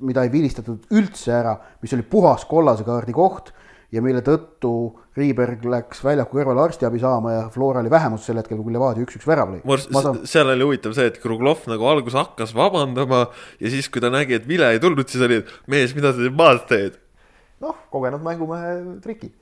mida 0.00 0.22
ei 0.24 0.30
vilistatud 0.32 0.86
üldse 0.94 1.34
ära, 1.36 1.56
mis 1.82 1.92
oli 1.92 2.04
puhas 2.06 2.46
kollase 2.48 2.86
kaardi 2.86 3.12
koht 3.16 3.50
ja 3.92 4.02
mille 4.04 4.20
tõttu 4.24 4.70
Riiberg 5.18 5.64
läks 5.66 6.00
väljaku 6.04 6.38
kõrvale 6.38 6.62
arstiabi 6.62 7.00
saama 7.02 7.32
ja 7.34 7.42
Flora 7.52 7.82
oli 7.82 7.90
vähemus 7.92 8.26
sel 8.28 8.38
hetkel, 8.38 8.60
kui 8.62 8.74
Levadia 8.74 9.04
üks-üks 9.04 9.26
värav 9.26 9.56
lõi. 9.56 9.78
Saan... 9.88 10.22
seal 10.28 10.52
oli 10.52 10.66
huvitav 10.68 10.94
see, 10.96 11.08
et 11.10 11.18
Kruglov 11.22 11.64
nagu 11.70 11.88
alguses 11.90 12.18
hakkas 12.20 12.54
vabandama 12.56 13.24
ja 13.58 13.72
siis, 13.72 13.88
kui 13.92 14.04
ta 14.04 14.12
nägi, 14.14 14.36
et 14.38 14.48
vile 14.48 14.70
ei 14.74 14.80
tulnud, 14.82 15.08
siis 15.08 15.24
oli, 15.24 15.40
et 15.42 15.52
mees, 15.72 15.96
mida 15.96 16.12
sa 16.12 16.20
siin 16.22 16.36
maas 16.38 16.64
teed? 16.70 17.00
noh, 17.64 17.74
kogenud 17.90 18.22
mängumehe 18.22 19.00
trikid. 19.02 19.34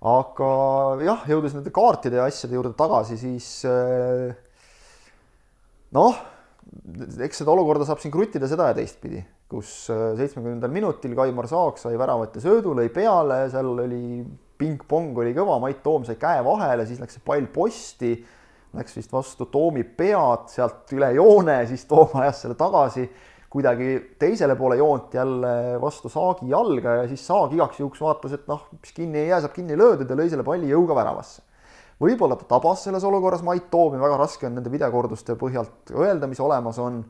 aga 0.00 0.50
jah, 1.04 1.26
jõudes 1.28 1.58
nende 1.58 1.74
kaartide 1.74 2.22
ja 2.22 2.28
asjade 2.30 2.56
juurde 2.56 2.72
tagasi, 2.78 3.18
siis 3.20 3.50
eh, 3.68 4.30
noh 5.98 6.22
eks 7.24 7.42
seda 7.42 7.52
olukorda 7.54 7.86
saab 7.88 8.00
siin 8.02 8.12
kruttida 8.14 8.48
seda 8.50 8.68
ja 8.70 8.76
teistpidi, 8.76 9.22
kus 9.50 9.72
äh, 9.92 10.12
seitsmekümnendal 10.18 10.70
minutil 10.72 11.16
Kaimar 11.18 11.48
Saak 11.50 11.80
sai 11.82 11.96
väravat 11.98 12.36
ja 12.38 12.44
söödu 12.44 12.74
lõi 12.78 12.90
peale, 12.94 13.42
seal 13.50 13.72
oli 13.72 14.20
ping-pong 14.60 15.18
oli 15.18 15.32
kõva, 15.34 15.58
Mait 15.62 15.80
Toom 15.82 16.04
sai 16.06 16.18
käe 16.20 16.44
vahele, 16.46 16.86
siis 16.86 17.00
läks 17.02 17.18
see 17.18 17.26
pall 17.26 17.48
posti, 17.50 18.12
läks 18.76 18.94
vist 18.98 19.12
vastu 19.14 19.48
Toomi 19.50 19.82
pead, 19.82 20.46
sealt 20.52 20.94
üle 20.94 21.10
joone, 21.16 21.58
siis 21.70 21.86
Toom 21.90 22.14
ajas 22.22 22.44
selle 22.44 22.58
tagasi 22.60 23.08
kuidagi 23.50 24.14
teisele 24.20 24.54
poole 24.54 24.76
joont 24.78 25.14
jälle 25.16 25.54
vastu 25.82 26.08
Saagi 26.12 26.52
jalga 26.52 27.00
ja 27.00 27.06
siis 27.10 27.24
Saag 27.26 27.56
igaks 27.56 27.80
juhuks 27.82 28.02
vaatas, 28.04 28.36
et 28.38 28.46
noh, 28.50 28.68
mis 28.78 28.94
kinni 28.94 29.24
ei 29.24 29.32
jää, 29.32 29.40
saab 29.42 29.56
kinni 29.56 29.78
löödud 29.78 30.06
ja 30.06 30.18
lõi 30.18 30.28
selle 30.30 30.46
palli 30.46 30.70
jõuga 30.70 30.94
väravasse 31.00 31.42
võib-olla 32.00 32.36
ta 32.40 32.48
tabas 32.48 32.84
selles 32.86 33.04
olukorras 33.06 33.44
Mait 33.46 33.68
Toomi, 33.70 34.00
väga 34.00 34.18
raske 34.20 34.48
on 34.48 34.56
nende 34.58 34.72
videokorduste 34.72 35.36
põhjalt 35.40 35.92
öelda, 35.94 36.28
mis 36.30 36.40
olemas 36.42 36.80
on. 36.82 37.02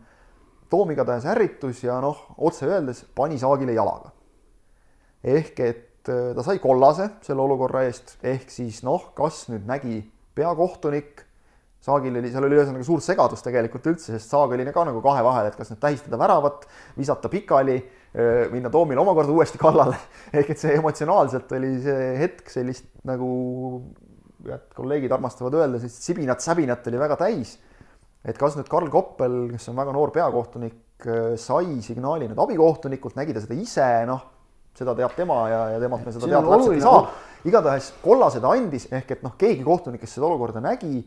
Toom 0.71 0.93
igatahes 0.95 1.25
ärritus 1.27 1.81
ja 1.83 1.97
noh, 1.99 2.19
otse 2.39 2.69
öeldes 2.69 3.03
pani 3.19 3.41
saagile 3.43 3.75
jalaga. 3.75 4.13
ehk 5.21 5.59
et 5.61 6.09
äh, 6.09 6.31
ta 6.35 6.45
sai 6.47 6.61
kollase 6.63 7.09
selle 7.27 7.43
olukorra 7.43 7.83
eest, 7.89 8.15
ehk 8.23 8.51
siis 8.51 8.79
noh, 8.87 9.11
kas 9.15 9.49
nüüd 9.51 9.67
nägi 9.67 9.99
peakohtunik, 10.39 11.25
saagil 11.83 12.17
oli, 12.21 12.31
seal 12.31 12.47
oli 12.47 12.57
ühesõnaga 12.57 12.87
suur 12.87 13.03
segadus 13.03 13.43
tegelikult 13.43 13.89
üldse, 13.91 14.15
sest 14.15 14.31
saag 14.31 14.55
oli 14.55 14.65
ka 14.73 14.85
nagu 14.87 15.03
kahe 15.05 15.25
vahel, 15.27 15.49
et 15.51 15.59
kas 15.59 15.73
nüüd 15.73 15.81
tähistada 15.83 16.21
väravat, 16.21 16.69
visata 16.97 17.29
pikali, 17.33 17.77
äh, 18.15 18.47
minna 18.55 18.71
Toomile 18.71 19.03
omakorda 19.03 19.35
uuesti 19.35 19.59
kallale. 19.59 19.99
ehk 20.39 20.55
et 20.55 20.63
see 20.63 20.79
emotsionaalselt 20.79 21.53
oli 21.59 21.75
see 21.83 22.15
hetk 22.23 22.55
sellist 22.55 22.87
nagu 23.11 23.35
et 24.49 24.71
kolleegid 24.77 25.13
armastavad 25.13 25.57
öelda, 25.59 25.81
siis 25.83 25.97
sibinat-säbinat 26.07 26.87
oli 26.89 27.01
väga 27.01 27.19
täis. 27.21 27.59
et 28.25 28.37
kas 28.37 28.57
nüüd 28.57 28.69
Karl 28.69 28.91
Koppel, 28.93 29.37
kes 29.55 29.71
on 29.73 29.79
väga 29.79 29.93
noor 29.97 30.11
peakohtunik, 30.13 31.07
sai 31.41 31.79
signaali 31.81 32.29
nüüd 32.29 32.41
abikohtunikult, 32.41 33.17
nägi 33.17 33.33
ta 33.33 33.41
seda 33.41 33.57
ise, 33.57 33.87
noh, 34.09 34.27
seda 34.77 34.95
teab 34.99 35.15
tema 35.17 35.39
ja, 35.49 35.63
ja 35.75 35.79
temalt 35.81 36.05
me 36.05 36.13
seda 36.13 36.29
teada 36.29 36.53
täpselt 36.53 36.77
ei 36.77 36.85
saa. 36.85 37.01
igatahes 37.49 37.93
kollase 38.03 38.43
ta 38.45 38.53
andis, 38.53 38.91
ehk 38.93 39.17
et 39.17 39.25
noh, 39.25 39.33
keegi 39.41 39.65
kohtunikest 39.65 40.19
seda 40.19 40.29
olukorda 40.29 40.61
nägi. 40.65 41.01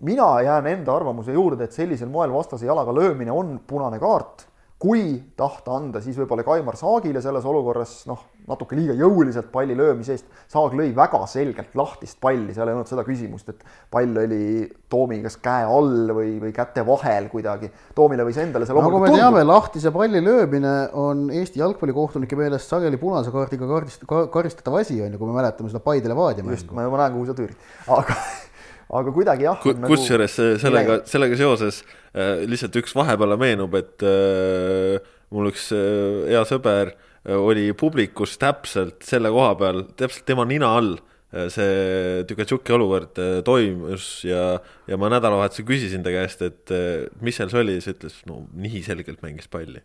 mina 0.00 0.28
jään 0.44 0.66
enda 0.66 0.94
arvamuse 0.94 1.32
juurde, 1.32 1.64
et 1.64 1.72
sellisel 1.72 2.08
moel 2.08 2.32
vastase 2.32 2.66
jalaga 2.66 2.94
löömine 2.94 3.32
on 3.32 3.58
punane 3.66 3.98
kaart 3.98 4.46
kui 4.80 5.18
tahta 5.36 5.74
anda, 5.76 6.00
siis 6.00 6.16
võib-olla 6.16 6.44
Kaimar 6.46 6.76
Saagile 6.80 7.20
selles 7.20 7.44
olukorras 7.44 7.90
noh, 8.08 8.22
natuke 8.48 8.78
liiga 8.78 8.94
jõuliselt 8.96 9.50
palli 9.52 9.74
löömise 9.76 10.14
eest. 10.16 10.30
Saag 10.48 10.72
lõi 10.78 10.88
väga 10.96 11.20
selgelt 11.28 11.76
lahtist 11.76 12.16
palli, 12.22 12.54
seal 12.56 12.70
ei 12.70 12.78
olnud 12.78 12.88
seda 12.88 13.04
küsimust, 13.04 13.52
et 13.52 13.60
pall 13.92 14.16
oli 14.22 14.64
Toomi 14.90 15.20
kas 15.22 15.36
käe 15.44 15.68
all 15.68 16.14
või, 16.16 16.32
või 16.40 16.54
käte 16.56 16.84
vahel 16.88 17.28
kuidagi. 17.32 17.68
Toomile 17.94 18.24
võis 18.24 18.40
endale 18.40 18.66
see 18.66 18.80
nagu 18.80 19.02
me 19.04 19.12
teame, 19.12 19.44
lahtise 19.44 19.92
palli 19.94 20.24
löömine 20.24 20.74
on 20.96 21.26
Eesti 21.28 21.60
jalgpallikohtunike 21.60 22.40
meelest 22.40 22.72
sageli 22.72 22.98
punase 23.00 23.34
kaardiga 23.34 23.68
kaardist, 23.68 24.08
karistatav 24.08 24.80
asi, 24.80 24.96
on 25.04 25.12
ju, 25.12 25.20
kui 25.20 25.28
me 25.28 25.36
mäletame 25.36 25.68
seda 25.68 25.84
Paide 25.84 26.08
Levadia 26.08 26.46
mängu. 26.46 26.56
just, 26.56 26.72
ma 26.72 26.88
juba 26.88 27.04
näen, 27.04 27.18
kuhu 27.18 27.28
sa 27.28 27.36
tüürid, 27.36 27.68
aga 28.00 28.16
aga 28.98 29.12
kuidagi 29.14 29.46
jah. 29.46 29.60
kusjuures 29.62 30.34
nagu... 30.38 30.58
sellega, 30.62 30.96
sellega 31.08 31.38
seoses 31.38 31.82
äh, 32.14 32.42
lihtsalt 32.50 32.76
üks 32.80 32.94
vahepeale 32.96 33.38
meenub, 33.40 33.76
et 33.78 34.04
äh, 34.06 35.12
mul 35.34 35.50
üks 35.52 35.68
äh, 35.76 36.32
hea 36.32 36.42
sõber 36.48 36.92
äh, 36.94 37.36
oli 37.36 37.70
publikus 37.78 38.36
täpselt 38.40 39.06
selle 39.06 39.32
koha 39.34 39.54
peal, 39.60 39.84
täpselt 40.00 40.26
tema 40.28 40.46
nina 40.48 40.72
all 40.78 40.96
äh, 40.96 41.46
see 41.52 42.24
Tükatšuki 42.30 42.74
olukord 42.76 43.20
äh, 43.22 43.38
toimus 43.46 44.10
ja, 44.26 44.58
ja 44.90 45.00
ma 45.00 45.12
nädalavahetusel 45.12 45.68
küsisin 45.70 46.06
ta 46.06 46.14
käest, 46.14 46.42
et 46.46 46.74
mis 47.22 47.38
seal 47.38 47.52
see 47.52 47.62
oli, 47.62 47.78
siis 47.78 47.94
ütles, 47.94 48.20
no 48.30 48.44
nii 48.58 48.82
selgelt 48.86 49.22
mängis 49.26 49.50
palli. 49.50 49.84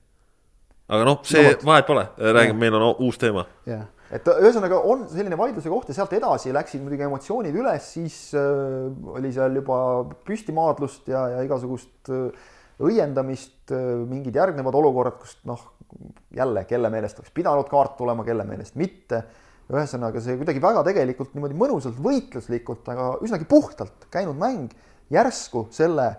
aga 0.89 1.05
noh, 1.05 1.21
see 1.27 1.45
no, 1.45 1.59
vahet 1.69 1.89
pole, 1.89 2.07
räägime, 2.17 2.65
meil 2.65 2.79
on 2.79 3.05
uus 3.05 3.21
teema. 3.21 3.45
jah 3.69 3.85
et 4.13 4.27
ühesõnaga 4.29 4.79
on 4.85 5.05
selline 5.09 5.37
vaidluse 5.39 5.71
koht 5.71 5.89
ja 5.89 5.95
sealt 5.97 6.13
edasi 6.13 6.53
läksid 6.53 6.83
muidugi 6.83 7.07
emotsioonid 7.07 7.55
üles, 7.57 7.87
siis 7.95 8.17
äh, 8.37 8.91
oli 9.15 9.31
seal 9.33 9.57
juba 9.57 9.77
püstimaadlust 10.27 11.09
ja, 11.09 11.25
ja 11.33 11.45
igasugust 11.45 12.11
äh, 12.13 12.51
õiendamist 12.85 13.73
äh,, 13.73 13.95
mingid 14.09 14.35
järgnevad 14.37 14.77
olukorrad, 14.77 15.17
kus 15.21 15.39
noh, 15.49 15.63
jälle, 16.35 16.65
kelle 16.69 16.91
meelest 16.93 17.21
oleks 17.21 17.33
pidanud 17.33 17.69
kaart 17.71 17.95
tulema, 17.97 18.25
kelle 18.27 18.45
meelest 18.47 18.77
mitte. 18.79 19.23
ühesõnaga, 19.65 20.21
see 20.21 20.35
kuidagi 20.37 20.61
väga 20.61 20.83
tegelikult 20.85 21.31
niimoodi 21.33 21.55
mõnusalt 21.57 21.97
võitluslikult, 21.97 22.85
aga 22.93 23.07
üsnagi 23.25 23.47
puhtalt 23.49 24.05
käinud 24.13 24.37
mäng 24.37 24.75
järsku 25.09 25.65
selle 25.73 26.11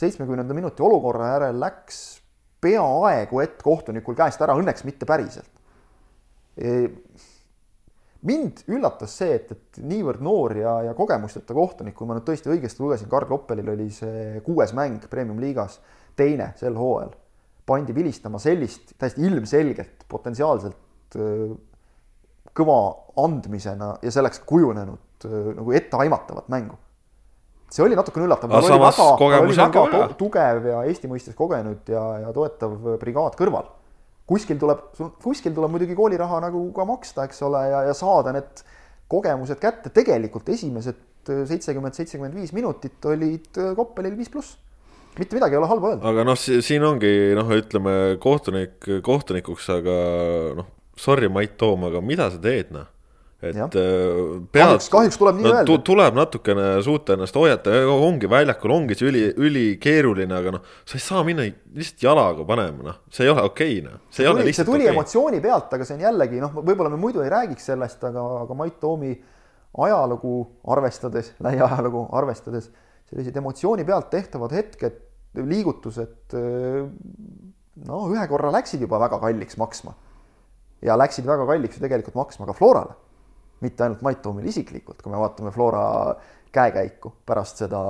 seitsmekümnenda 0.00 0.56
minuti 0.56 0.82
olukorra 0.82 1.36
järel 1.36 1.60
läks 1.62 2.00
peaaegu 2.60 3.40
et 3.44 3.62
kohtunikul 3.62 4.18
käest 4.18 4.42
ära, 4.42 4.56
õnneks 4.58 4.82
mitte 4.88 5.06
päriselt 5.06 5.59
mind 8.26 8.64
üllatas 8.68 9.14
see, 9.20 9.38
et, 9.38 9.52
et 9.54 9.80
niivõrd 9.86 10.22
noor 10.24 10.56
ja, 10.58 10.74
ja 10.90 10.94
kogemusteta 10.96 11.56
kohtunik, 11.56 11.94
kui 11.96 12.08
ma 12.08 12.16
nüüd 12.16 12.26
tõesti 12.28 12.52
õigesti 12.52 12.84
lugesin, 12.84 13.08
Karl 13.12 13.28
Koppelil 13.30 13.72
oli 13.72 13.88
see 13.94 14.42
kuues 14.46 14.74
mäng 14.76 15.06
Premium-liigas, 15.10 15.78
teine 16.18 16.52
sel 16.60 16.76
hooajal, 16.76 17.14
pandi 17.68 17.94
vilistama 17.96 18.40
sellist 18.42 18.94
täiesti 19.00 19.24
ilmselgelt 19.28 20.04
potentsiaalselt 20.10 21.16
kõva 22.56 22.78
andmisena 23.24 23.94
ja 24.02 24.12
selleks 24.12 24.42
kujunenud 24.46 25.26
nagu 25.56 25.74
etteaimatavat 25.76 26.48
mängu. 26.52 26.78
see 27.70 27.84
oli 27.84 27.94
natukene 27.94 28.26
üllatav. 28.26 28.50
aga 28.50 28.66
samas 28.66 28.96
kogemus 29.18 29.58
on 29.58 29.72
ka 29.72 29.84
väga. 29.86 30.14
tugev 30.18 30.64
ja 30.66 30.82
Eesti 30.84 31.08
mõistes 31.08 31.36
kogenud 31.38 31.88
ja, 31.88 32.02
ja 32.26 32.32
toetav 32.34 32.98
brigaad 32.98 33.36
kõrval 33.38 33.68
kuskil 34.30 34.60
tuleb, 34.62 34.82
kuskil 35.22 35.54
tuleb 35.56 35.74
muidugi 35.74 35.96
kooliraha 35.98 36.40
nagu 36.46 36.62
ka 36.76 36.86
maksta, 36.88 37.26
eks 37.28 37.42
ole, 37.46 37.64
ja, 37.72 37.84
ja 37.90 37.94
saada 37.98 38.34
need 38.36 38.64
kogemused 39.10 39.58
kätte, 39.62 39.92
tegelikult 39.94 40.48
esimesed 40.54 41.30
äh, 41.32 41.44
seitsekümmend, 41.50 41.98
seitsekümmend 41.98 42.38
viis 42.38 42.54
minutit 42.56 43.10
olid 43.10 43.50
äh, 43.58 43.72
Koppelil 43.78 44.16
viis 44.18 44.30
pluss. 44.32 44.56
Mitte 45.18 45.34
midagi 45.34 45.56
ei 45.56 45.58
ole 45.58 45.66
halba 45.66 45.90
öelda. 45.90 46.06
aga 46.06 46.24
noh, 46.28 46.38
siin 46.38 46.84
ongi 46.86 47.10
noh, 47.34 47.48
ütleme 47.50 47.96
kohtunik 48.22 48.86
kohtunikuks, 49.02 49.66
aga 49.74 49.96
noh, 50.60 50.70
sorry, 50.94 51.26
Mait 51.32 51.58
Toom, 51.58 51.88
aga 51.90 52.02
mida 52.04 52.30
sa 52.30 52.38
teed, 52.38 52.70
noh 52.76 52.86
et 53.40 53.56
ja. 53.56 53.64
Äh, 53.64 54.40
pead, 54.52 54.66
kahjuks, 54.66 54.88
kahjuks 54.92 55.18
tuleb 55.20 55.38
nii 55.38 55.46
no, 55.46 55.52
öelda. 55.54 55.76
tuleb 55.84 56.16
natukene 56.18 56.66
suuta 56.84 57.16
ennast 57.16 57.36
hoiata, 57.40 57.72
ongi 57.94 58.28
väljakul, 58.30 58.74
ongi 58.74 58.96
see 58.98 59.08
üli, 59.08 59.22
ülikeeruline, 59.48 60.36
aga 60.36 60.54
noh, 60.58 60.74
sa 60.84 60.98
ei 60.98 61.04
saa 61.04 61.22
minna 61.26 61.46
lihtsalt 61.48 62.04
jalaga 62.04 62.44
panema, 62.48 62.84
noh, 62.90 62.98
see 63.08 63.24
ei 63.24 63.32
ole 63.32 63.46
okei 63.48 63.78
okay,, 63.78 63.86
noh. 63.86 64.04
see, 64.10 64.26
see 64.26 64.28
tuli, 64.28 64.54
see 64.58 64.68
tuli 64.68 64.84
okay. 64.84 64.92
emotsiooni 64.92 65.42
pealt, 65.46 65.72
aga 65.76 65.88
see 65.88 65.96
on 65.96 66.04
jällegi 66.04 66.44
noh, 66.44 66.60
võib-olla 66.60 66.92
me 66.92 67.00
muidu 67.00 67.24
ei 67.24 67.32
räägiks 67.32 67.70
sellest, 67.72 68.04
aga, 68.10 68.26
aga 68.44 68.60
Mait 68.60 68.76
Toomi 68.82 69.14
ajalugu 69.88 70.36
arvestades, 70.76 71.32
lähiajalugu 71.46 72.06
arvestades, 72.20 72.68
sellised 73.08 73.40
emotsiooni 73.40 73.88
pealt 73.88 74.12
tehtavad 74.12 74.52
hetked, 74.54 75.00
liigutused, 75.40 76.34
no 77.86 78.06
ühe 78.10 78.24
korra 78.28 78.50
läksid 78.52 78.82
juba 78.84 78.98
väga 79.00 79.20
kalliks 79.22 79.56
maksma. 79.56 79.94
ja 80.82 80.96
läksid 80.96 81.24
väga 81.28 81.44
kalliks 81.46 81.76
ju 81.76 81.82
tegelikult 81.84 82.16
maksma 82.18 82.46
ka 82.48 82.54
Florale 82.56 82.96
mitte 83.60 83.86
ainult 83.86 84.02
Mait 84.06 84.20
Toomil 84.22 84.48
isiklikult, 84.50 85.02
kui 85.02 85.12
me 85.12 85.20
vaatame 85.20 85.52
Flora 85.54 85.86
käekäiku 86.52 87.12
pärast 87.26 87.60
seda 87.62 87.80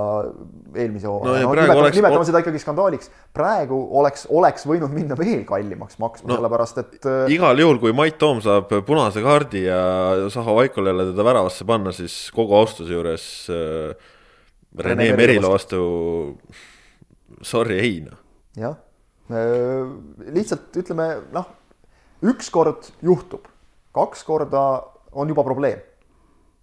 eelmise 0.75 1.09
hooaja 1.09 1.45
no, 1.45 1.49
no, 1.49 1.55
nimetame, 1.55 1.81
oleks... 1.81 1.97
nimetame 1.97 2.27
seda 2.29 2.43
ikkagi 2.43 2.61
skandaaliks. 2.61 3.11
praegu 3.37 3.79
oleks, 4.01 4.27
oleks 4.37 4.67
võinud 4.69 4.93
minna 4.93 5.17
veel 5.19 5.47
kallimaks 5.49 5.97
maksma 6.03 6.29
no,, 6.29 6.37
sellepärast 6.37 6.81
et. 6.83 7.09
Igal 7.33 7.63
juhul, 7.65 7.81
kui 7.81 7.95
Mait 7.97 8.19
Toom 8.21 8.43
saab 8.45 8.73
punase 8.87 9.25
kaardi 9.25 9.65
ja 9.65 9.81
Zaho 10.33 10.59
Vaikol 10.59 10.93
jälle 10.93 11.09
teda 11.13 11.25
väravasse 11.31 11.65
panna, 11.69 11.95
siis 11.97 12.19
kogu 12.37 12.57
austuse 12.59 12.93
juures 12.93 13.25
äh, 13.55 14.13
Rene 14.85 15.09
Merilo 15.17 15.55
vastu, 15.55 15.81
sorry, 17.43 17.81
ei 17.81 17.97
noh. 18.05 18.21
jah, 18.61 18.77
äh, 19.33 19.89
lihtsalt 20.37 20.77
ütleme 20.85 21.09
noh, 21.33 21.49
ükskord 22.29 22.93
juhtub, 23.01 23.49
kaks 23.97 24.29
korda 24.29 24.67
on 25.13 25.29
juba 25.29 25.45
probleem. 25.47 25.81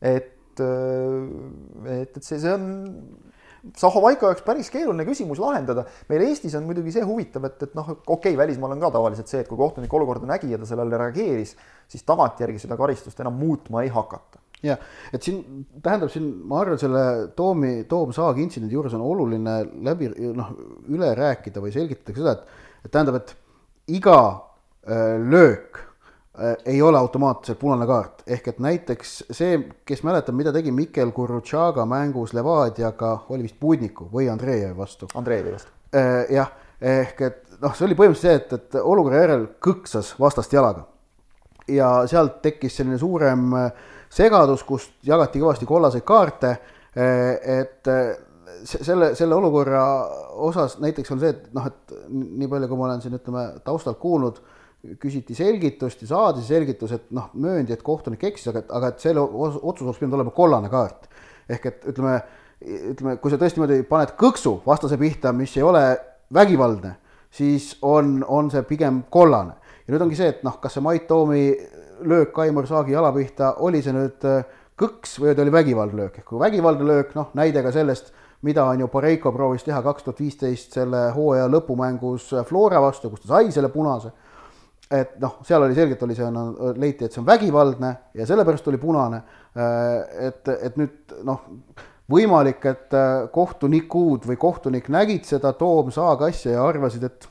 et, 0.01 0.59
äh, 0.59 2.01
et, 2.01 2.17
et 2.17 2.23
see, 2.23 2.39
see 2.39 2.53
on 2.53 2.67
Zaho 3.75 4.01
Vaiko 4.03 4.29
jaoks 4.29 4.43
päris 4.45 4.69
keeruline 4.71 5.03
küsimus 5.07 5.39
lahendada. 5.41 5.85
meil 6.09 6.23
Eestis 6.27 6.55
on 6.55 6.65
muidugi 6.67 6.93
see 6.95 7.05
huvitav, 7.05 7.47
et, 7.49 7.63
et 7.67 7.77
noh, 7.77 7.89
okei 7.97 8.13
okay,, 8.15 8.37
välismaal 8.39 8.75
on 8.75 8.83
ka 8.83 8.91
tavaliselt 8.95 9.31
see, 9.31 9.41
et 9.43 9.49
kui 9.49 9.59
kohtunik 9.59 9.93
olukorda 9.93 10.29
nägi 10.29 10.51
ja 10.51 10.59
ta 10.61 10.67
sellele 10.69 10.99
reageeris, 11.01 11.55
siis 11.89 12.05
tagantjärgi 12.07 12.61
seda 12.63 12.77
karistust 12.79 13.19
enam 13.23 13.35
muutma 13.39 13.83
ei 13.83 13.91
hakata. 13.93 14.39
jah, 14.63 14.79
et 15.13 15.23
siin 15.23 15.65
tähendab 15.83 16.13
siin, 16.13 16.29
ma 16.49 16.61
arvan, 16.63 16.79
selle 16.81 17.03
Toomi, 17.37 17.83
Toom 17.89 18.13
Saagi 18.15 18.45
intsidendi 18.45 18.77
juures 18.77 18.95
on 18.97 19.03
oluline 19.05 19.57
läbi 19.85 20.09
noh, 20.37 20.53
üle 20.93 21.11
rääkida 21.17 21.61
või 21.63 21.73
selgitada 21.75 22.17
seda, 22.17 22.37
et, 22.37 22.63
et 22.85 22.93
tähendab, 22.93 23.19
et 23.21 23.35
iga 23.99 24.17
äh, 24.87 25.17
löök 25.21 25.86
ei 26.65 26.81
ole 26.81 26.97
automaatselt 26.97 27.59
punane 27.59 27.87
kaart, 27.89 28.21
ehk 28.27 28.51
et 28.51 28.59
näiteks 28.61 29.13
see, 29.33 29.57
kes 29.85 30.03
mäletab, 30.05 30.35
mida 30.37 30.53
tegi 30.53 30.71
Mikel 30.71 31.11
Gurutšaga 31.15 31.85
mängus 31.89 32.33
Levadiaga, 32.37 33.13
oli 33.33 33.47
vist 33.47 33.57
Budniku 33.61 34.09
või 34.13 34.29
Andreevi 34.29 34.75
vastu. 34.77 35.09
Andreevi 35.17 35.55
vastu. 35.55 35.73
Äh, 35.97 36.27
jah, 36.35 36.51
ehk 36.81 37.23
et 37.25 37.57
noh, 37.61 37.73
see 37.73 37.87
oli 37.87 37.97
põhimõtteliselt 37.97 38.53
see, 38.53 38.57
et, 38.59 38.77
et 38.77 38.79
olukorra 38.83 39.23
järel 39.23 39.47
kõksas 39.63 40.13
vastast 40.19 40.53
jalaga. 40.53 40.85
ja 41.67 41.87
sealt 42.07 42.41
tekkis 42.41 42.77
selline 42.77 42.97
suurem 42.97 43.53
äh, 43.57 43.71
segadus, 44.09 44.63
kust 44.63 44.93
jagati 45.03 45.41
kõvasti 45.41 45.65
kollaseid 45.67 46.05
kaarte, 46.07 46.57
et 46.97 47.87
selle, 48.65 49.11
selle 49.15 49.35
olukorra 49.35 49.81
osas 50.47 50.77
näiteks 50.81 51.11
on 51.13 51.19
see, 51.21 51.33
et 51.33 51.49
noh, 51.53 51.67
et 51.67 51.93
nii 52.09 52.47
palju, 52.49 52.69
kui 52.69 52.79
ma 52.79 52.87
olen 52.87 53.03
siin 53.03 53.17
ütleme 53.17 53.43
taustalt 53.65 53.99
kuulnud 54.01 54.39
küsiti 55.01 55.35
selgitust 55.35 56.01
ja 56.03 56.09
saadi 56.11 56.43
selgitus, 56.45 56.93
et 56.95 57.07
noh, 57.15 57.29
mööndi, 57.39 57.73
et 57.75 57.83
kohtunik 57.85 58.23
eksis, 58.29 58.51
aga, 58.51 58.63
aga 58.79 58.91
et 58.93 59.03
selle 59.03 59.23
otsus 59.23 59.85
oleks 59.85 59.99
pidanud 59.99 60.19
olema 60.19 60.33
kollane 60.35 60.69
kaart. 60.71 61.09
ehk 61.49 61.65
et 61.65 61.87
ütleme, 61.91 62.19
ütleme, 62.91 63.15
kui 63.23 63.31
sa 63.31 63.39
tõesti 63.39 63.59
niimoodi 63.59 63.83
paned 63.87 64.13
kõksu 64.19 64.57
vastase 64.65 64.97
pihta, 64.99 65.31
mis 65.33 65.55
ei 65.57 65.63
ole 65.63 65.83
vägivaldne, 66.33 66.97
siis 67.31 67.77
on, 67.81 68.19
on 68.27 68.51
see 68.51 68.63
pigem 68.67 69.03
kollane. 69.09 69.55
ja 69.87 69.93
nüüd 69.93 70.05
ongi 70.07 70.19
see, 70.19 70.29
et 70.35 70.43
noh, 70.43 70.59
kas 70.61 70.77
see 70.77 70.83
Mait 70.83 71.07
Toomi 71.07 71.49
löök 72.07 72.33
Kaimar 72.35 72.67
Saagi 72.67 72.93
jala 72.93 73.11
pihta, 73.15 73.55
oli 73.63 73.81
see 73.81 73.95
nüüd 73.95 74.23
äh, 74.27 74.45
kõks 74.77 75.17
või 75.21 75.33
oli 75.33 75.51
vägivaldne 75.51 76.03
löök, 76.03 76.21
ehk 76.21 76.31
kui 76.31 76.39
vägivaldne 76.39 76.85
löök, 76.85 77.15
noh, 77.17 77.31
näide 77.37 77.63
ka 77.65 77.71
sellest, 77.73 78.13
mida 78.45 78.67
on 78.69 78.83
ju 78.83 78.87
Poreiko 78.91 79.31
proovis 79.33 79.65
teha 79.65 79.81
kaks 79.81 80.05
tuhat 80.05 80.19
viisteist 80.21 80.75
selle 80.77 81.07
hooaja 81.15 81.47
lõpumängus 81.49 82.29
Flora 82.45 82.81
vastu, 82.83 83.09
kus 83.09 83.23
ta 83.23 83.33
sai 83.33 83.51
selle 83.51 83.71
punase 83.73 84.11
et 84.91 85.17
noh, 85.19 85.39
seal 85.47 85.65
oli 85.65 85.75
selgelt 85.75 86.03
oli 86.05 86.15
see, 86.15 86.27
leiti, 86.79 87.07
et 87.07 87.13
see 87.13 87.21
on 87.21 87.27
vägivaldne 87.27 87.91
ja 88.15 88.27
sellepärast 88.27 88.67
oli 88.71 88.79
punane. 88.79 89.21
Et, 89.57 90.47
et 90.47 90.77
nüüd 90.79 91.15
noh, 91.27 91.41
võimalik, 92.11 92.63
et 92.69 92.93
äh, 92.95 93.25
kohtunikud 93.33 94.27
või 94.29 94.37
kohtunik 94.39 94.87
nägid 94.93 95.27
seda 95.27 95.51
Toom 95.57 95.91
Saag 95.91 96.23
asja 96.29 96.55
ja 96.55 96.67
arvasid, 96.67 97.03
et, 97.03 97.27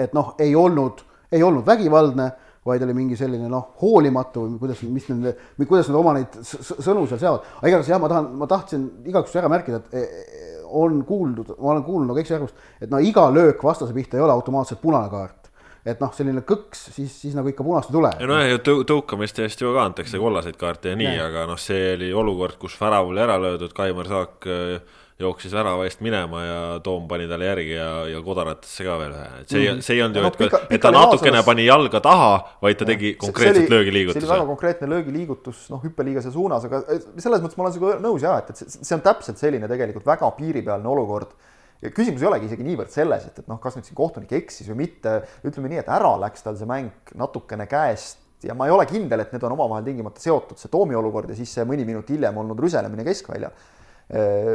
et 0.00 0.14
noh, 0.16 0.32
ei 0.40 0.54
olnud, 0.56 1.02
ei 1.32 1.44
olnud 1.44 1.66
vägivaldne, 1.68 2.30
vaid 2.64 2.84
oli 2.86 2.94
mingi 2.94 3.18
selline 3.18 3.50
noh, 3.50 3.72
hoolimatu 3.82 4.46
või 4.46 4.60
kuidas, 4.62 4.80
mis 4.86 5.08
nende, 5.10 5.34
või 5.58 5.68
kuidas 5.68 5.90
nad 5.90 5.98
oma 5.98 6.14
neid 6.16 6.38
sõnu 6.46 7.04
seal 7.10 7.18
seavad. 7.18 7.48
aga 7.58 7.72
igatahes 7.72 7.90
jah, 7.90 8.00
ma 8.00 8.10
tahan, 8.12 8.30
ma 8.38 8.48
tahtsin 8.48 8.86
igaks 9.02 9.32
juhuks 9.32 9.40
ära 9.42 9.50
märkida, 9.50 9.82
et 9.82 9.96
e, 9.98 10.02
e, 10.06 10.50
on 10.70 11.02
kuuldud, 11.04 11.56
ma 11.58 11.74
olen 11.74 11.84
kuulnud 11.84 12.12
nagu 12.12 12.22
eksiarvamust, 12.22 12.68
et 12.80 12.92
no 12.92 13.02
iga 13.02 13.26
löök 13.34 13.66
vastase 13.66 13.92
pihta 13.96 14.16
ei 14.16 14.24
ole 14.24 14.32
automaatselt 14.32 14.80
punane 14.80 15.10
kaart 15.12 15.41
et 15.86 16.02
noh, 16.02 16.12
selline 16.14 16.44
kõks, 16.46 16.86
siis, 16.94 17.14
siis 17.24 17.34
nagu 17.34 17.50
ikka 17.50 17.64
punast 17.66 17.90
ei 17.90 17.98
tule. 17.98 18.12
nojah, 18.20 18.48
ja 18.52 18.62
tõu-, 18.62 18.84
tõukamiste 18.86 19.46
eest 19.46 19.62
ju 19.62 19.72
ka 19.74 19.86
antakse 19.88 20.20
kollaseid 20.22 20.58
kaarte 20.60 20.92
ja 20.92 20.98
nii, 20.98 21.14
aga 21.24 21.46
noh, 21.50 21.58
see 21.60 21.94
oli 21.96 22.12
olukord, 22.14 22.58
kus 22.60 22.76
värav 22.80 23.10
oli 23.10 23.22
ära 23.24 23.38
löödud, 23.42 23.74
Kaimar 23.74 24.10
Saak 24.10 24.46
äh, 24.46 25.00
jooksis 25.22 25.52
värava 25.54 25.84
eest 25.86 26.00
minema 26.04 26.42
ja 26.44 26.60
Toom 26.84 27.04
pani 27.10 27.26
talle 27.30 27.46
järgi 27.48 27.74
ja, 27.74 27.88
ja 28.10 28.22
kodaratesse 28.24 28.86
ka 28.86 28.96
veel 29.00 29.14
ühe, 29.16 29.28
et 29.42 29.52
see 29.52 29.64
mm., 29.64 29.84
see 29.84 29.96
ei 29.96 30.02
olnud 30.04 30.18
ju, 30.18 30.24
et, 30.30 30.38
pika, 30.40 30.60
et 30.68 30.82
ta 30.82 30.92
natukene 30.94 31.36
maasas... 31.36 31.48
pani 31.50 31.66
jalga 31.66 32.02
taha, 32.04 32.32
vaid 32.64 32.80
ta 32.80 32.88
tegi 32.88 33.14
konkreetselt 33.20 33.70
löögiliigutuse. 33.72 34.22
see 34.22 34.30
oli 34.30 34.34
väga 34.36 34.48
konkreetne 34.50 34.90
löögiliigutus, 34.94 35.64
noh, 35.74 35.82
hüppeliigese 35.84 36.32
suunas, 36.34 36.66
aga 36.68 36.82
selles 36.88 37.44
mõttes 37.44 37.58
ma 37.58 37.66
olen 37.66 37.76
sinuga 37.76 37.98
nõus 38.02 38.26
jah, 38.26 38.38
et, 38.42 38.54
et 38.54 38.78
see 38.78 38.96
on 38.96 39.04
täpselt 39.04 39.42
selline 39.42 39.70
tegelikult 39.70 40.06
väga 40.08 40.30
piiripealne 40.38 40.94
olukord 40.94 41.34
ja 41.82 41.90
küsimus 41.94 42.22
ei 42.22 42.28
olegi 42.30 42.48
isegi 42.50 42.66
niivõrd 42.66 42.92
selles, 42.94 43.26
et, 43.28 43.42
et 43.42 43.50
noh, 43.50 43.58
kas 43.62 43.76
nüüd 43.76 43.88
siin 43.88 43.98
kohtunik 43.98 44.32
eksis 44.38 44.68
või 44.70 44.84
mitte, 44.84 45.18
ütleme 45.46 45.72
nii, 45.72 45.82
et 45.82 45.90
ära 45.92 46.14
läks 46.22 46.44
tal 46.46 46.58
see 46.58 46.68
mäng 46.70 47.14
natukene 47.18 47.66
käest 47.70 48.20
ja 48.46 48.56
ma 48.58 48.66
ei 48.66 48.74
ole 48.74 48.86
kindel, 48.90 49.22
et 49.22 49.34
need 49.34 49.44
on 49.46 49.54
omavahel 49.56 49.86
tingimata 49.86 50.22
seotud, 50.22 50.58
see 50.58 50.70
Toomi 50.72 50.98
olukord 50.98 51.30
ja 51.30 51.38
siis 51.38 51.52
see 51.54 51.66
mõni 51.68 51.86
minut 51.88 52.10
hiljem 52.10 52.38
olnud 52.42 52.60
rüselemine 52.62 53.06
keskväljal. 53.06 53.54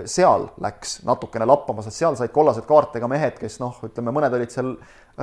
seal 0.05 0.43
läks 0.61 0.99
natukene 1.07 1.47
lappama, 1.47 1.81
sest 1.81 1.97
seal 1.97 2.17
said 2.19 2.33
kollased 2.35 2.67
kaarte 2.67 2.99
ka 3.01 3.07
mehed, 3.09 3.39
kes 3.39 3.57
noh, 3.63 3.79
ütleme, 3.87 4.11
mõned 4.13 4.35
olid 4.37 4.51
seal 4.53 4.73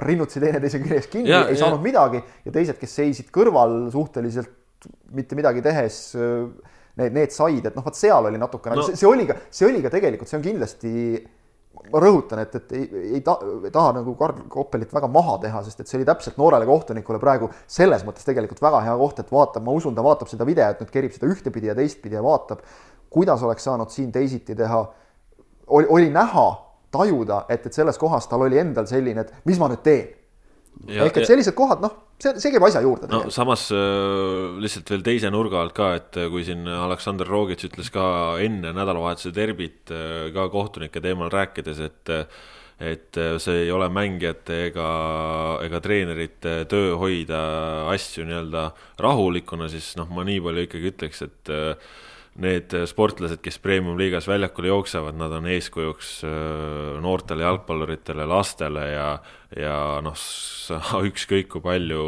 rinnutsi 0.02 0.42
teineteise 0.42 0.80
küljes 0.82 1.06
kinni, 1.12 1.30
ei 1.30 1.52
ja. 1.54 1.58
saanud 1.60 1.84
midagi 1.84 2.22
ja 2.42 2.54
teised, 2.54 2.80
kes 2.80 2.96
seisid 2.98 3.28
kõrval 3.34 3.92
suhteliselt 3.94 4.88
mitte 5.14 5.36
midagi 5.38 5.62
tehes 5.62 6.00
need, 6.16 7.14
need 7.14 7.36
said, 7.36 7.68
et 7.68 7.76
noh, 7.76 7.84
vot 7.84 7.96
seal 7.98 8.26
oli 8.30 8.40
natukene 8.40 8.80
no., 8.80 8.88
see, 8.88 8.98
see 8.98 9.08
oli 9.08 9.28
ka, 9.28 9.38
see 9.54 9.68
oli 9.68 9.84
ka 9.84 9.92
tegelikult, 9.92 10.30
see 10.30 10.40
on 10.40 10.44
kindlasti 10.48 10.92
ma 11.92 12.00
rõhutan, 12.02 12.40
et, 12.44 12.54
et 12.58 12.72
ei, 12.76 12.84
ei, 13.14 13.20
ta, 13.24 13.36
taha 13.72 13.92
nagu 13.98 14.14
Karl 14.18 14.44
Koppelit 14.50 14.92
väga 14.94 15.08
maha 15.10 15.36
teha, 15.42 15.62
sest 15.66 15.82
et 15.82 15.90
see 15.90 15.98
oli 16.00 16.08
täpselt 16.08 16.38
noorele 16.40 16.66
kohtunikule 16.68 17.20
praegu 17.22 17.50
selles 17.66 18.04
mõttes 18.06 18.26
tegelikult 18.26 18.62
väga 18.64 18.82
hea 18.86 18.96
koht, 19.00 19.20
et 19.20 19.32
vaatab, 19.32 19.64
ma 19.66 19.76
usun, 19.76 19.94
ta 19.96 20.04
vaatab 20.04 20.30
seda 20.30 20.46
videot, 20.48 20.82
nüüd 20.82 20.92
kerib 20.94 21.14
seda 21.14 21.30
ühtepidi 21.30 21.70
ja 21.70 21.76
teistpidi 21.78 22.18
ja 22.18 22.24
vaatab, 22.24 22.64
kuidas 23.14 23.42
oleks 23.46 23.66
saanud 23.68 23.92
siin 23.94 24.12
teisiti 24.12 24.56
teha. 24.58 24.84
oli, 25.66 25.86
oli 25.88 26.10
näha, 26.10 26.46
tajuda, 26.94 27.44
et, 27.48 27.66
et 27.66 27.72
selles 27.72 27.98
kohas 27.98 28.28
tal 28.30 28.46
oli 28.46 28.58
endal 28.58 28.86
selline, 28.86 29.24
et 29.24 29.48
mis 29.48 29.58
ma 29.58 29.70
nüüd 29.72 29.82
teen. 29.86 30.12
Ehk 30.88 31.20
et 31.20 31.28
sellised 31.28 31.54
kohad, 31.56 31.82
noh, 31.84 31.94
see, 32.22 32.34
see 32.42 32.52
käib 32.54 32.66
asja 32.68 32.82
juurde. 32.84 33.08
no 33.10 33.22
samas 33.34 33.66
äh, 33.74 34.56
lihtsalt 34.62 34.90
veel 34.94 35.04
teise 35.06 35.30
nurga 35.32 35.60
alt 35.62 35.76
ka, 35.76 35.92
et 35.98 36.18
äh, 36.20 36.28
kui 36.32 36.44
siin 36.46 36.66
Aleksandr 36.68 37.28
Rogic 37.30 37.64
ütles 37.68 37.90
ka 37.94 38.06
enne 38.44 38.74
nädalavahetuse 38.76 39.34
derbit 39.36 39.92
äh, 39.94 40.28
ka 40.34 40.48
kohtunike 40.52 41.02
teemal 41.04 41.32
rääkides, 41.34 41.82
et 41.88 42.14
et 42.84 43.16
see 43.38 43.60
ei 43.62 43.68
ole 43.70 43.86
mängijate 43.86 44.56
ega, 44.66 44.86
ega 45.62 45.78
treenerite 45.80 46.56
töö 46.68 46.96
hoida 46.98 47.38
asju 47.92 48.24
nii-öelda 48.26 48.64
rahulikuna, 49.00 49.68
siis 49.70 49.92
noh, 49.94 50.10
ma 50.10 50.24
nii 50.26 50.40
palju 50.42 50.64
ikkagi 50.66 50.90
ütleks, 50.90 51.22
et 51.22 51.52
need 52.42 52.74
sportlased, 52.90 53.38
kes 53.44 53.60
premium-liigas 53.62 54.26
väljakul 54.26 54.66
jooksevad, 54.66 55.14
nad 55.18 55.32
on 55.36 55.46
eeskujuks 55.54 56.08
äh, 56.26 56.32
noortele 57.02 57.46
jalgpalluritele, 57.46 58.26
lastele 58.26 58.88
ja, 58.90 59.06
ja 59.54 59.76
noh, 60.02 60.18
ükskõik 61.10 61.52
kui 61.52 61.62
palju 61.62 62.02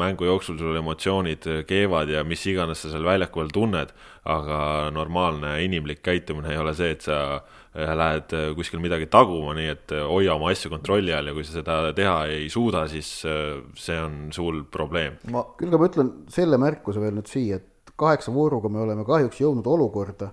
mängu 0.00 0.30
jooksul 0.30 0.56
sul 0.60 0.80
emotsioonid 0.80 1.50
keevad 1.68 2.12
ja 2.14 2.24
mis 2.24 2.46
iganes 2.48 2.80
sa 2.84 2.94
seal 2.94 3.04
väljakul 3.04 3.52
tunned, 3.52 3.92
aga 4.24 4.88
normaalne 4.96 5.58
inimlik 5.66 6.00
käitumine 6.06 6.54
ei 6.54 6.62
ole 6.62 6.72
see, 6.78 6.96
et 6.96 7.04
sa 7.04 7.20
äh, 7.36 7.92
lähed 8.00 8.32
kuskil 8.56 8.80
midagi 8.80 9.10
taguma, 9.12 9.52
nii 9.60 9.70
et 9.76 9.96
hoia 10.08 10.40
oma 10.40 10.54
asju 10.56 10.72
kontrolli 10.72 11.12
all 11.12 11.28
ja 11.28 11.36
kui 11.36 11.44
sa 11.44 11.58
seda 11.60 11.80
teha 11.96 12.18
ei 12.32 12.48
suuda, 12.52 12.86
siis 12.88 13.12
äh, 13.28 13.60
see 13.76 14.00
on 14.00 14.30
suur 14.32 14.64
probleem. 14.72 15.20
ma 15.28 15.44
küll 15.60 15.68
ka 15.68 15.80
ma 15.80 15.92
ütlen 15.92 16.12
selle 16.32 16.56
märkuse 16.64 17.04
veel 17.04 17.20
nüüd 17.20 17.28
siia, 17.28 17.60
et 17.60 17.72
kaheksa 17.96 18.34
vooruga 18.34 18.68
me 18.68 18.80
oleme 18.84 19.04
kahjuks 19.04 19.40
jõudnud 19.40 19.66
olukorda, 19.72 20.30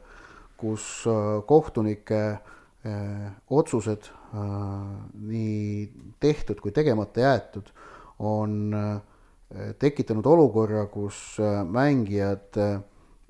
kus 0.60 1.06
äh, 1.08 1.40
kohtunike 1.48 2.22
äh, 2.24 3.32
otsused, 3.50 4.10
äh, 4.36 4.44
nii 5.32 6.18
tehtud 6.24 6.62
kui 6.64 6.76
tegemata 6.76 7.24
jäetud, 7.28 7.72
on 8.24 8.72
tekitanud 9.82 10.26
olukorra, 10.30 10.86
kus 10.90 11.36
mängijad 11.70 12.56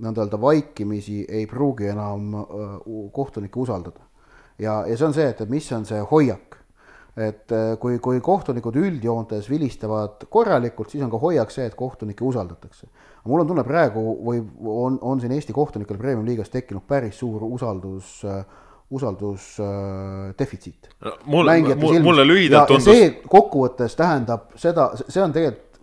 nõnda 0.04 0.22
öelda 0.22 0.38
vaikimisi 0.40 1.24
ei 1.26 1.48
pruugi 1.50 1.88
enam 1.90 2.36
kohtunikke 3.16 3.60
usaldada. 3.60 4.04
ja, 4.60 4.84
ja 4.88 4.98
see 4.98 5.08
on 5.08 5.16
see, 5.16 5.26
et, 5.32 5.42
et 5.42 5.50
mis 5.50 5.72
on 5.76 5.88
see 5.88 6.04
hoiak 6.12 6.60
et 7.18 7.56
kui, 7.80 7.98
kui 8.04 8.22
kohtunikud 8.22 8.78
üldjoontes 8.80 9.50
vilistavad 9.50 10.28
korralikult, 10.30 10.94
siis 10.94 11.04
on 11.04 11.12
ka 11.12 11.20
hoiak 11.24 11.52
see, 11.52 11.66
et 11.66 11.76
kohtunikke 11.80 12.28
usaldatakse 12.28 12.92
mul 13.24 13.44
on 13.44 13.48
tunne 13.48 13.64
praegu 13.64 14.04
või 14.26 14.42
on, 14.68 15.00
on 15.02 15.22
siin 15.22 15.32
Eesti 15.36 15.54
kohtunikel 15.56 15.98
Premium-liigas 15.98 16.52
tekkinud 16.54 16.84
päris 16.88 17.20
suur 17.20 17.44
usaldus 17.48 18.22
usaldusdefitsiit 18.94 20.90
äh, 20.90 20.92
no,. 21.06 21.18
mulle, 21.26 21.76
mulle 22.04 22.28
lühidalt 22.28 22.68
tundus. 22.68 22.86
see 22.86 23.22
kokkuvõttes 23.30 23.96
tähendab 23.98 24.40
seda, 24.60 24.92
see 25.08 25.24
on 25.24 25.34
tegelikult, 25.34 25.80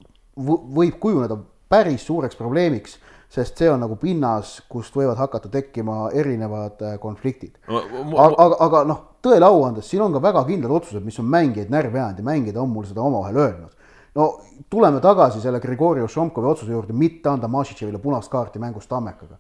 võib 0.77 0.99
kujuneda 1.03 1.37
päris 1.71 2.05
suureks 2.07 2.37
probleemiks, 2.39 2.99
sest 3.31 3.59
see 3.61 3.71
on 3.71 3.81
nagu 3.83 3.97
pinnas, 4.01 4.61
kust 4.71 4.95
võivad 4.97 5.19
hakata 5.21 5.49
tekkima 5.53 6.11
erinevad 6.15 6.83
äh, 6.87 6.99
konfliktid. 7.03 7.55
aga, 7.67 8.35
aga, 8.45 8.57
aga 8.69 8.79
noh, 8.93 9.01
tõele 9.25 9.47
au 9.47 9.65
andes, 9.67 9.87
siin 9.91 10.03
on 10.07 10.13
ka 10.15 10.21
väga 10.31 10.45
kindlad 10.49 10.73
otsused, 10.81 11.05
mis 11.05 11.19
on 11.23 11.29
mängijaid 11.31 11.71
närvi 11.73 11.99
ajanud 11.99 12.19
ja 12.23 12.31
mängijad 12.31 12.63
on 12.63 12.71
mul 12.75 12.87
seda 12.89 13.01
omavahel 13.05 13.37
öelnud 13.47 13.80
no 14.15 14.31
tuleme 14.71 15.01
tagasi 15.01 15.41
selle 15.41 15.61
Grigori 15.61 16.03
Ošomkovi 16.03 16.51
otsuse 16.51 16.73
juurde 16.73 16.93
mitte 16.97 17.29
anda 17.31 17.49
Mašitševile 17.49 17.99
punast 17.99 18.31
kaarti 18.31 18.59
mängus 18.59 18.87
Tammekaga. 18.87 19.39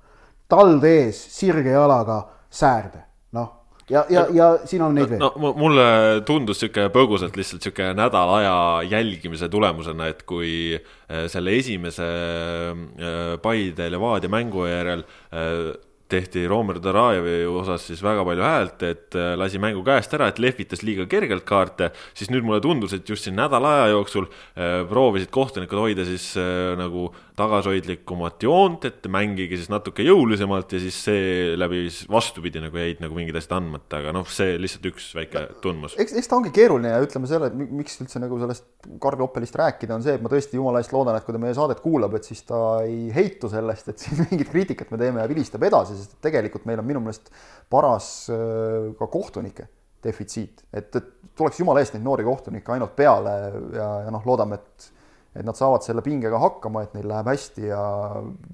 tald 0.48 0.84
ees, 0.84 1.16
sirge 1.30 1.70
jalaga 1.70 2.24
säärde, 2.50 3.04
noh 3.32 3.60
ja, 3.90 4.04
ja, 4.10 4.26
ja 4.32 4.48
siin 4.64 4.82
on 4.82 4.94
neid 4.94 5.10
veel. 5.10 5.20
no 5.20 5.52
mulle 5.58 5.86
tundus 6.26 6.62
sihuke 6.62 6.88
põgusalt 6.94 7.36
lihtsalt 7.38 7.64
sihuke 7.66 7.90
nädala 7.96 8.38
aja 8.40 8.56
jälgimise 8.90 9.48
tulemusena, 9.52 10.10
et 10.10 10.22
kui 10.28 10.52
äh, 10.76 11.26
selle 11.32 11.56
esimese 11.58 12.06
äh, 12.06 13.36
Paide 13.42 13.90
Levadia 13.90 14.30
mängu 14.32 14.66
järel 14.70 15.04
äh, 15.04 15.70
tehti 16.10 16.44
Romer 16.50 16.80
Darajevi 16.82 17.44
osas 17.48 17.86
siis 17.88 18.02
väga 18.04 18.24
palju 18.26 18.44
häält, 18.44 18.84
et 18.86 19.18
äh, 19.18 19.32
lasi 19.38 19.60
mängu 19.62 19.84
käest 19.86 20.14
ära, 20.16 20.30
et 20.30 20.40
lehvitas 20.42 20.84
liiga 20.86 21.06
kergelt 21.10 21.46
kaarte, 21.48 21.90
siis 22.16 22.30
nüüd 22.32 22.46
mulle 22.46 22.60
tundus, 22.64 22.94
et 22.96 23.08
just 23.08 23.26
siin 23.26 23.38
nädala 23.38 23.76
aja 23.78 23.90
jooksul 23.94 24.28
äh, 24.28 24.80
proovisid 24.90 25.32
kohtunikud 25.34 25.84
hoida 25.84 26.06
siis 26.08 26.32
äh, 26.40 26.74
nagu 26.80 27.10
tagasihoidlikumat 27.40 28.44
joont, 28.44 28.84
et 28.88 29.06
mängige 29.12 29.58
siis 29.58 29.70
natuke 29.72 30.04
jõulisemalt 30.04 30.74
ja 30.76 30.80
siis 30.82 30.98
seeläbi 31.06 31.82
vastupidi 32.12 32.62
nagu 32.62 32.80
jäid 32.80 33.00
nagu 33.02 33.16
mingid 33.16 33.38
asjad 33.40 33.56
andmata, 33.58 34.00
aga 34.02 34.14
noh, 34.16 34.28
see 34.30 34.58
lihtsalt 34.60 34.90
üks 34.92 35.08
väike 35.16 35.46
tundmus. 35.64 35.96
eks, 36.00 36.14
eks 36.20 36.30
ta 36.30 36.38
ongi 36.38 36.52
keeruline 36.54 36.92
ja 36.92 37.00
ütleme 37.04 37.30
selle, 37.30 37.50
miks 37.56 37.98
üldse 38.04 38.22
nagu 38.22 38.38
sellest 38.42 38.68
Karl 39.02 39.24
Oppelist 39.26 39.56
rääkida, 39.60 39.96
on 39.96 40.04
see, 40.04 40.18
et 40.18 40.24
ma 40.24 40.32
tõesti 40.32 40.60
jumala 40.60 40.82
eest 40.82 40.94
loodan, 40.94 41.18
et 41.18 41.26
kui 41.26 41.36
ta 41.36 41.42
meie 41.42 41.56
saadet 41.56 41.82
kuulab, 41.84 42.14
et 42.18 42.28
siis 42.28 42.44
ta 42.48 42.60
ei 42.84 43.08
heitu 43.16 43.50
sellest, 43.52 43.92
et 43.92 44.04
siin 44.04 44.22
mingit 44.30 44.52
kriitikat 44.52 44.92
me 44.92 45.00
teeme 45.00 45.24
ja 45.24 45.28
vilistab 45.30 45.64
edasi, 45.66 45.98
sest 45.98 46.20
tegelikult 46.24 46.68
meil 46.68 46.82
on 46.82 46.88
minu 46.92 47.04
meelest 47.04 47.32
paras 47.72 48.10
äh, 48.32 48.92
ka 48.98 49.10
kohtunike 49.10 49.68
defitsiit, 50.04 50.64
et, 50.72 50.94
et 50.96 51.36
tuleks 51.36 51.60
jumala 51.60 51.82
eest 51.82 51.96
neid 51.96 52.04
noori 52.06 52.24
kohtunikke 52.24 52.72
ainult 52.74 52.96
peale 52.96 53.36
ja, 53.76 53.90
ja 54.06 54.12
noh, 54.12 54.24
loodame, 54.28 54.60
et 54.60 54.90
et 55.34 55.46
nad 55.46 55.58
saavad 55.58 55.84
selle 55.86 56.02
pingega 56.02 56.40
hakkama, 56.42 56.84
et 56.84 56.96
neil 56.96 57.06
läheb 57.10 57.30
hästi 57.30 57.70
ja 57.70 57.82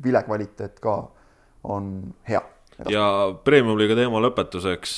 vilekvaliteet 0.05 0.81
ka 0.85 0.99
on 1.73 1.89
hea. 2.29 2.43
ja 2.93 3.05
Premium-liiga 3.45 3.95
teema 3.97 4.21
lõpetuseks 4.21 4.93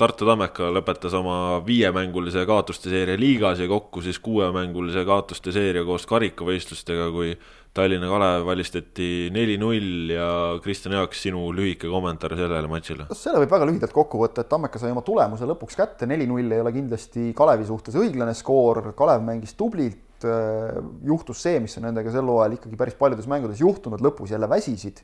Tartu 0.00 0.26
Tammeka 0.26 0.72
lõpetas 0.74 1.14
oma 1.14 1.60
viiemängulise 1.66 2.42
kaotuste 2.48 2.90
seeria 2.90 3.18
liigas 3.20 3.62
ja 3.62 3.68
kokku 3.70 4.02
siis 4.02 4.18
kuuemängulise 4.18 5.04
kaotuste 5.06 5.54
seeria 5.54 5.84
koos 5.86 6.08
karikavõistlustega, 6.10 7.06
kui 7.14 7.36
Tallinna 7.78 8.08
Kalev 8.10 8.48
valistati 8.48 9.28
neli-null 9.30 10.10
ja 10.10 10.28
Kristjan 10.64 10.96
Jaak, 10.96 11.14
sinu 11.14 11.44
lühike 11.54 11.86
kommentaar 11.86 12.34
sellele 12.34 12.66
matšile? 12.70 13.06
selle 13.14 13.44
võib 13.44 13.54
väga 13.54 13.68
lühidalt 13.70 13.94
kokku 13.94 14.18
võtta, 14.24 14.42
et 14.42 14.50
Tammeka 14.50 14.82
sai 14.82 14.90
oma 14.90 15.06
tulemuse 15.06 15.46
lõpuks 15.46 15.78
kätte, 15.78 16.10
neli-null 16.10 16.50
ei 16.50 16.64
ole 16.64 16.74
kindlasti 16.74 17.30
Kalevi 17.38 17.68
suhtes 17.68 17.94
õiglane 18.00 18.34
skoor, 18.34 18.88
Kalev 18.98 19.22
mängis 19.22 19.54
tublilt, 19.54 20.07
juhtus 20.24 21.42
see, 21.44 21.60
mis 21.62 21.76
on 21.78 21.88
nendega 21.88 22.12
sel 22.12 22.26
hooajal 22.28 22.56
ikkagi 22.56 22.78
päris 22.80 22.96
paljudes 22.98 23.28
mängudes 23.30 23.62
juhtunud, 23.62 24.02
lõpus 24.04 24.32
jälle 24.34 24.48
väsisid. 24.50 25.02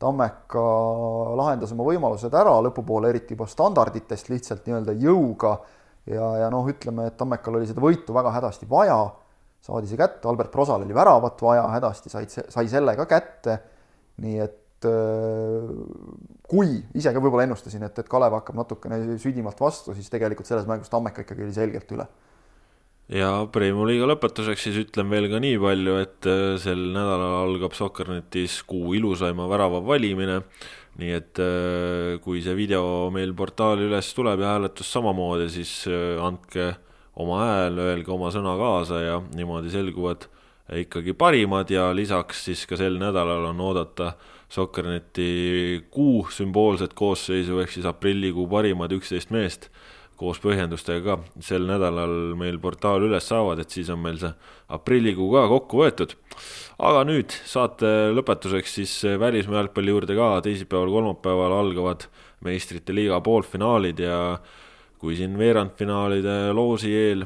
Tammeka 0.00 0.60
lahendas 1.36 1.74
oma 1.74 1.84
võimalused 1.84 2.32
ära 2.32 2.54
lõpupoole, 2.64 3.10
eriti 3.12 3.36
juba 3.36 3.44
standarditest 3.50 4.30
lihtsalt 4.32 4.64
nii-öelda 4.64 4.94
jõuga. 4.96 5.58
Ja, 6.08 6.30
ja 6.40 6.46
noh, 6.52 6.64
ütleme, 6.72 7.10
et 7.10 7.18
Tammekal 7.20 7.58
oli 7.58 7.68
seda 7.68 7.82
võitu 7.84 8.14
väga 8.16 8.32
hädasti 8.38 8.68
vaja, 8.70 8.96
saadi 9.60 9.90
see 9.90 10.00
kätte, 10.00 10.24
Albert 10.30 10.48
Prosal 10.54 10.86
oli 10.86 10.96
väravat 10.96 11.42
vaja 11.44 11.66
hädasti, 11.74 12.12
said, 12.12 12.32
sai 12.32 12.70
selle 12.72 12.94
ka 12.96 13.04
kätte, 13.10 13.58
nii 14.24 14.40
et 14.40 14.88
äh, 14.88 15.68
kui 16.48 16.78
ise 16.96 17.12
ka 17.12 17.20
võib-olla 17.20 17.44
ennustasin, 17.44 17.84
et, 17.84 18.00
et 18.00 18.08
Kalev 18.08 18.38
hakkab 18.38 18.56
natukene 18.62 19.02
südimalt 19.20 19.60
vastu, 19.60 19.92
siis 19.94 20.08
tegelikult 20.12 20.48
selles 20.48 20.64
mängus 20.70 20.88
Tammeka 20.92 21.26
ikkagi 21.26 21.44
oli 21.44 21.56
selgelt 21.56 21.92
üle 21.92 22.08
ja 23.10 23.30
Premiumi 23.50 23.94
liiga 23.94 24.08
lõpetuseks 24.10 24.66
siis 24.68 24.78
ütlen 24.84 25.10
veel 25.10 25.26
ka 25.32 25.40
nii 25.42 25.58
palju, 25.60 25.96
et 26.02 26.28
äh, 26.30 26.54
sel 26.62 26.82
nädalal 26.94 27.40
algab 27.42 27.74
Soccernetis 27.76 28.60
kuu 28.68 28.94
ilusaima 28.98 29.48
värava 29.50 29.82
valimine. 29.84 30.42
nii 31.00 31.12
et 31.16 31.38
äh, 31.40 32.18
kui 32.22 32.42
see 32.42 32.54
video 32.58 33.10
meil 33.14 33.32
portaali 33.34 33.86
üles 33.86 34.10
tuleb 34.14 34.42
ja 34.42 34.54
hääletus 34.54 34.90
samamoodi, 34.92 35.48
siis 35.50 35.86
äh, 35.88 36.18
andke 36.22 36.74
oma 37.20 37.40
hääl, 37.40 37.78
öelge 37.78 38.12
oma 38.12 38.30
sõna 38.34 38.56
kaasa 38.58 39.00
ja 39.02 39.16
niimoodi 39.34 39.70
selguvad 39.70 40.26
ikkagi 40.80 41.14
parimad 41.18 41.70
ja 41.70 41.88
lisaks 41.94 42.44
siis 42.46 42.62
ka 42.66 42.78
sel 42.78 42.98
nädalal 43.00 43.50
on 43.50 43.60
oodata 43.60 44.12
Soccerneti 44.50 45.86
kuu 45.94 46.26
sümboolset 46.30 46.94
koosseisu 46.98 47.60
ehk 47.62 47.70
siis 47.70 47.86
aprillikuu 47.86 48.48
parimad 48.50 48.92
üksteist 48.94 49.30
meest 49.34 49.68
koos 50.20 50.40
põhjendustega 50.42 51.00
ka. 51.06 51.18
Sel 51.44 51.66
nädalal 51.68 52.34
meil 52.38 52.60
portaal 52.62 53.06
üles 53.08 53.26
saavad, 53.30 53.62
et 53.62 53.72
siis 53.72 53.88
on 53.92 54.02
meil 54.04 54.20
see 54.20 54.32
aprillikuu 54.76 55.30
ka 55.32 55.46
kokku 55.50 55.84
võetud. 55.84 56.16
aga 56.80 57.04
nüüd 57.08 57.32
saate 57.44 58.10
lõpetuseks 58.16 58.78
siis 58.80 58.96
välismaa 59.20 59.62
jalgpalli 59.62 59.92
juurde 59.92 60.16
ka, 60.16 60.32
teisipäeval, 60.44 60.92
kolmapäeval 60.92 61.56
algavad 61.58 62.08
meistrite 62.44 62.94
liiga 62.96 63.20
poolfinaalid 63.20 64.00
ja 64.00 64.18
kui 65.00 65.14
siin 65.16 65.36
veerandfinaalide 65.40 66.52
loosi 66.52 66.90
eel 66.92 67.22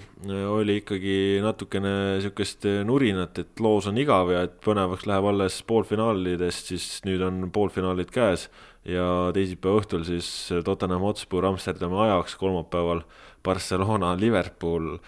oli 0.46 0.76
ikkagi 0.78 1.40
natukene 1.42 1.94
niisugust 2.14 2.66
nurinat, 2.86 3.40
et 3.42 3.62
loos 3.62 3.88
on 3.90 3.98
igav 3.98 4.30
ja 4.30 4.44
et 4.46 4.54
põnevaks 4.62 5.08
läheb 5.10 5.26
alles 5.32 5.56
poolfinaalidest, 5.66 6.70
siis 6.70 6.86
nüüd 7.06 7.24
on 7.26 7.48
poolfinaalid 7.54 8.14
käes 8.14 8.46
ja 8.88 9.04
teisipäeva 9.36 9.80
õhtul 9.80 10.04
siis 10.06 10.28
Tottenham 10.64 11.04
Hotspur 11.06 11.46
Amsterdami 11.48 12.02
ajaks, 12.06 12.36
kolmapäeval 12.40 13.04
Barcelona, 13.44 14.14
Liverpool. 14.20 14.98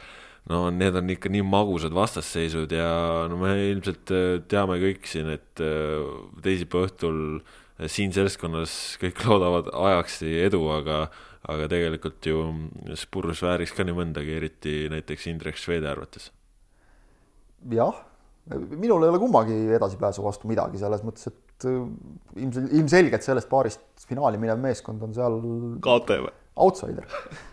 no 0.46 0.70
need 0.70 0.94
on 0.94 1.10
ikka 1.10 1.30
nii 1.32 1.42
magusad 1.42 1.94
vastasseisud 1.94 2.70
ja 2.70 2.90
no 3.30 3.38
me 3.40 3.54
ilmselt 3.72 4.12
äh, 4.14 4.26
teame 4.48 4.78
kõik 4.78 5.08
siin, 5.10 5.32
et 5.34 5.62
äh, 5.64 6.06
teisipäeva 6.44 6.86
õhtul 6.86 7.18
siin 7.90 8.14
seltskonnas 8.14 8.96
kõik 9.02 9.22
loodavad 9.26 9.72
ajaksi 9.74 10.30
edu, 10.46 10.62
aga, 10.70 11.06
aga 11.50 11.68
tegelikult 11.72 12.30
ju 12.30 12.46
Spurs 12.94 13.42
vääriks 13.42 13.74
ka 13.76 13.84
nii 13.84 13.98
mõndagi, 13.98 14.38
eriti 14.38 14.78
näiteks 14.92 15.28
Indrek 15.32 15.58
Švede 15.60 15.90
arvates 15.90 16.30
jah, 17.72 17.98
minul 18.54 19.04
ei 19.04 19.10
ole 19.10 19.18
kummagi 19.18 19.56
edasipääsu 19.76 20.24
vastu 20.24 20.48
midagi 20.50 20.78
selles 20.80 21.02
mõttes, 21.06 21.30
et 21.30 21.45
äh, 21.64 21.80
ilmselt, 22.42 22.72
ilmselgelt 22.72 23.24
sellest 23.24 23.48
paarist 23.50 24.06
finaali 24.08 24.40
minev 24.40 24.60
meeskond 24.62 25.02
on 25.02 25.16
seal 25.16 25.40
kaotaja 25.84 26.26
või? 26.26 26.34
outsider, 26.66 27.08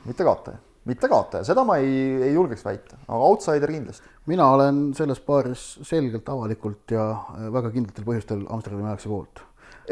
mitte 0.08 0.24
kaotaja, 0.28 0.60
mitte 0.90 1.10
kaotaja, 1.12 1.48
seda 1.48 1.66
ma 1.68 1.80
ei, 1.82 1.96
ei 2.30 2.34
julgeks 2.36 2.64
väita, 2.66 3.00
aga 3.08 3.30
outsider 3.30 3.72
kindlasti. 3.72 4.12
mina 4.32 4.48
olen 4.56 4.86
selles 4.98 5.20
paaris 5.24 5.66
selgelt 5.88 6.30
avalikult 6.30 6.96
ja 6.96 7.10
äh, 7.12 7.50
väga 7.54 7.74
kindlatel 7.76 8.08
põhjustel 8.08 8.48
Amsterdami 8.50 8.90
ajaksi 8.92 9.12
poolt. 9.12 9.46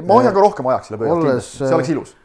ma 0.07 0.19
hoian 0.19 0.35
ka 0.35 0.47
rohkem 0.47 0.73
ajaksile 0.73 0.99
pöialt 1.01 1.23
kindlasti, 1.25 1.61
see 1.63 1.77
oleks 1.77 1.95
ilus 1.95 2.17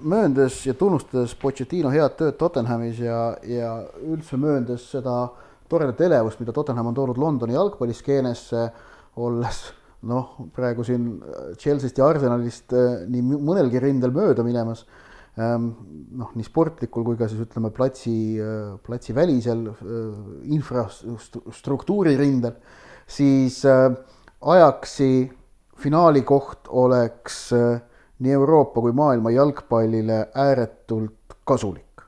mööndes 0.00 0.62
ja 0.64 0.72
tunnustades 0.72 1.34
Pochettino 1.36 1.90
head 1.92 2.14
tööd 2.16 2.38
Tottenhamis 2.40 3.02
ja, 3.04 3.34
ja 3.44 3.74
üldse 4.00 4.38
mööndes 4.40 4.86
seda 4.94 5.26
toredat 5.70 6.00
elevust, 6.00 6.40
mida 6.40 6.54
Tottenham 6.56 6.90
on 6.90 6.96
toonud 6.96 7.20
Londoni 7.20 7.54
jalgpalliskeenesse, 7.54 8.64
olles 9.20 9.60
noh, 10.08 10.36
praegu 10.56 10.84
siin 10.86 11.06
Chelsea'st 11.60 11.98
ja 12.00 12.08
Arsenalist 12.08 12.72
nii 13.10 13.24
mõnelgi 13.36 13.82
rindel 13.82 14.14
mööda 14.16 14.44
minemas, 14.46 14.86
noh, 15.36 16.30
nii 16.34 16.46
sportlikul 16.46 17.04
kui 17.06 17.18
ka 17.20 17.28
siis 17.30 17.44
ütleme, 17.44 17.70
platsi, 17.74 18.14
platsivälisel 18.86 19.66
infrastruktuuri 20.56 22.16
rindel, 22.18 22.56
siis 23.10 23.60
Ajaxi 24.40 25.28
finaalikoht 25.80 26.68
oleks 26.68 27.52
äh, 27.52 27.82
nii 28.18 28.32
Euroopa 28.32 28.80
kui 28.80 28.92
maailma 28.92 29.30
jalgpallile 29.30 30.28
ääretult 30.34 31.36
kasulik. 31.44 32.04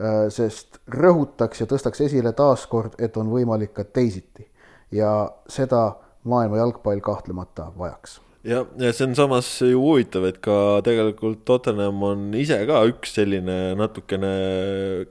Äh, 0.00 0.28
sest 0.28 0.80
rõhutaks 0.88 1.62
ja 1.62 1.68
tõstaks 1.68 2.04
esile 2.04 2.32
taaskord, 2.36 2.96
et 2.98 3.16
on 3.16 3.32
võimalik 3.32 3.72
ka 3.76 3.84
teisiti 3.84 4.46
ja 4.92 5.30
seda 5.48 5.86
maailma 6.28 6.60
jalgpall 6.60 7.00
kahtlemata 7.04 7.70
vajaks 7.78 8.18
ja, 8.46 8.62
ja 8.80 8.90
see 8.96 9.06
on 9.08 9.14
samas 9.18 9.48
ju 9.64 9.80
huvitav, 9.80 10.24
et 10.28 10.38
ka 10.44 10.54
tegelikult 10.84 11.42
Tottenham 11.48 12.02
on 12.06 12.26
ise 12.38 12.56
ka 12.68 12.82
üks 12.88 13.14
selline 13.18 13.56
natukene, 13.78 14.32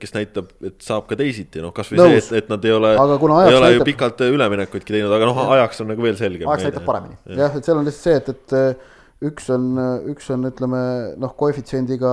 kes 0.00 0.14
näitab, 0.16 0.50
et 0.66 0.80
saab 0.84 1.06
ka 1.10 1.18
teisiti, 1.18 1.62
noh, 1.62 1.74
kasvõi 1.76 2.00
see, 2.00 2.20
et, 2.20 2.30
et 2.42 2.50
nad 2.52 2.64
ei 2.66 2.74
ole, 2.74 2.94
ei 2.96 3.02
ole 3.02 3.36
näitab... 3.36 3.76
ju 3.76 3.88
pikalt 3.92 4.24
üleminekuidki 4.26 4.96
teinud, 4.96 5.14
aga 5.14 5.30
noh, 5.30 5.42
ajaks 5.58 5.84
on 5.84 5.92
nagu 5.94 6.06
veel 6.06 6.18
selgem. 6.20 6.48
ajaks 6.48 6.70
näitab 6.70 6.88
paremini. 6.88 7.20
jah, 7.38 7.54
et 7.54 7.68
seal 7.68 7.78
on 7.78 7.86
lihtsalt 7.86 8.08
see, 8.08 8.18
et, 8.18 8.56
et 8.56 9.30
üks 9.30 9.50
on, 9.54 9.70
üks 10.10 10.30
on, 10.34 10.50
ütleme 10.50 10.82
noh, 11.20 11.36
koefitsiendiga 11.38 12.12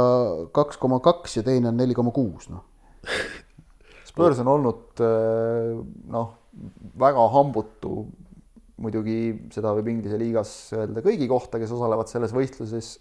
kaks 0.56 0.80
koma 0.82 1.02
kaks 1.04 1.40
ja 1.40 1.46
teine 1.48 1.72
on 1.72 1.82
neli 1.82 1.98
koma 1.98 2.14
kuus, 2.16 2.50
noh. 2.52 2.66
Spurs 4.08 4.40
on 4.42 4.50
olnud 4.50 5.02
eh, 5.06 5.74
noh, 6.14 6.32
väga 6.98 7.26
hambutu, 7.34 8.08
muidugi 8.82 9.18
seda 9.54 9.74
võib 9.78 9.92
Inglise 9.92 10.20
liigas 10.22 10.54
öelda 10.78 11.04
kõigi 11.06 11.28
kohta, 11.30 11.60
kes 11.62 11.74
osalevad 11.74 12.12
selles 12.12 12.34
võistluses. 12.36 12.98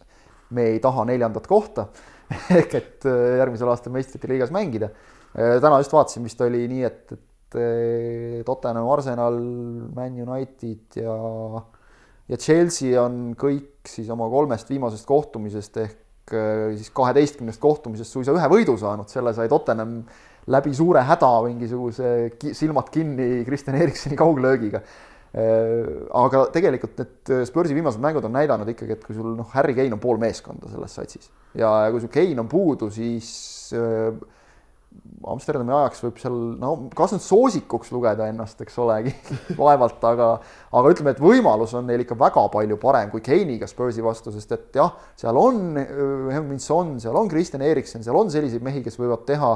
me 0.50 0.62
ei 0.72 0.80
taha 0.80 1.04
neljandat 1.04 1.46
kohta 1.50 1.88
ehk 2.58 2.74
et 2.74 3.06
eh, 3.06 3.38
järgmisel 3.40 3.70
aastal 3.70 3.92
meistrite 3.92 4.28
liigas 4.30 4.52
mängida. 4.54 4.90
Eh, 5.34 5.56
täna 5.62 5.80
just 5.82 5.92
vaatasin, 5.92 6.24
vist 6.26 6.40
oli 6.40 6.66
nii, 6.70 6.84
et, 6.86 7.12
et 7.12 8.44
Tottenham, 8.46 8.88
Arsenal, 8.90 9.38
Man 9.94 10.20
United 10.22 11.00
ja 11.00 11.16
ja 12.30 12.38
Chelsea 12.40 12.96
on 13.00 13.34
kõik 13.38 13.86
siis 13.88 14.08
oma 14.12 14.28
kolmest 14.30 14.70
viimasest 14.70 15.06
kohtumisest 15.08 15.78
ehk 15.82 16.34
äh, 16.34 16.72
siis 16.78 16.90
kaheteistkümnest 16.94 17.62
kohtumisest 17.62 18.16
suisa 18.16 18.34
ühe 18.34 18.48
võidu 18.50 18.76
saanud, 18.80 19.10
selle 19.12 19.34
sai 19.36 19.50
Tottenham 19.52 20.00
läbi 20.50 20.72
suure 20.74 21.02
häda 21.06 21.30
mingisuguse 21.46 22.14
silmad 22.54 22.90
kinni 22.94 23.44
Kristjan 23.46 23.78
Eriksoni 23.78 24.18
kauglöögiga. 24.18 24.82
Äh, 25.36 25.88
aga 26.16 26.46
tegelikult 26.54 27.00
need 27.02 27.32
Spursi 27.44 27.76
viimased 27.76 28.00
mängud 28.00 28.24
on 28.24 28.32
näidanud 28.32 28.70
ikkagi, 28.72 28.96
et 28.96 29.02
kui 29.04 29.16
sul 29.16 29.34
noh, 29.36 29.50
Harry 29.52 29.74
Kane 29.76 29.92
on 29.92 30.00
pool 30.00 30.16
meeskonda 30.22 30.70
selles 30.72 30.94
satsis 30.96 31.28
ja 31.56 31.90
kui 31.92 32.00
sul 32.00 32.12
Kane 32.12 32.40
on 32.40 32.48
puudu, 32.48 32.88
siis 32.92 33.28
äh, 33.76 34.16
Amsterdami 35.28 35.74
ajaks 35.76 36.02
võib 36.04 36.20
seal, 36.22 36.36
no 36.60 36.70
kas 36.96 37.12
nüüd 37.12 37.24
soosikuks 37.24 37.90
lugeda 37.92 38.28
ennast, 38.30 38.60
eks 38.62 38.78
olegi 38.80 39.12
vaevalt, 39.60 40.00
aga, 40.08 40.28
aga 40.78 40.92
ütleme, 40.94 41.12
et 41.12 41.22
võimalus 41.22 41.74
on 41.76 41.88
neil 41.90 42.04
ikka 42.04 42.16
väga 42.20 42.46
palju 42.52 42.78
parem 42.80 43.12
kui 43.12 43.24
Keiniga 43.24 43.68
Spursi 43.68 44.04
vastu, 44.04 44.32
sest 44.34 44.54
et 44.56 44.78
jah, 44.78 44.94
seal 45.18 45.36
on 45.40 45.80
äh, 45.82 45.90
Heung-Min-Son, 46.32 46.96
seal 47.02 47.18
on 47.18 47.28
Kristjan 47.32 47.64
Eriksen, 47.66 48.04
seal 48.06 48.16
on 48.18 48.32
selliseid 48.32 48.64
mehi, 48.64 48.84
kes 48.84 48.96
võivad 49.00 49.26
teha. 49.28 49.52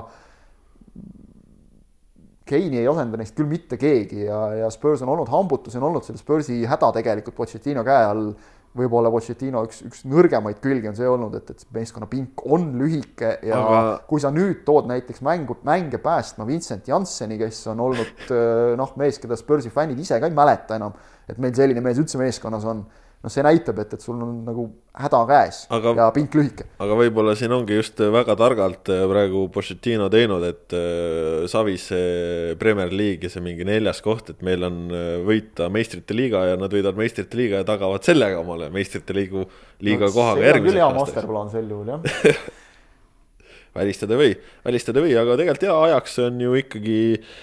Keini 2.51 2.81
ei 2.83 2.89
asenda 2.91 3.21
neist 3.21 3.37
küll 3.39 3.51
mitte 3.51 3.79
keegi 3.79 4.25
ja, 4.27 4.41
ja 4.65 4.71
Spurs 4.75 5.05
on 5.05 5.13
olnud 5.13 5.31
hambutu, 5.31 5.71
see 5.71 5.79
on 5.79 5.91
olnud 5.91 6.07
selle 6.07 6.19
Spursi 6.19 6.65
häda 6.67 6.91
tegelikult 6.97 7.39
Pochettino 7.39 7.87
käe 7.87 8.09
all. 8.09 8.33
Võib-olla 8.79 9.11
Pochettino 9.11 9.65
üks, 9.67 9.81
üks 9.83 10.05
nõrgemaid 10.07 10.61
külgi 10.63 10.87
on 10.87 10.95
see 10.95 11.09
olnud, 11.11 11.33
et, 11.41 11.49
et 11.51 11.65
meeskonna 11.75 12.07
pink 12.07 12.45
on 12.47 12.69
lühike 12.79 13.33
ja 13.43 13.57
aga... 13.59 13.81
kui 14.07 14.23
sa 14.23 14.31
nüüd 14.31 14.61
tood 14.67 14.87
näiteks 14.87 15.25
mängu, 15.27 15.57
mänge 15.67 15.99
päästma 15.99 16.47
Vincent 16.47 16.87
Jansseni, 16.87 17.35
kes 17.41 17.65
on 17.73 17.83
olnud 17.89 18.31
noh, 18.79 18.93
mees, 19.01 19.19
keda 19.19 19.35
Spursi 19.39 19.75
fännid 19.75 19.99
ise 19.99 20.21
ka 20.23 20.31
ei 20.31 20.37
mäleta 20.39 20.79
enam, 20.79 20.95
et 21.27 21.43
meil 21.43 21.57
selline 21.59 21.83
mees 21.83 21.99
üldse 21.99 22.23
meeskonnas 22.23 22.69
on 22.71 22.85
noh, 23.21 23.33
see 23.33 23.43
näitab, 23.45 23.81
et, 23.83 23.93
et 23.97 24.05
sul 24.05 24.21
on 24.25 24.39
nagu 24.47 24.65
häda 25.01 25.21
käes 25.29 25.59
aga, 25.77 25.93
ja 25.99 26.07
pink 26.15 26.37
lühike. 26.39 26.67
aga 26.81 26.97
võib-olla 26.97 27.35
siin 27.39 27.53
ongi 27.53 27.77
just 27.77 28.01
väga 28.01 28.37
targalt 28.41 28.89
äh, 28.93 29.03
praegu 29.11 29.45
Pochettino 29.53 30.09
teinud, 30.13 30.47
et 30.49 30.77
äh, 30.77 31.45
Savis 31.51 31.91
see 31.93 32.55
Premier 32.61 32.93
League 32.95 33.29
ja 33.29 33.33
see 33.33 33.45
mingi 33.45 33.67
neljas 33.69 34.01
koht, 34.05 34.33
et 34.33 34.41
meil 34.47 34.65
on 34.67 34.81
äh, 34.89 35.13
võita 35.27 35.69
meistrite 35.73 36.17
liiga 36.17 36.47
ja 36.53 36.57
nad 36.61 36.73
võidavad 36.73 37.01
meistrite 37.01 37.39
liiga 37.41 37.61
ja 37.61 37.69
tagavad 37.69 38.09
sellega 38.09 38.41
omale 38.41 38.71
meistrite 38.73 39.17
liigu, 39.17 39.45
liiga 39.85 40.09
no, 40.09 40.15
kohaga 40.17 40.49
järgmiseks 40.49 40.81
aastaks. 40.87 41.05
masterplaan 41.05 41.53
sel 41.53 41.71
juhul 41.77 41.95
jah 41.95 42.43
välistada 43.81 44.17
või, 44.19 44.33
välistada 44.67 45.05
või, 45.05 45.15
aga 45.21 45.37
tegelikult 45.39 45.69
jaa, 45.69 45.81
ajaks 45.91 46.21
on 46.25 46.41
ju 46.43 46.57
ikkagi 46.65 47.01
äh, 47.21 47.35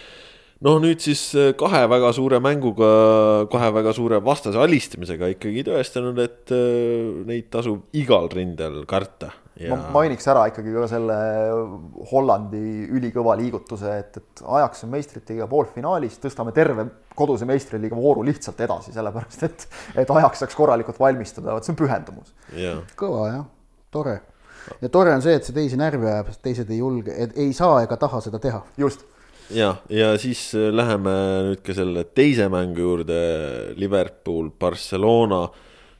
noh, 0.65 0.77
nüüd 0.81 1.01
siis 1.03 1.23
äh, 1.37 1.51
kahe 1.57 1.83
väga 1.89 2.11
suure 2.15 2.39
mänguga, 2.43 2.91
kahe 3.51 3.71
väga 3.75 3.93
suure 3.95 4.21
vastase 4.25 4.59
alistamisega 4.61 5.31
ikkagi 5.35 5.65
tõestanud, 5.67 6.21
et 6.23 6.53
äh, 6.55 7.25
neid 7.27 7.51
tasub 7.53 7.97
igal 7.97 8.29
rindel 8.33 8.83
karta. 8.89 9.33
Ja... 9.57 9.73
ma 9.73 9.89
mainiks 9.89 10.27
ära 10.29 10.43
ikkagi 10.51 10.69
ka 10.69 10.83
selle 10.85 11.15
Hollandi 12.11 12.61
ülikõva 12.93 13.33
liigutuse, 13.39 13.95
et, 14.03 14.19
et 14.21 14.43
ajaks 14.45 14.85
liiga 15.31 15.47
poolfinaalis, 15.49 16.19
tõstame 16.21 16.53
terve 16.53 16.85
koduse 17.17 17.47
meistriliiga 17.49 17.97
vooru 17.97 18.21
lihtsalt 18.27 18.61
edasi, 18.61 18.93
sellepärast 18.93 19.45
et, 19.47 19.67
et 20.03 20.13
ajaks 20.13 20.43
saaks 20.43 20.57
korralikult 20.57 21.01
valmistuda, 21.01 21.55
vot 21.57 21.65
see 21.65 21.73
on 21.73 21.79
pühendumus. 21.79 22.35
kõva 22.99 23.31
jah, 23.31 23.45
tore. 23.89 24.19
ja 24.83 24.93
tore 24.93 25.17
on 25.17 25.25
see, 25.25 25.33
et 25.39 25.49
see 25.49 25.57
teisi 25.57 25.81
närvi 25.81 26.05
ajab, 26.05 26.29
sest 26.35 26.45
teised 26.45 26.69
ei 26.69 26.77
julge, 26.83 27.17
ei 27.33 27.49
saa 27.57 27.81
ega 27.87 27.97
taha 27.97 28.21
seda 28.21 28.37
teha. 28.43 28.61
just 28.77 29.07
ja, 29.53 29.75
ja 29.89 30.11
siis 30.19 30.49
äh, 30.57 30.69
läheme 30.75 31.13
nüüd 31.51 31.61
ka 31.65 31.75
selle 31.77 32.03
teise 32.15 32.47
mängu 32.51 32.83
juurde, 32.83 33.21
Liverpool, 33.79 34.51
Barcelona. 34.59 35.45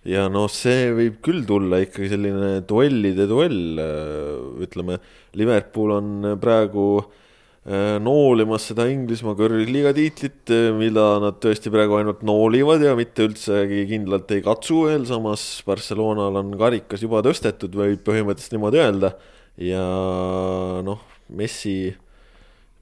Ja 0.08 0.28
noh, 0.32 0.48
see 0.48 0.88
võib 0.96 1.18
küll 1.26 1.44
tulla 1.48 1.82
ikkagi 1.84 2.08
selline 2.14 2.52
duellide 2.68 3.26
duell, 3.28 3.80
äh, 3.84 4.64
ütleme, 4.64 5.00
Liverpool 5.36 5.92
on 5.98 6.30
praegu 6.40 6.86
äh, 7.02 7.98
noolimas 8.04 8.70
seda 8.70 8.88
Inglismaa 8.88 9.36
kõrgliiga 9.40 9.92
tiitlit, 9.98 10.54
mida 10.80 11.10
nad 11.24 11.42
tõesti 11.44 11.74
praegu 11.74 12.00
ainult 12.00 12.24
noolivad 12.28 12.88
ja 12.88 12.96
mitte 13.00 13.28
üldsegi 13.28 13.84
kindlalt 13.92 14.32
ei 14.36 14.46
katsu 14.46 14.86
veel, 14.88 15.04
samas 15.10 15.46
Barcelonal 15.68 16.40
on 16.40 16.56
karikas 16.60 17.04
juba 17.04 17.24
tõstetud, 17.26 17.76
võib 17.76 18.04
põhimõtteliselt 18.08 18.56
niimoodi 18.56 18.84
öelda. 18.86 19.16
ja 19.58 19.86
noh, 20.86 21.04
Messi 21.36 21.92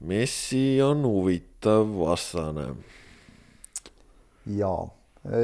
Messi 0.00 0.82
on 0.82 1.04
huvitav 1.08 1.88
vastane. 1.98 2.66
jaa, 4.46 4.82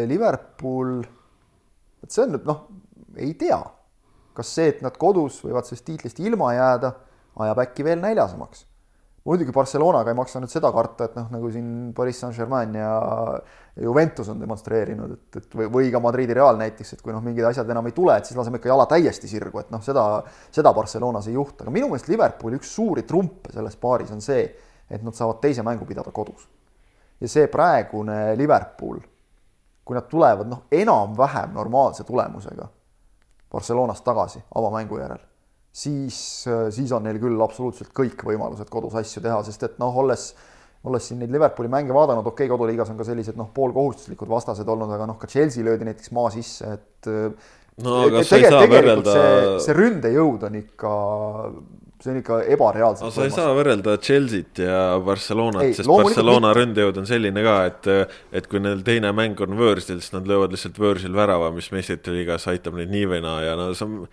Liverpool, 0.07 1.01
vot 2.01 2.13
see 2.13 2.25
on 2.27 2.37
nüüd 2.37 2.45
noh, 2.47 2.67
ei 3.17 3.33
tea, 3.39 3.59
kas 4.37 4.53
see, 4.55 4.69
et 4.75 4.83
nad 4.85 4.97
kodus 5.01 5.41
võivad 5.45 5.67
sellest 5.67 5.89
tiitlist 5.89 6.21
ilma 6.23 6.53
jääda, 6.55 6.93
ajab 7.43 7.65
äkki 7.65 7.85
veel 7.87 8.05
näljasemaks 8.05 8.67
muidugi 9.25 9.53
Barcelonaga 9.55 10.11
ei 10.11 10.17
maksa 10.19 10.41
nüüd 10.43 10.51
seda 10.51 10.73
karta, 10.75 11.07
et 11.07 11.15
noh, 11.19 11.29
nagu 11.31 11.51
siin 11.55 11.67
Pariis 11.95 12.19
Saint-Germain 12.23 12.75
ja 12.75 12.91
Juventus 13.83 14.29
on 14.33 14.41
demonstreerinud, 14.43 15.15
et, 15.15 15.39
et 15.39 15.55
või, 15.59 15.69
või 15.77 15.93
ka 15.95 16.01
Madridi 16.03 16.35
Real 16.35 16.59
näiteks, 16.59 16.97
et 16.97 17.05
kui 17.05 17.15
noh, 17.15 17.23
mingid 17.25 17.47
asjad 17.47 17.71
enam 17.71 17.87
ei 17.87 17.95
tule, 17.97 18.17
et 18.19 18.27
siis 18.27 18.39
laseme 18.39 18.59
ikka 18.59 18.73
jala 18.73 18.89
täiesti 18.91 19.31
sirgu, 19.31 19.63
et 19.63 19.71
noh, 19.75 19.83
seda, 19.85 20.07
seda 20.55 20.75
Barcelonas 20.75 21.31
ei 21.31 21.39
juhtu, 21.39 21.63
aga 21.63 21.75
minu 21.75 21.93
meelest 21.93 22.11
Liverpooli 22.11 22.59
üks 22.59 22.75
suuri 22.75 23.07
trumpe 23.07 23.55
selles 23.55 23.79
paaris 23.79 24.11
on 24.15 24.23
see, 24.25 24.45
et 24.91 25.07
nad 25.07 25.17
saavad 25.17 25.41
teise 25.45 25.63
mängu 25.67 25.87
pidada 25.89 26.11
kodus. 26.11 26.49
ja 27.23 27.29
see 27.31 27.47
praegune 27.47 28.35
Liverpool, 28.37 28.99
kui 29.85 29.95
nad 29.95 30.11
tulevad 30.11 30.51
noh, 30.51 30.67
enam-vähem 30.75 31.55
normaalse 31.55 32.05
tulemusega 32.05 32.67
Barcelonast 33.53 34.03
tagasi 34.05 34.43
avamängu 34.55 34.99
järel 34.99 35.32
siis, 35.73 36.17
siis 36.75 36.93
on 36.93 37.07
neil 37.07 37.21
küll 37.23 37.41
absoluutselt 37.45 37.93
kõik 37.97 38.25
võimalused 38.29 38.69
kodus 38.73 38.97
asju 39.01 39.23
teha, 39.25 39.39
sest 39.47 39.69
et 39.69 39.79
noh, 39.83 40.03
olles 40.05 40.33
olles 40.83 41.05
siin 41.07 41.21
neid 41.23 41.31
Liverpooli 41.31 41.71
mänge 41.71 41.95
vaadanud, 41.95 42.27
okei 42.27 42.49
okay,, 42.49 42.51
koduliigas 42.51 42.91
on 42.91 42.99
ka 42.99 43.07
sellised 43.07 43.37
noh, 43.39 43.53
poolkohustuslikud 43.55 44.31
vastased 44.31 44.69
olnud, 44.69 44.91
aga 44.91 45.07
noh, 45.07 45.19
ka 45.21 45.31
Chelsea 45.31 45.63
löödi 45.63 45.87
näiteks 45.87 46.11
maa 46.17 46.33
sisse, 46.35 46.73
et 46.75 47.11
no 47.87 48.01
aga 48.09 48.25
sa 48.27 48.41
ei 48.41 48.49
saa 48.51 48.67
võrrelda 48.67 49.15
see, 49.15 49.55
see 49.67 49.77
ründejõud 49.79 50.43
on 50.49 50.59
ikka 50.59 50.91
see 52.03 52.11
on 52.13 52.19
ikka 52.19 52.41
ebareaalselt 52.51 53.07
no, 53.07 53.15
sa 53.15 53.29
ei 53.29 53.33
saa 53.33 53.55
võrrelda 53.57 53.95
Chelsea't 54.03 54.61
ja 54.65 54.83
Barcelonat, 55.07 55.71
sest 55.79 55.89
Barcelona 55.89 56.51
nii... 56.51 56.59
ründejõud 56.59 57.01
on 57.05 57.09
selline 57.09 57.47
ka, 57.47 57.57
et 57.71 57.91
et 58.43 58.51
kui 58.51 58.61
neil 58.63 58.83
teine 58.87 59.15
mäng 59.17 59.41
on 59.47 59.57
võõrsil, 59.59 60.03
siis 60.03 60.13
nad 60.17 60.29
löövad 60.29 60.55
lihtsalt 60.55 60.83
võõrsil 60.83 61.15
värava, 61.17 61.53
mis 61.55 61.71
meistrite 61.73 62.15
liigas 62.15 62.49
aitab 62.51 62.77
neid 62.81 62.93
nii 62.93 63.09
või 63.15 63.23
naa 63.25 63.41
ja 63.47 63.59
no 63.61 63.71
see 63.71 63.87
on 63.87 64.07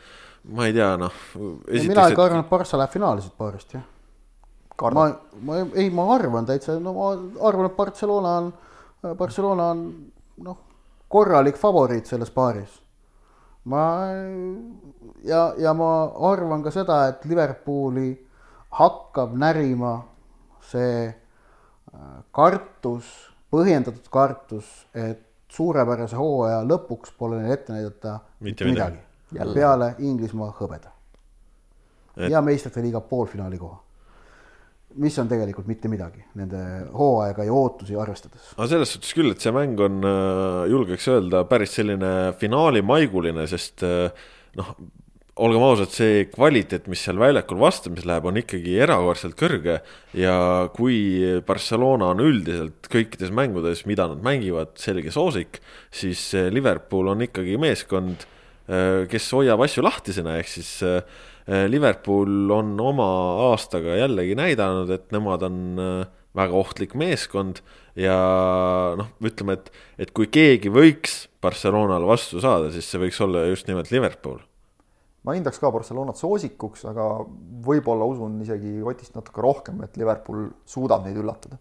ma 0.56 0.68
ei 0.68 0.74
tea, 0.74 0.92
noh. 0.98 1.14
mina 1.70 2.10
ikka 2.10 2.26
arvan, 2.26 2.44
et 2.44 2.50
Barca 2.50 2.80
läheb 2.80 2.94
finaali 2.94 3.24
siit 3.26 3.38
paarist, 3.38 3.78
jah. 3.78 3.86
ma, 4.96 5.08
ma 5.46 5.62
ei, 5.74 5.90
ma 5.94 6.10
arvan 6.16 6.48
täitsa, 6.50 6.80
no 6.82 6.94
ma 6.98 7.14
arvan, 7.48 7.70
et 7.70 7.78
Barcelona 7.78 8.36
on, 8.42 8.52
Barcelona 9.18 9.72
on 9.76 9.88
noh, 10.46 10.62
korralik 11.10 11.58
favoriit 11.58 12.10
selles 12.10 12.32
paaris 12.34 12.80
ma 13.70 13.84
ja, 15.24 15.54
ja 15.58 15.74
ma 15.74 15.92
arvan 16.32 16.64
ka 16.64 16.72
seda, 16.74 17.02
et 17.12 17.26
Liverpooli 17.30 18.12
hakkab 18.80 19.34
närima 19.40 19.96
see 20.70 21.08
äh, 21.10 22.20
kartus, 22.36 23.10
põhjendatud 23.52 24.08
kartus, 24.14 24.70
et 24.94 25.26
suurepärase 25.50 26.18
hooaja 26.20 26.62
lõpuks 26.70 27.16
pole 27.18 27.42
neil 27.42 27.56
ette 27.56 27.74
näidata 27.74 28.20
mitte 28.46 28.68
midagi, 28.68 29.00
midagi. 29.00 29.06
Peale 29.34 29.94
Inglismaa 30.00 30.54
hõbeda. 30.60 30.96
Et.... 32.18 32.32
ja 32.32 32.42
meistrite 32.44 32.84
liiga 32.84 33.02
poolfinaali 33.06 33.60
koha. 33.60 33.78
Mis 35.00 35.14
on 35.22 35.28
tegelikult 35.30 35.68
mitte 35.70 35.88
midagi 35.92 36.24
nende 36.40 36.60
hooaega 36.98 37.46
ja 37.46 37.54
ootusi 37.54 37.96
arvestades. 37.96 38.56
no 38.58 38.66
selles 38.68 38.96
suhtes 38.96 39.14
küll, 39.14 39.30
et 39.36 39.44
see 39.44 39.54
mäng 39.54 39.80
on, 39.86 40.00
äh, 40.02 40.64
julgeks 40.72 41.06
öelda, 41.14 41.44
päris 41.50 41.76
selline 41.78 42.34
finaalimaiguline, 42.42 43.46
sest 43.52 43.86
äh, 43.86 44.10
noh, 44.58 44.74
olgem 45.40 45.64
ausad, 45.64 45.92
see 45.94 46.26
kvaliteet, 46.34 46.90
mis 46.92 47.04
seal 47.06 47.20
väljakul 47.22 47.60
vastamis 47.62 48.08
läheb, 48.08 48.28
on 48.28 48.40
ikkagi 48.42 48.76
erakordselt 48.84 49.38
kõrge. 49.40 49.78
Ja 50.18 50.36
kui 50.76 50.98
Barcelona 51.48 52.12
on 52.14 52.24
üldiselt 52.24 52.90
kõikides 52.92 53.32
mängudes, 53.36 53.86
mida 53.90 54.10
nad 54.12 54.26
mängivad, 54.26 54.76
selge 54.82 55.14
soosik, 55.16 55.62
siis 55.96 56.26
äh, 56.38 56.50
Liverpool 56.54 57.14
on 57.14 57.24
ikkagi 57.30 57.56
meeskond, 57.62 58.26
kes 59.10 59.32
hoiab 59.34 59.64
asju 59.66 59.82
lahtisena, 59.82 60.36
ehk 60.38 60.50
siis 60.52 60.76
Äh, 61.50 61.66
Liverpool 61.66 62.52
on 62.54 62.76
oma 62.78 63.08
aastaga 63.50 63.96
jällegi 63.98 64.36
näidanud, 64.38 64.92
et 64.94 65.08
nemad 65.16 65.42
on 65.48 65.80
äh, 65.82 66.10
väga 66.38 66.54
ohtlik 66.60 66.94
meeskond 67.00 67.64
ja 67.98 68.18
noh, 69.00 69.10
ütleme, 69.26 69.56
et, 69.58 69.72
et 69.98 70.12
kui 70.14 70.30
keegi 70.30 70.70
võiks 70.70 71.24
Barcelonale 71.42 72.06
vastu 72.06 72.42
saada, 72.44 72.70
siis 72.74 72.86
see 72.86 73.02
võiks 73.02 73.18
olla 73.26 73.48
just 73.50 73.66
nimelt 73.72 73.90
Liverpool. 73.90 74.38
ma 75.26 75.34
hindaks 75.34 75.58
ka 75.64 75.72
Barcelonat 75.74 76.22
soosikuks, 76.22 76.86
aga 76.92 77.08
võib-olla 77.66 78.06
usun 78.06 78.38
isegi 78.46 78.78
Otist 78.86 79.18
natuke 79.18 79.42
rohkem, 79.42 79.82
et 79.88 79.98
Liverpool 79.98 80.52
suudab 80.70 81.08
neid 81.08 81.18
üllatada. 81.18 81.58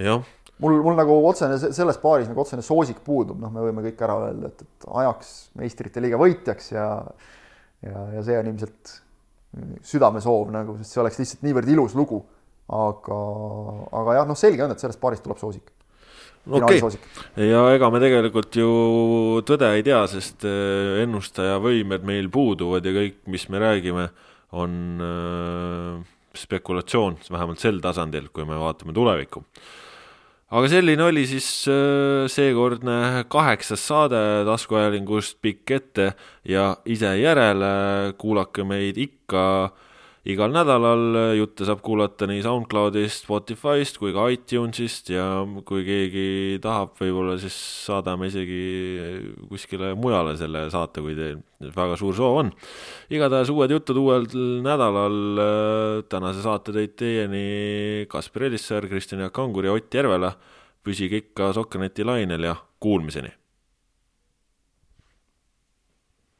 jah 0.00 0.24
mul, 0.62 0.78
mul 0.86 0.96
nagu 0.98 1.18
otsene 1.28 1.58
selles 1.58 1.98
paaris 2.02 2.30
nagu 2.30 2.42
otsene 2.42 2.64
soosik 2.64 3.02
puudub, 3.04 3.38
noh, 3.42 3.52
me 3.52 3.66
võime 3.66 3.84
kõik 3.88 4.02
ära 4.06 4.18
öelda, 4.28 4.52
et, 4.52 4.64
et 4.64 4.90
ajaks 5.02 5.32
meistrite 5.60 6.02
liiga 6.04 6.20
võitjaks 6.20 6.72
ja 6.74 6.88
ja, 7.82 8.06
ja 8.16 8.22
see 8.24 8.38
on 8.38 8.50
ilmselt 8.52 8.94
südamesoov 9.86 10.52
nagu, 10.54 10.78
sest 10.80 10.94
see 10.94 11.02
oleks 11.02 11.20
lihtsalt 11.20 11.44
niivõrd 11.46 11.70
ilus 11.74 11.96
lugu. 11.98 12.22
aga, 12.72 13.16
aga 13.98 14.12
jah, 14.16 14.26
noh, 14.28 14.38
selge 14.38 14.62
on, 14.64 14.72
et 14.72 14.80
sellest 14.80 15.00
paarist 15.02 15.24
tuleb 15.26 15.40
soosik. 15.40 15.72
okei 16.46 16.78
okay., 16.80 17.48
ja 17.50 17.64
ega 17.74 17.90
me 17.92 18.00
tegelikult 18.00 18.56
ju 18.56 18.70
tõde 19.46 19.68
ei 19.76 19.84
tea, 19.86 20.00
sest 20.10 20.46
äh, 20.48 21.02
ennustaja 21.02 21.58
võimed 21.62 22.06
meil 22.08 22.30
puuduvad 22.32 22.86
ja 22.86 22.94
kõik, 22.96 23.20
mis 23.34 23.48
me 23.52 23.60
räägime, 23.62 24.08
on 24.56 25.04
äh, 25.04 26.00
spekulatsioon, 26.38 27.20
vähemalt 27.28 27.60
sel 27.60 27.82
tasandil, 27.84 28.30
kui 28.32 28.46
me 28.48 28.56
vaatame 28.60 28.94
tulevikku 28.96 29.44
aga 30.52 30.68
selline 30.68 31.06
oli 31.06 31.24
siis 31.28 31.46
äh, 31.70 32.26
seekordne 32.30 33.24
kaheksas 33.32 33.86
saade 33.88 34.20
taskuajalingust 34.48 35.38
Pikk 35.40 35.72
ette 35.78 36.10
ja 36.48 36.74
ise 36.84 37.14
järele, 37.20 37.72
kuulake 38.20 38.66
meid 38.68 39.00
ikka 39.00 39.44
igal 40.22 40.52
nädalal, 40.54 41.34
jutte 41.34 41.66
saab 41.66 41.80
kuulata 41.82 42.28
nii 42.30 42.44
SoundCloudist, 42.44 43.24
Spotify'st 43.24 43.98
kui 43.98 44.12
ka 44.14 44.28
iTunes'ist 44.30 45.10
ja 45.10 45.24
kui 45.66 45.82
keegi 45.86 46.60
tahab, 46.62 46.94
võib-olla 47.00 47.34
siis 47.42 47.56
saadame 47.88 48.30
isegi 48.30 48.60
kuskile 49.50 49.92
mujale 49.98 50.36
selle 50.38 50.68
saate, 50.70 51.02
kui 51.02 51.16
teil 51.18 51.42
väga 51.74 51.98
suur 51.98 52.14
soov 52.18 52.40
on. 52.44 52.54
igatahes 53.10 53.50
uued 53.50 53.74
jutud 53.74 53.98
uuel 54.04 54.30
nädalal, 54.62 55.20
tänase 56.12 56.46
saate 56.46 56.74
tõid 56.78 56.96
teieni 57.02 57.44
Kaspar 58.10 58.46
Elissaar, 58.52 58.86
Kristjan 58.90 59.26
Jaak 59.26 59.34
Kangur 59.34 59.66
ja 59.66 59.74
Ott 59.74 59.94
Järvela. 59.94 60.36
püsige 60.82 61.16
ikka 61.22 61.52
Sokkerneti 61.54 62.02
lainel 62.02 62.42
ja 62.42 62.56
kuulmiseni! 62.82 63.41